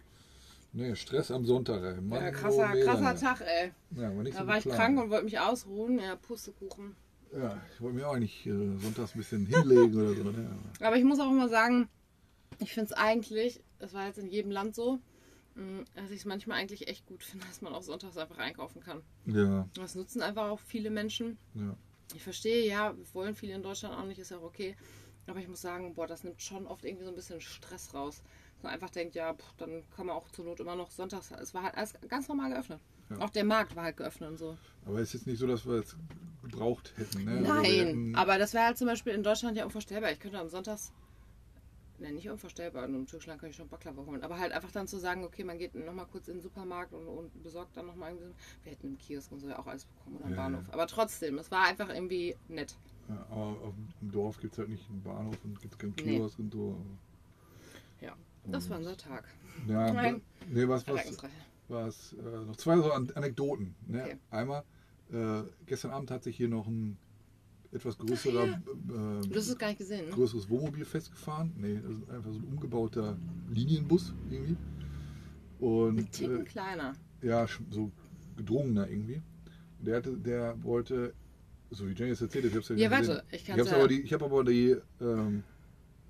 Nee, 0.72 0.94
Stress 0.96 1.30
am 1.30 1.44
Sonntag, 1.46 1.82
ey. 1.82 2.00
Mann, 2.00 2.22
Ja, 2.22 2.28
oh, 2.28 2.32
krasser, 2.32 2.68
Mädel, 2.68 2.84
krasser. 2.84 3.16
Tag, 3.16 3.40
ey. 3.40 3.72
Ja, 3.96 4.02
war 4.14 4.22
nicht 4.22 4.36
Da 4.36 4.42
so 4.42 4.46
war 4.46 4.58
ich 4.58 4.64
krank 4.64 5.00
und 5.00 5.10
wollte 5.10 5.24
mich 5.24 5.38
ausruhen. 5.40 5.98
Ja, 5.98 6.14
Pustekuchen. 6.16 6.94
Ja, 7.36 7.60
ich 7.74 7.80
wollte 7.80 7.96
mir 7.96 8.06
auch 8.08 8.16
nicht 8.18 8.46
äh, 8.46 8.76
sonntags 8.78 9.14
ein 9.14 9.18
bisschen 9.18 9.46
hinlegen 9.46 9.94
oder 10.00 10.14
so. 10.14 10.22
Ne? 10.24 10.48
Aber 10.80 10.96
ich 10.96 11.04
muss 11.04 11.18
auch 11.20 11.30
immer 11.30 11.48
sagen, 11.48 11.88
ich 12.60 12.72
finde 12.72 12.86
es 12.86 12.92
eigentlich, 12.92 13.60
das 13.78 13.94
war 13.94 14.06
jetzt 14.06 14.18
in 14.18 14.28
jedem 14.28 14.50
Land 14.50 14.74
so, 14.74 14.98
dass 15.94 16.10
ich 16.10 16.20
es 16.20 16.24
manchmal 16.24 16.58
eigentlich 16.58 16.88
echt 16.88 17.06
gut 17.06 17.22
finde, 17.24 17.46
dass 17.48 17.60
man 17.62 17.72
auch 17.74 17.82
sonntags 17.82 18.16
einfach 18.16 18.38
einkaufen 18.38 18.80
kann. 18.82 19.02
Ja, 19.26 19.68
Das 19.74 19.94
nutzen 19.94 20.22
einfach 20.22 20.48
auch 20.50 20.60
viele 20.60 20.90
Menschen. 20.90 21.38
ja. 21.54 21.76
Ich 22.14 22.22
verstehe, 22.22 22.66
ja, 22.66 22.94
wollen 23.12 23.34
viele 23.34 23.52
in 23.52 23.62
Deutschland 23.62 23.94
auch 23.94 24.06
nicht, 24.06 24.18
ist 24.18 24.30
ja 24.30 24.38
auch 24.38 24.42
okay. 24.44 24.74
Aber 25.26 25.40
ich 25.40 25.46
muss 25.48 25.60
sagen, 25.60 25.94
boah, 25.94 26.06
das 26.06 26.24
nimmt 26.24 26.40
schon 26.40 26.66
oft 26.66 26.82
irgendwie 26.86 27.04
so 27.04 27.10
ein 27.10 27.14
bisschen 27.14 27.38
Stress 27.42 27.92
raus. 27.92 28.22
Dass 28.54 28.62
man 28.62 28.72
einfach 28.72 28.88
denkt, 28.88 29.14
ja, 29.14 29.34
pff, 29.34 29.52
dann 29.58 29.82
kann 29.94 30.06
man 30.06 30.16
auch 30.16 30.26
zur 30.30 30.46
Not 30.46 30.58
immer 30.60 30.74
noch 30.74 30.90
sonntags. 30.90 31.30
Es 31.32 31.52
war 31.52 31.64
halt 31.64 31.74
alles 31.74 31.92
ganz 32.08 32.26
normal 32.28 32.48
geöffnet. 32.50 32.80
Ja. 33.10 33.18
Auch 33.18 33.28
der 33.28 33.44
Markt 33.44 33.76
war 33.76 33.84
halt 33.84 33.98
geöffnet 33.98 34.30
und 34.30 34.38
so. 34.38 34.56
Aber 34.86 35.00
es 35.00 35.08
ist 35.08 35.12
jetzt 35.20 35.26
nicht 35.26 35.38
so, 35.38 35.46
dass 35.46 35.66
wir 35.66 35.74
es 35.74 35.94
gebraucht 36.42 36.94
hätten. 36.96 37.24
Ne? 37.24 37.32
Also 37.32 37.52
Nein, 37.52 37.64
hätten- 37.64 38.14
aber 38.16 38.38
das 38.38 38.54
wäre 38.54 38.64
halt 38.64 38.78
zum 38.78 38.86
Beispiel 38.86 39.12
in 39.12 39.22
Deutschland 39.22 39.58
ja 39.58 39.66
unvorstellbar. 39.66 40.10
Ich 40.10 40.18
könnte 40.18 40.38
am 40.38 40.48
Sonntags, 40.48 40.92
ne, 41.98 42.12
nicht 42.12 42.28
unvorstellbar, 42.28 42.84
in 42.84 42.94
einem 42.94 43.06
Türkschland 43.06 43.40
kann 43.40 43.50
ich 43.50 43.56
schon 43.56 43.68
Baklava 43.68 44.04
holen, 44.04 44.22
aber 44.22 44.38
halt 44.38 44.52
einfach 44.52 44.70
dann 44.72 44.86
zu 44.86 44.98
sagen, 44.98 45.24
okay, 45.24 45.44
man 45.44 45.58
geht 45.58 45.74
nochmal 45.74 46.06
kurz 46.06 46.28
in 46.28 46.34
den 46.36 46.42
Supermarkt 46.42 46.92
und, 46.92 47.06
und 47.06 47.42
besorgt 47.42 47.76
dann 47.76 47.86
nochmal 47.86 48.12
irgendwie, 48.12 48.34
wir 48.62 48.72
hätten 48.72 48.86
im 48.88 48.98
Kiosk 48.98 49.32
und 49.32 49.40
so 49.40 49.48
ja 49.48 49.58
auch 49.58 49.66
alles 49.66 49.84
bekommen 49.84 50.16
oder 50.16 50.24
am 50.26 50.30
Ja, 50.32 50.36
Bahnhof. 50.36 50.66
ja. 50.66 50.72
Aber 50.74 50.86
trotzdem, 50.86 51.38
es 51.38 51.50
war 51.50 51.66
einfach 51.66 51.88
irgendwie 51.88 52.36
nett. 52.48 52.76
Ja, 53.08 53.26
aber 53.30 53.42
auf 53.62 53.74
dem 54.00 54.10
Dorf 54.12 54.38
gibt 54.40 54.52
es 54.52 54.58
halt 54.58 54.68
nicht 54.68 54.88
einen 54.90 55.02
Bahnhof 55.02 55.36
und 55.44 55.60
gibt 55.60 55.78
keinen 55.78 55.94
Nee. 55.96 56.16
Kiosk 56.18 56.38
und 56.38 56.52
so. 56.52 56.76
Ja, 58.00 58.14
das 58.46 58.68
war 58.70 58.78
unser 58.78 58.96
Tag. 58.96 59.24
Ja, 59.66 59.92
Nein. 59.92 60.22
nee, 60.48 60.68
was, 60.68 60.86
was, 60.86 61.16
was 61.68 62.12
äh, 62.14 62.44
noch 62.44 62.56
zwei 62.56 62.76
so 62.76 62.92
An 62.92 63.10
Anekdoten. 63.14 63.74
Ne? 63.86 64.02
Okay. 64.04 64.18
Einmal, 64.30 64.62
äh, 65.10 65.42
gestern 65.66 65.90
Abend 65.90 66.10
hat 66.10 66.22
sich 66.22 66.36
hier 66.36 66.48
noch 66.48 66.66
ein 66.66 66.98
etwas 67.72 67.98
größerer, 67.98 68.44
äh, 68.46 69.34
hast 69.34 69.48
es 69.48 69.58
gar 69.58 69.68
nicht 69.68 69.78
gesehen, 69.78 70.06
ne? 70.06 70.12
größeres 70.12 70.48
Wohnmobil 70.48 70.84
festgefahren. 70.84 71.52
Nee, 71.56 71.80
das 71.82 71.92
ist 71.98 72.10
einfach 72.10 72.32
so 72.32 72.38
ein 72.38 72.44
umgebauter 72.44 73.16
Linienbus 73.50 74.14
irgendwie. 74.30 74.56
Ein 75.60 75.66
Und 75.66 76.12
Ticken 76.12 76.40
äh, 76.42 76.44
kleiner. 76.44 76.92
ja, 77.22 77.46
so 77.70 77.90
gedrungener 78.36 78.88
irgendwie. 78.88 79.20
Und 79.78 79.86
der, 79.86 79.96
hatte, 79.96 80.16
der 80.16 80.62
wollte, 80.62 81.12
so 81.70 81.86
wie 81.88 81.92
Jenny 81.92 82.12
es 82.12 82.20
erzählt 82.22 82.44
hat, 82.44 82.50
ich 82.52 82.56
hab's 82.56 82.68
ja, 82.70 82.76
Ja, 82.76 82.90
warte, 82.90 83.24
ich 83.30 83.42
ich 83.42 83.50
hab's 83.50 83.70
ja- 83.70 83.76
aber 83.76 83.88
die, 83.88 84.00
ich 84.00 84.12
habe 84.12 84.24
aber 84.24 84.44
die 84.44 84.76
ähm, 85.00 85.42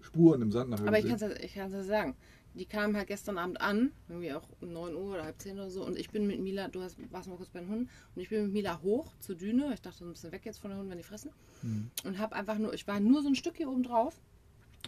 Spuren 0.00 0.42
im 0.42 0.52
Sand 0.52 0.70
nachher 0.70 0.86
Aber 0.86 0.98
ich 0.98 1.04
gesehen. 1.04 1.18
kann 1.18 1.30
es 1.32 1.44
ich 1.44 1.54
ja 1.54 1.68
sagen. 1.82 2.14
Die 2.58 2.66
kamen 2.66 2.96
halt 2.96 3.06
gestern 3.08 3.38
Abend 3.38 3.60
an, 3.60 3.92
irgendwie 4.08 4.32
auch 4.32 4.42
um 4.60 4.72
9 4.72 4.94
Uhr 4.94 5.14
oder 5.14 5.24
halb 5.24 5.40
10 5.40 5.54
oder 5.58 5.70
so. 5.70 5.84
Und 5.84 5.96
ich 5.98 6.10
bin 6.10 6.26
mit 6.26 6.40
Mila, 6.40 6.68
du 6.68 6.82
hast, 6.82 6.96
warst 7.12 7.28
mal 7.28 7.36
kurz 7.36 7.48
bei 7.50 7.60
den 7.60 7.68
Hunden, 7.68 7.88
und 8.14 8.22
ich 8.22 8.28
bin 8.28 8.42
mit 8.44 8.52
Mila 8.52 8.80
hoch 8.82 9.12
zur 9.20 9.36
Düne. 9.36 9.70
Ich 9.74 9.80
dachte 9.80 9.98
so 9.98 10.04
ein 10.04 10.12
bisschen 10.12 10.32
weg 10.32 10.44
jetzt 10.44 10.58
von 10.58 10.70
den 10.70 10.78
Hunden, 10.78 10.90
wenn 10.90 10.98
die 10.98 11.04
fressen. 11.04 11.30
Mhm. 11.62 11.90
Und 12.04 12.18
habe 12.18 12.34
einfach 12.34 12.58
nur, 12.58 12.74
ich 12.74 12.86
war 12.86 12.98
nur 13.00 13.22
so 13.22 13.28
ein 13.28 13.34
Stück 13.36 13.56
hier 13.56 13.70
oben 13.70 13.82
drauf. 13.84 14.20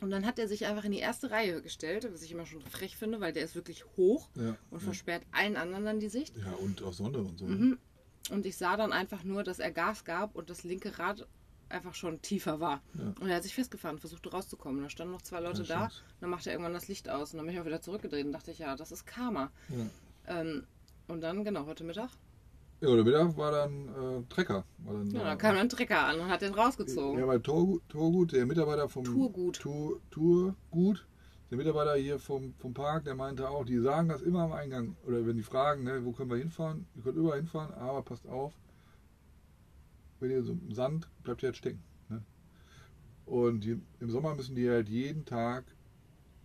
Und 0.01 0.11
dann 0.11 0.25
hat 0.25 0.39
er 0.39 0.49
sich 0.49 0.67
einfach 0.67 0.85
in 0.85 0.93
die 0.93 0.99
erste 0.99 1.31
Reihe 1.31 1.61
gestellt, 1.63 2.09
was 2.13 2.23
ich 2.23 2.33
immer 2.33 2.47
schon 2.47 2.63
frech 2.63 2.97
finde, 2.97 3.21
weil 3.21 3.33
der 3.33 3.45
ist 3.45 3.55
wirklich 3.55 3.85
hoch 3.97 4.29
Ja, 4.37 4.57
und 4.71 4.79
ja. 4.79 4.85
versperrt 4.85 5.23
allen 5.33 5.57
anderen 5.57 5.85
dann 5.85 6.01
die 6.01 6.09
Sicht. 6.09 6.37
ja, 6.37 6.53
und 6.53 6.83
auch 6.83 6.93
Sonne 6.93 7.19
und 7.19 7.39
so. 7.39 7.47
Mhm. 7.47 7.79
Und 8.31 8.47
ich 8.47 8.57
sah 8.57 8.77
dann 8.77 8.93
einfach 8.93 9.25
nur, 9.25 9.43
dass 9.43 9.59
er 9.59 9.73
Gas 9.73 10.05
gab 10.05 10.37
und 10.37 10.49
das 10.51 10.63
linke 10.65 10.99
Rad 10.99 11.27
einfach 11.71 11.95
schon 11.95 12.21
tiefer 12.23 12.61
war. 12.61 12.83
Ja. 12.95 13.13
Und 13.21 13.29
er 13.29 13.37
hat 13.37 13.43
sich 13.43 13.55
festgefahren, 13.55 13.99
versuchte 13.99 14.31
rauszukommen. 14.31 14.83
Da 14.83 14.91
standen 14.91 15.13
noch 15.13 15.23
zwei 15.23 15.41
Leute 15.41 15.63
da. 15.63 15.81
Chance. 15.89 16.03
Dann 16.21 16.31
machte 16.31 16.51
er 16.51 16.55
irgendwann 16.55 16.75
das 16.75 16.89
Licht 16.89 17.09
aus 17.09 17.33
und 17.33 17.39
dann 17.39 17.47
bin 17.47 17.55
ich 17.55 17.61
auch 17.61 17.67
wieder 17.67 17.81
zurückgedreht 17.81 18.27
und 18.27 18.33
dachte 18.33 18.51
ich, 18.51 18.59
ja, 18.59 18.77
das 18.77 18.93
ist 18.93 19.07
Karma. 19.07 19.51
Ja. 19.69 20.41
Ähm, 20.41 20.65
und 21.09 21.21
dann, 21.23 21.45
genau, 21.45 21.67
heute 21.67 21.85
Mittag, 21.85 22.11
Ja, 22.81 22.89
oder 22.89 23.05
Mittag 23.05 23.37
war 23.37 23.51
dann 23.51 23.89
äh, 23.89 24.23
Trecker. 24.29 24.65
War 24.79 24.95
dann, 24.95 25.11
ja, 25.11 25.19
da. 25.21 25.25
dann 25.27 25.39
kam 25.39 25.55
dann 25.55 25.63
ein 25.63 25.69
Trecker 25.69 26.07
an 26.07 26.21
und 26.21 26.29
hat 26.29 26.43
den 26.43 26.55
rausgezogen. 26.55 27.19
Ja, 27.19 27.27
weil 27.27 27.41
Torgut, 27.41 27.83
Torgut, 27.89 28.33
der 28.33 28.47
Mitarbeiter 28.47 28.89
vom 28.89 29.05
Tourgut. 29.05 29.59
Tour, 29.59 30.01
Tourgut, 30.11 31.07
der 31.51 31.59
Mitarbeiter 31.59 31.95
hier 31.97 32.19
vom, 32.19 32.55
vom 32.59 32.75
Park, 32.75 33.05
der 33.05 33.17
meinte 33.17 33.49
auch, 33.49 33.65
die 33.65 33.79
sagen 33.81 34.09
das 34.09 34.23
immer 34.23 34.43
am 34.43 34.53
Eingang. 34.53 34.97
Oder 35.07 35.27
wenn 35.27 35.37
die 35.37 35.43
fragen, 35.43 35.83
ne, 35.83 36.05
wo 36.05 36.13
können 36.13 36.31
wir 36.31 36.37
hinfahren? 36.37 36.87
Ihr 36.95 37.03
könnt 37.03 37.17
überall 37.17 37.39
hinfahren, 37.39 37.75
aber 37.75 38.03
passt 38.03 38.29
auf, 38.29 38.55
wenn 40.21 40.31
ihr 40.31 40.43
so 40.43 40.53
im 40.53 40.73
Sand, 40.73 41.09
bleibt 41.23 41.43
ihr 41.43 41.49
halt 41.49 41.57
stecken. 41.57 41.83
Ne? 42.09 42.23
Und 43.27 43.65
die, 43.65 43.81
im 44.01 44.11
Sommer 44.11 44.35
müssen 44.35 44.55
die 44.55 44.69
halt 44.69 44.89
jeden 44.89 45.25
Tag 45.25 45.65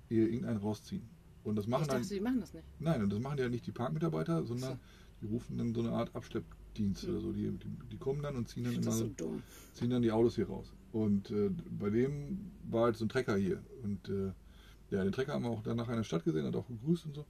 ihr 0.10 0.24
irgendeinen 0.30 0.58
rausziehen. 0.58 1.04
Und 1.44 1.56
das 1.56 1.68
machen 1.68 1.84
ich 1.84 1.88
dann. 1.90 2.02
dachte, 2.02 2.14
die 2.14 2.20
machen 2.22 2.40
das 2.40 2.54
nicht. 2.54 2.66
Nein, 2.80 3.04
und 3.04 3.12
das 3.12 3.20
machen 3.20 3.38
ja 3.38 3.50
nicht 3.50 3.68
die 3.68 3.72
Parkmitarbeiter, 3.72 4.44
sondern 4.46 4.74
So. 4.74 4.80
die 5.22 5.26
rufen 5.28 5.58
dann 5.58 5.74
so 5.74 5.82
eine 5.82 5.92
Art 5.92 6.16
Abschleppdienst 6.16 7.04
Hm. 7.04 7.10
oder 7.12 7.22
so. 7.22 7.32
Die, 7.34 7.50
die, 7.52 7.70
die 7.92 7.98
kommen 7.98 8.22
dann 8.24 8.36
und 8.36 8.48
ziehen 8.48 8.64
dann 8.64 8.74
immer 8.74 8.92
so 8.92 9.10
ziehen 9.74 9.90
dann 9.90 10.02
die 10.02 10.12
Autos 10.12 10.36
hier 10.36 10.48
raus. 10.48 10.74
Und 10.92 11.30
äh, 11.32 11.50
bei 11.80 11.90
dem 11.90 12.52
war 12.70 12.86
halt 12.86 12.98
so 12.98 13.06
ein 13.06 13.10
Trecker 13.10 13.36
hier. 13.36 13.62
Und 13.84 14.08
äh, 14.10 14.32
ja, 14.92 15.04
den 15.04 15.12
Trecker 15.12 15.34
haben 15.34 15.44
wir 15.44 15.50
auch 15.52 15.64
dann 15.64 15.78
nach 15.78 15.88
einer 15.90 16.04
Stadt 16.04 16.24
gesehen, 16.24 16.46
hat 16.46 16.56
auch 16.56 16.68
gegrüßt 16.68 17.06
und 17.08 17.16
so. 17.16 17.26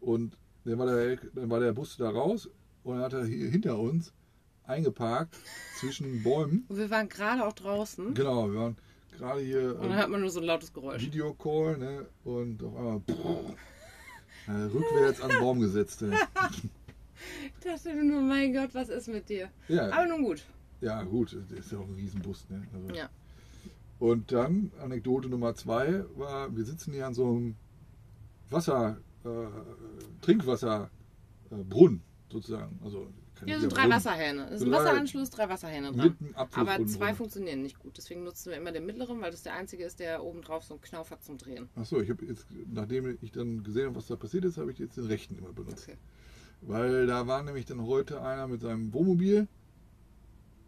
Und 0.00 0.36
dann 0.64 0.78
war 0.78 0.86
der, 0.86 1.16
dann 1.34 1.50
war 1.50 1.60
der 1.60 1.72
Bus 1.72 1.96
da 1.96 2.10
raus 2.10 2.48
und 2.84 2.94
dann 2.94 3.02
hat 3.04 3.12
er 3.14 3.24
hier 3.26 3.48
hinter 3.50 3.78
uns 3.78 4.12
eingeparkt 4.66 5.36
zwischen 5.78 6.22
Bäumen. 6.22 6.64
Und 6.68 6.78
wir 6.78 6.90
waren 6.90 7.08
gerade 7.08 7.44
auch 7.46 7.52
draußen 7.52 8.14
Genau, 8.14 8.50
wir 8.50 8.60
waren 8.60 8.76
gerade 9.16 9.40
hier 9.40 9.74
und 9.76 9.84
dann 9.84 9.92
äh, 9.92 9.96
hört 9.96 10.10
man 10.10 10.20
nur 10.20 10.30
so 10.30 10.40
ein 10.40 10.46
lautes 10.46 10.72
Geräusch. 10.72 11.02
Videocall 11.02 11.78
ne? 11.78 12.06
und 12.24 12.62
auf 12.62 12.76
einmal 12.76 13.02
äh, 14.46 14.52
rückwärts 14.72 15.20
an 15.20 15.30
den 15.30 15.40
Baum 15.40 15.60
gesetzt. 15.60 16.02
Äh. 16.02 16.10
Ich 17.58 17.64
dachte 17.64 17.92
mir 17.94 18.04
nur, 18.04 18.22
mein 18.22 18.54
Gott, 18.54 18.70
was 18.72 18.88
ist 18.88 19.08
mit 19.08 19.28
dir? 19.28 19.50
Ja, 19.68 19.90
Aber 19.92 20.06
nun 20.06 20.22
gut. 20.22 20.42
ja, 20.80 21.02
gut, 21.02 21.36
das 21.50 21.58
ist 21.58 21.72
ja 21.72 21.78
auch 21.78 21.86
ein 21.86 21.94
Riesenbus. 21.94 22.46
Ne? 22.48 22.66
Also, 22.72 22.94
Ja. 22.94 23.10
Und 23.98 24.32
dann, 24.32 24.72
Anekdote 24.80 25.28
Nummer 25.28 25.54
zwei, 25.54 26.04
war, 26.16 26.56
wir 26.56 26.64
sitzen 26.64 26.94
hier 26.94 27.06
an 27.06 27.12
so 27.12 27.26
einem 27.28 27.56
Wasser, 28.48 28.96
äh, 29.24 29.28
Trinkwasserbrunnen 30.22 32.02
sozusagen. 32.30 32.80
Also 32.82 33.08
Hier 33.44 33.60
sind 33.60 33.74
drei 33.74 33.88
Wasserhähne. 33.88 34.46
Das 34.50 34.60
ist 34.60 34.66
ein 34.66 34.72
Wasseranschluss, 34.72 35.30
drei 35.30 35.48
Wasserhähne 35.48 35.92
dran. 35.92 36.16
Aber 36.34 36.86
zwei 36.86 37.14
funktionieren 37.14 37.62
nicht 37.62 37.78
gut. 37.78 37.96
Deswegen 37.96 38.24
nutzen 38.24 38.50
wir 38.50 38.58
immer 38.58 38.72
den 38.72 38.86
mittleren, 38.86 39.20
weil 39.20 39.30
das 39.30 39.42
der 39.42 39.54
einzige 39.54 39.84
ist, 39.84 40.00
der 40.00 40.22
oben 40.22 40.42
drauf 40.42 40.64
so 40.64 40.74
einen 40.74 40.80
Knauf 40.82 41.10
hat 41.10 41.24
zum 41.24 41.38
Drehen. 41.38 41.68
Achso, 41.76 42.00
ich 42.00 42.10
habe 42.10 42.24
jetzt, 42.26 42.46
nachdem 42.72 43.18
ich 43.20 43.32
dann 43.32 43.62
gesehen 43.62 43.86
habe, 43.86 43.96
was 43.96 44.06
da 44.06 44.16
passiert 44.16 44.44
ist, 44.44 44.58
habe 44.58 44.70
ich 44.72 44.78
jetzt 44.78 44.96
den 44.96 45.06
rechten 45.06 45.36
immer 45.36 45.52
benutzt. 45.52 45.88
Okay. 45.88 45.98
Weil 46.62 47.06
da 47.06 47.26
war 47.26 47.42
nämlich 47.42 47.64
dann 47.64 47.82
heute 47.86 48.20
einer 48.22 48.46
mit 48.46 48.60
seinem 48.60 48.92
Wohnmobil. 48.92 49.48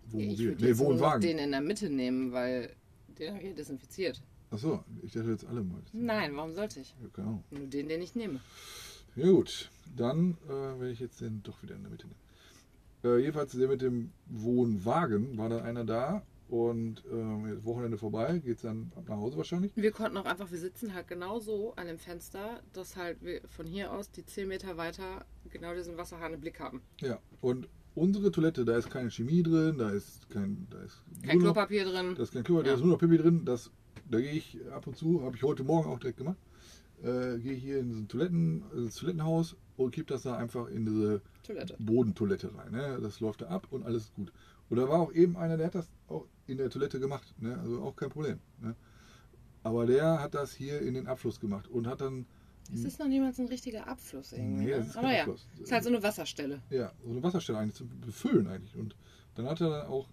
Ich 0.06 0.12
Wohnmobil? 0.12 0.48
würde 0.48 0.64
Nee, 0.64 0.78
Wohnwagen. 0.78 1.20
den 1.20 1.38
in 1.38 1.50
der 1.50 1.60
Mitte 1.60 1.90
nehmen, 1.90 2.32
weil 2.32 2.74
den 3.18 3.30
habe 3.34 3.42
ich 3.42 3.48
ja 3.50 3.54
desinfiziert. 3.54 4.22
Achso, 4.50 4.84
ich 5.02 5.12
dachte 5.12 5.30
jetzt 5.30 5.46
alle 5.46 5.62
mal. 5.62 5.80
Nein, 5.92 6.36
warum 6.36 6.52
sollte 6.52 6.80
ich? 6.80 6.94
Ja, 7.16 7.22
Ahnung. 7.22 7.44
Nur 7.50 7.66
den, 7.66 7.88
den 7.88 8.02
ich 8.02 8.14
nehme. 8.14 8.40
Ja 9.16 9.30
gut, 9.30 9.70
dann 9.96 10.36
äh, 10.46 10.48
werde 10.48 10.90
ich 10.90 11.00
jetzt 11.00 11.20
den 11.20 11.42
doch 11.42 11.62
wieder 11.62 11.74
in 11.74 11.82
der 11.82 11.90
Mitte 11.90 12.06
nehmen. 12.06 12.18
Äh, 13.04 13.18
jedenfalls 13.18 13.52
der 13.52 13.68
mit 13.68 13.82
dem 13.82 14.12
Wohnwagen 14.26 15.36
war 15.36 15.48
dann 15.48 15.62
einer 15.62 15.84
da 15.84 16.22
und 16.48 17.02
jetzt 17.48 17.64
Wochenende 17.64 17.96
vorbei, 17.96 18.38
geht 18.38 18.56
es 18.56 18.62
dann 18.62 18.92
ab 18.94 19.04
nach 19.08 19.16
Hause 19.16 19.38
wahrscheinlich. 19.38 19.72
Wir 19.74 19.90
konnten 19.90 20.18
auch 20.18 20.26
einfach, 20.26 20.50
wir 20.50 20.58
sitzen 20.58 20.92
halt 20.92 21.08
genau 21.08 21.40
so 21.40 21.72
an 21.76 21.86
dem 21.86 21.98
Fenster, 21.98 22.60
dass 22.74 22.94
halt 22.96 23.22
wir 23.24 23.40
von 23.48 23.66
hier 23.66 23.90
aus 23.92 24.10
die 24.10 24.24
10 24.24 24.48
Meter 24.48 24.76
weiter 24.76 25.24
genau 25.50 25.74
diesen 25.74 25.96
Wasserhahn 25.96 26.34
im 26.34 26.40
Blick 26.40 26.60
haben. 26.60 26.82
Ja, 27.00 27.18
und 27.40 27.68
unsere 27.94 28.30
Toilette, 28.30 28.64
da 28.66 28.76
ist 28.76 28.90
keine 28.90 29.10
Chemie 29.10 29.42
drin, 29.42 29.78
da 29.78 29.90
ist 29.90 30.28
kein, 30.28 30.66
da 30.70 30.82
ist 30.82 31.02
Kein 31.22 31.38
nur 31.38 31.48
noch- 31.48 31.54
Klopapier 31.54 31.84
drin. 31.86 32.14
Da 32.16 32.22
ist 32.22 32.32
kein 32.34 32.44
Klopapier, 32.44 32.64
da 32.64 32.70
Ja. 32.70 32.76
ist 32.76 32.82
nur 32.84 32.92
noch 32.92 32.98
Pipi 33.00 33.16
drin. 33.18 33.44
Das, 33.46 33.70
da 34.10 34.20
gehe 34.20 34.32
ich 34.32 34.58
ab 34.72 34.86
und 34.86 34.96
zu, 34.96 35.22
habe 35.22 35.34
ich 35.36 35.42
heute 35.42 35.64
Morgen 35.64 35.88
auch 35.88 35.98
direkt 35.98 36.18
gemacht, 36.18 36.36
äh, 37.02 37.38
gehe 37.38 37.52
ich 37.54 37.62
hier 37.62 37.78
in 37.80 37.88
diesen 37.88 38.08
Toiletten, 38.08 38.62
äh, 38.76 38.84
das 38.84 38.96
Toilettenhaus 38.96 39.56
und 39.76 39.90
kipp 39.92 40.06
das 40.06 40.22
da 40.22 40.36
einfach 40.36 40.68
in 40.68 40.84
diese 40.84 41.22
Toilette. 41.42 41.76
Bodentoilette 41.78 42.54
rein. 42.56 42.72
Ne? 42.72 42.98
Das 43.00 43.20
läuft 43.20 43.42
da 43.42 43.46
ab 43.46 43.66
und 43.70 43.84
alles 43.84 44.04
ist 44.04 44.14
gut. 44.14 44.32
Und 44.68 44.76
da 44.76 44.88
war 44.88 45.00
auch 45.00 45.12
eben 45.12 45.36
einer, 45.36 45.56
der 45.56 45.66
hat 45.66 45.74
das 45.74 45.88
auch 46.08 46.26
in 46.46 46.58
der 46.58 46.70
Toilette 46.70 47.00
gemacht. 47.00 47.34
Ne? 47.38 47.58
Also 47.58 47.82
auch 47.82 47.96
kein 47.96 48.10
Problem. 48.10 48.38
Ne? 48.60 48.74
Aber 49.62 49.86
der 49.86 50.20
hat 50.20 50.34
das 50.34 50.52
hier 50.52 50.80
in 50.80 50.94
den 50.94 51.06
Abfluss 51.06 51.40
gemacht 51.40 51.68
und 51.68 51.86
hat 51.86 52.00
dann. 52.00 52.26
Es 52.72 52.84
ist 52.84 52.98
noch 52.98 53.08
niemals 53.08 53.38
ein 53.38 53.48
richtiger 53.48 53.86
Abfluss 53.88 54.32
irgendwie. 54.32 54.64
Nee, 54.64 54.70
ne? 54.70 54.76
ist 54.76 54.96
Aber 54.96 55.12
ja, 55.12 55.22
Abfluss. 55.22 55.46
ist 55.60 55.72
halt 55.72 55.84
so 55.84 55.90
eine 55.90 56.02
Wasserstelle. 56.02 56.62
Ja, 56.70 56.92
so 57.02 57.10
eine 57.10 57.22
Wasserstelle 57.22 57.58
eigentlich 57.58 57.74
zum 57.74 57.88
Befüllen 58.00 58.46
eigentlich. 58.46 58.76
Und 58.76 58.96
dann 59.34 59.46
hat 59.46 59.60
er 59.60 59.70
dann 59.70 59.86
auch 59.88 60.08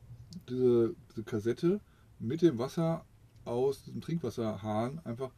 diese, 0.49 0.95
diese 1.11 1.23
Kassette 1.23 1.79
mit 2.19 2.41
dem 2.41 2.57
Wasser 2.57 3.05
aus 3.45 3.83
diesem 3.83 4.01
Trinkwasserhahn 4.01 4.99
einfach, 5.05 5.31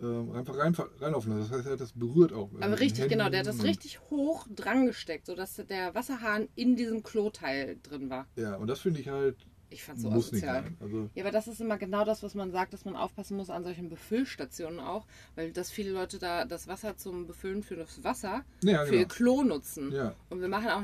ähm, 0.00 0.32
einfach 0.32 0.56
rein, 0.58 0.74
reinlaufen 1.00 1.36
lassen. 1.36 1.50
Das 1.50 1.58
heißt, 1.58 1.66
er 1.66 1.72
hat 1.72 1.80
das 1.80 1.92
berührt 1.92 2.32
auch. 2.32 2.50
mit 2.50 2.62
Aber 2.62 2.78
richtig, 2.78 3.00
Händen 3.04 3.18
genau, 3.18 3.30
der 3.30 3.40
hat 3.40 3.46
das 3.46 3.62
richtig 3.62 4.00
hoch 4.10 4.46
dran 4.54 4.86
gesteckt, 4.86 5.26
sodass 5.26 5.54
der 5.56 5.94
Wasserhahn 5.94 6.48
in 6.54 6.76
diesem 6.76 7.02
Kloteil 7.02 7.78
drin 7.82 8.10
war. 8.10 8.26
Ja, 8.36 8.56
und 8.56 8.66
das 8.68 8.80
finde 8.80 9.00
ich 9.00 9.08
halt, 9.08 9.36
Ich 9.70 9.82
fand 9.82 10.00
so 10.00 10.10
muss 10.10 10.32
nicht 10.32 10.46
asozial. 10.46 10.76
Also, 10.80 11.10
Ja, 11.14 11.24
aber 11.24 11.32
das 11.32 11.48
ist 11.48 11.60
immer 11.60 11.78
genau 11.78 12.04
das, 12.04 12.22
was 12.22 12.34
man 12.34 12.52
sagt, 12.52 12.72
dass 12.72 12.84
man 12.84 12.94
aufpassen 12.94 13.36
muss 13.36 13.50
an 13.50 13.64
solchen 13.64 13.88
Befüllstationen 13.88 14.80
auch, 14.80 15.06
weil 15.34 15.52
dass 15.52 15.70
viele 15.70 15.90
Leute 15.92 16.18
da 16.18 16.44
das 16.44 16.68
Wasser 16.68 16.96
zum 16.96 17.26
Befüllen 17.26 17.62
für 17.62 17.76
das 17.76 18.04
Wasser 18.04 18.44
ja, 18.62 18.84
für 18.84 18.94
ihr 18.94 19.06
genau. 19.06 19.14
Klo 19.14 19.42
nutzen. 19.42 19.92
Ja, 19.92 20.14
Und 20.28 20.40
wir 20.40 20.48
machen 20.48 20.68
auch, 20.68 20.82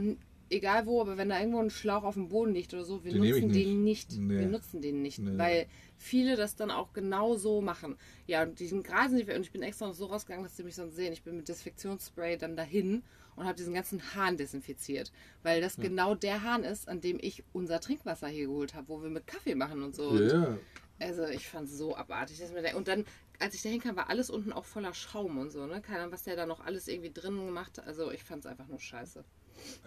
egal 0.52 0.86
wo, 0.86 1.00
aber 1.00 1.16
wenn 1.16 1.28
da 1.28 1.38
irgendwo 1.38 1.60
ein 1.60 1.70
Schlauch 1.70 2.04
auf 2.04 2.14
dem 2.14 2.28
Boden 2.28 2.52
liegt 2.54 2.72
oder 2.74 2.84
so, 2.84 3.04
wir 3.04 3.12
Den 3.12 3.22
nutzen 3.22 3.52
den 3.52 3.84
nicht. 3.84 4.10
nicht. 4.12 4.20
Nee. 4.20 4.38
Wir 4.40 4.46
nutzen 4.46 4.80
den 4.82 5.02
nicht, 5.02 5.18
Nee. 5.18 5.38
weil 5.38 5.66
viele 5.96 6.36
das 6.36 6.54
dann 6.56 6.70
auch 6.70 6.92
genau 6.92 7.36
so 7.36 7.60
machen. 7.60 7.96
Ja, 8.26 8.42
und 8.42 8.58
diesen 8.60 8.82
Grasen, 8.82 9.20
und 9.20 9.42
ich 9.42 9.52
bin 9.52 9.62
extra 9.62 9.86
noch 9.86 9.94
so 9.94 10.06
rausgegangen, 10.06 10.44
dass 10.44 10.56
sie 10.56 10.64
mich 10.64 10.74
sonst 10.74 10.96
sehen. 10.96 11.12
Ich 11.12 11.22
bin 11.22 11.36
mit 11.36 11.48
Desinfektionsspray 11.48 12.36
dann 12.36 12.56
dahin 12.56 13.02
und 13.36 13.44
habe 13.44 13.56
diesen 13.56 13.72
ganzen 13.74 14.14
Hahn 14.14 14.36
desinfiziert, 14.36 15.10
weil 15.42 15.60
das 15.60 15.76
genau 15.76 16.14
der 16.14 16.42
Hahn 16.42 16.64
ist, 16.64 16.88
an 16.88 17.00
dem 17.00 17.18
ich 17.20 17.42
unser 17.52 17.80
Trinkwasser 17.80 18.28
hier 18.28 18.46
geholt 18.46 18.74
habe, 18.74 18.88
wo 18.88 19.02
wir 19.02 19.08
mit 19.10 19.26
Kaffee 19.26 19.54
machen 19.54 19.82
und 19.82 19.94
so. 19.96 20.08
Und 20.08 20.28
ja, 20.28 20.58
also 20.98 21.24
ich 21.26 21.48
fand 21.48 21.68
es 21.68 21.78
so 21.78 21.96
abartig. 21.96 22.38
Dass 22.38 22.52
mir 22.52 22.62
der, 22.62 22.76
und 22.76 22.88
dann, 22.88 23.04
als 23.38 23.54
ich 23.54 23.62
da 23.62 23.70
hinkam, 23.70 23.96
war 23.96 24.10
alles 24.10 24.28
unten 24.28 24.52
auch 24.52 24.64
voller 24.66 24.92
Schaum 24.94 25.38
und 25.38 25.50
so. 25.50 25.66
Ne? 25.66 25.80
Keine 25.80 26.00
Ahnung, 26.00 26.12
was 26.12 26.24
der 26.24 26.36
da 26.36 26.46
noch 26.46 26.60
alles 26.60 26.88
irgendwie 26.88 27.10
drin 27.12 27.36
gemacht 27.46 27.78
hat. 27.78 27.86
Also 27.86 28.10
ich 28.10 28.22
fand 28.22 28.44
es 28.44 28.50
einfach 28.50 28.68
nur 28.68 28.78
scheiße. 28.80 29.24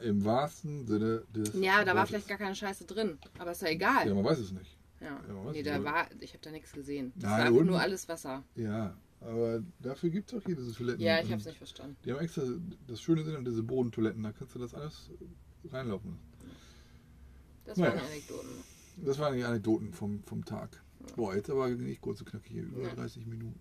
Im 0.04 0.24
wahrsten 0.26 0.86
Sinne 0.88 1.24
des. 1.36 1.54
Ja, 1.56 1.80
da 1.84 1.88
war 1.92 1.96
Wortes. 1.98 2.10
vielleicht 2.10 2.28
gar 2.28 2.38
keine 2.38 2.56
Scheiße 2.56 2.86
drin. 2.86 3.18
Aber 3.40 3.52
ist 3.52 3.62
ja 3.62 3.70
egal. 3.70 4.08
Ja, 4.08 4.14
man 4.14 4.24
weiß 4.26 4.40
es 4.40 4.52
nicht. 4.52 4.78
Ja. 5.02 5.20
Ja, 5.28 5.34
man 5.34 5.46
weiß 5.48 5.54
nee, 5.54 5.64
da 5.64 5.84
war, 5.84 6.08
ich 6.20 6.32
habe 6.34 6.44
da 6.44 6.52
nichts 6.52 6.72
gesehen. 6.72 7.12
Das 7.16 7.30
Nein, 7.30 7.40
war 7.40 7.46
einfach 7.48 7.64
nur 7.66 7.80
alles 7.80 8.08
Wasser. 8.10 8.44
Ja, 8.56 8.96
aber 9.22 9.62
dafür 9.80 10.10
gibt 10.10 10.32
es 10.32 10.40
auch 10.40 10.46
hier 10.46 10.56
diese 10.56 10.74
Toiletten. 10.74 11.02
Ja, 11.02 11.20
ich 11.20 11.30
habe 11.32 11.40
es 11.40 11.46
nicht 11.46 11.58
verstanden. 11.58 11.98
Die 12.06 12.12
haben 12.12 12.20
extra, 12.20 12.44
das 12.88 13.02
Schöne 13.02 13.24
sind 13.24 13.46
diese 13.48 13.64
Bodentoiletten, 13.64 14.24
da 14.24 14.32
kannst 14.32 14.56
du 14.56 14.60
das 14.60 14.74
alles 14.74 15.10
reinlaufen 15.72 16.12
lassen. 16.12 16.56
Das 17.66 17.78
Naja. 17.78 17.96
waren 17.96 18.06
Anekdoten. 18.06 18.50
Das 18.98 19.20
waren 19.20 19.36
die 19.36 19.44
Anekdoten 19.44 19.94
vom, 19.94 20.24
vom 20.24 20.46
Tag. 20.46 20.82
Boah, 21.16 21.36
jetzt 21.36 21.50
aber 21.50 21.68
nicht 21.70 22.02
kurz 22.02 22.22
und 22.22 22.30
knackig 22.30 22.52
hier, 22.52 22.64
über 22.64 22.84
Ja. 22.84 22.94
30 22.96 23.26
Minuten. 23.26 23.60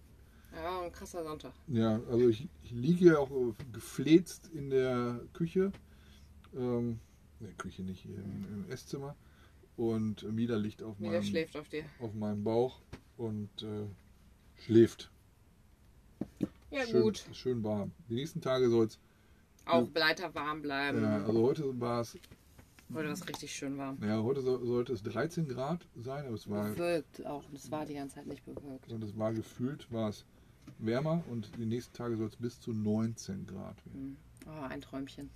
Ja, 0.55 0.83
ein 0.83 0.93
krasser 0.93 1.25
Sonntag. 1.25 1.53
Ja, 1.67 2.01
also 2.11 2.29
ich, 2.29 2.49
ich 2.63 2.71
liege 2.71 2.99
hier 2.99 3.21
auch 3.21 3.31
gefläzt 3.73 4.51
in 4.55 4.71
der 4.71 5.21
Küche. 5.33 5.73
Ähm, 6.57 7.01
ne, 7.41 7.49
Küche 7.59 7.83
nicht, 7.83 8.01
hier 8.03 8.17
im, 8.17 8.65
im 8.65 8.71
Esszimmer. 8.71 9.17
Und 9.77 10.23
Mila 10.33 10.57
liegt 10.57 10.83
auf 10.83 10.99
Wieder 11.01 11.11
meinem, 11.11 11.23
schläft 11.25 11.57
auf 11.57 11.69
dir. 11.69 11.85
auf 11.99 12.15
meinem 12.15 12.45
Bauch 12.45 12.81
und 13.17 13.63
äh, 13.63 13.87
schläft. 14.63 15.11
Ja, 16.71 16.87
schön, 16.87 17.03
gut. 17.03 17.25
Schön 17.33 17.63
warm. 17.63 17.93
Die 18.09 18.15
nächsten 18.15 18.41
Tage 18.41 18.69
soll 18.69 18.87
es. 18.87 18.99
Auch 19.67 19.89
weiter 19.95 20.35
warm 20.35 20.63
bleiben. 20.63 21.03
Ja, 21.03 21.25
also 21.25 21.43
heute 21.43 21.81
war 21.81 22.01
es. 22.03 22.19
Heute 22.93 23.07
war 23.07 23.15
es 23.15 23.29
richtig 23.29 23.53
schön 23.53 23.79
warm. 23.79 23.99
Ja, 24.03 24.23
heute 24.23 24.43
so, 24.43 24.65
sollte 24.65 24.93
es 24.93 25.03
13 25.03 25.49
Grad 25.49 25.87
sein, 25.97 26.27
aber 26.27 26.35
es 26.35 26.49
war, 26.49 26.71
Bewölkt 26.71 27.25
auch. 27.27 27.43
Das 27.53 27.71
war 27.71 27.87
die 27.87 27.95
ganze 27.95 28.17
Zeit 28.17 28.27
nicht 28.27 28.45
bewölkt. 28.45 28.93
und 28.93 29.03
es 29.03 29.17
war 29.17 29.33
gefühlt, 29.33 29.91
war 29.91 30.11
es 30.11 30.25
wärmer 30.79 31.25
und 31.31 31.51
die 31.57 31.67
nächsten 31.67 31.95
Tage 31.97 32.17
soll 32.17 32.27
es 32.27 32.37
bis 32.37 32.61
zu 32.61 32.73
19 32.73 33.47
Grad 33.47 33.85
werden. 33.87 34.17
Hm. 34.45 34.47
Oh, 34.47 34.63
ein 34.69 34.81
Träumchen. 34.81 35.31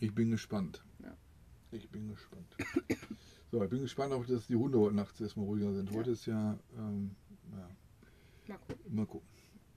Ich 0.00 0.14
bin 0.14 0.30
gespannt. 0.30 0.82
Ja. 1.02 1.14
Ich 1.72 1.88
bin 1.90 2.08
gespannt. 2.08 2.56
So, 3.52 3.62
ich 3.62 3.68
bin 3.70 3.82
gespannt, 3.82 4.12
ob 4.12 4.26
das 4.26 4.46
die 4.46 4.56
Hunde 4.56 4.78
heute 4.78 4.94
nachts 4.94 5.20
erstmal 5.20 5.44
ruhiger 5.46 5.72
sind. 5.74 5.90
Ja. 5.90 5.96
Heute 5.96 6.10
ist 6.12 6.24
ja, 6.26 6.58
ähm, 6.78 7.16
ja, 7.52 7.68
Mal 8.46 8.58
gucken. 8.58 8.94
mal 8.94 9.06
gucken. 9.06 9.28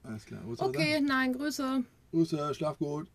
Alles 0.03 0.25
klar. 0.25 0.41
Was 0.45 0.59
Okay, 0.59 1.01
nein, 1.01 1.33
Grüße. 1.33 1.83
Grüße, 2.11 2.53
schlaf 2.53 2.77
gut. 2.77 3.09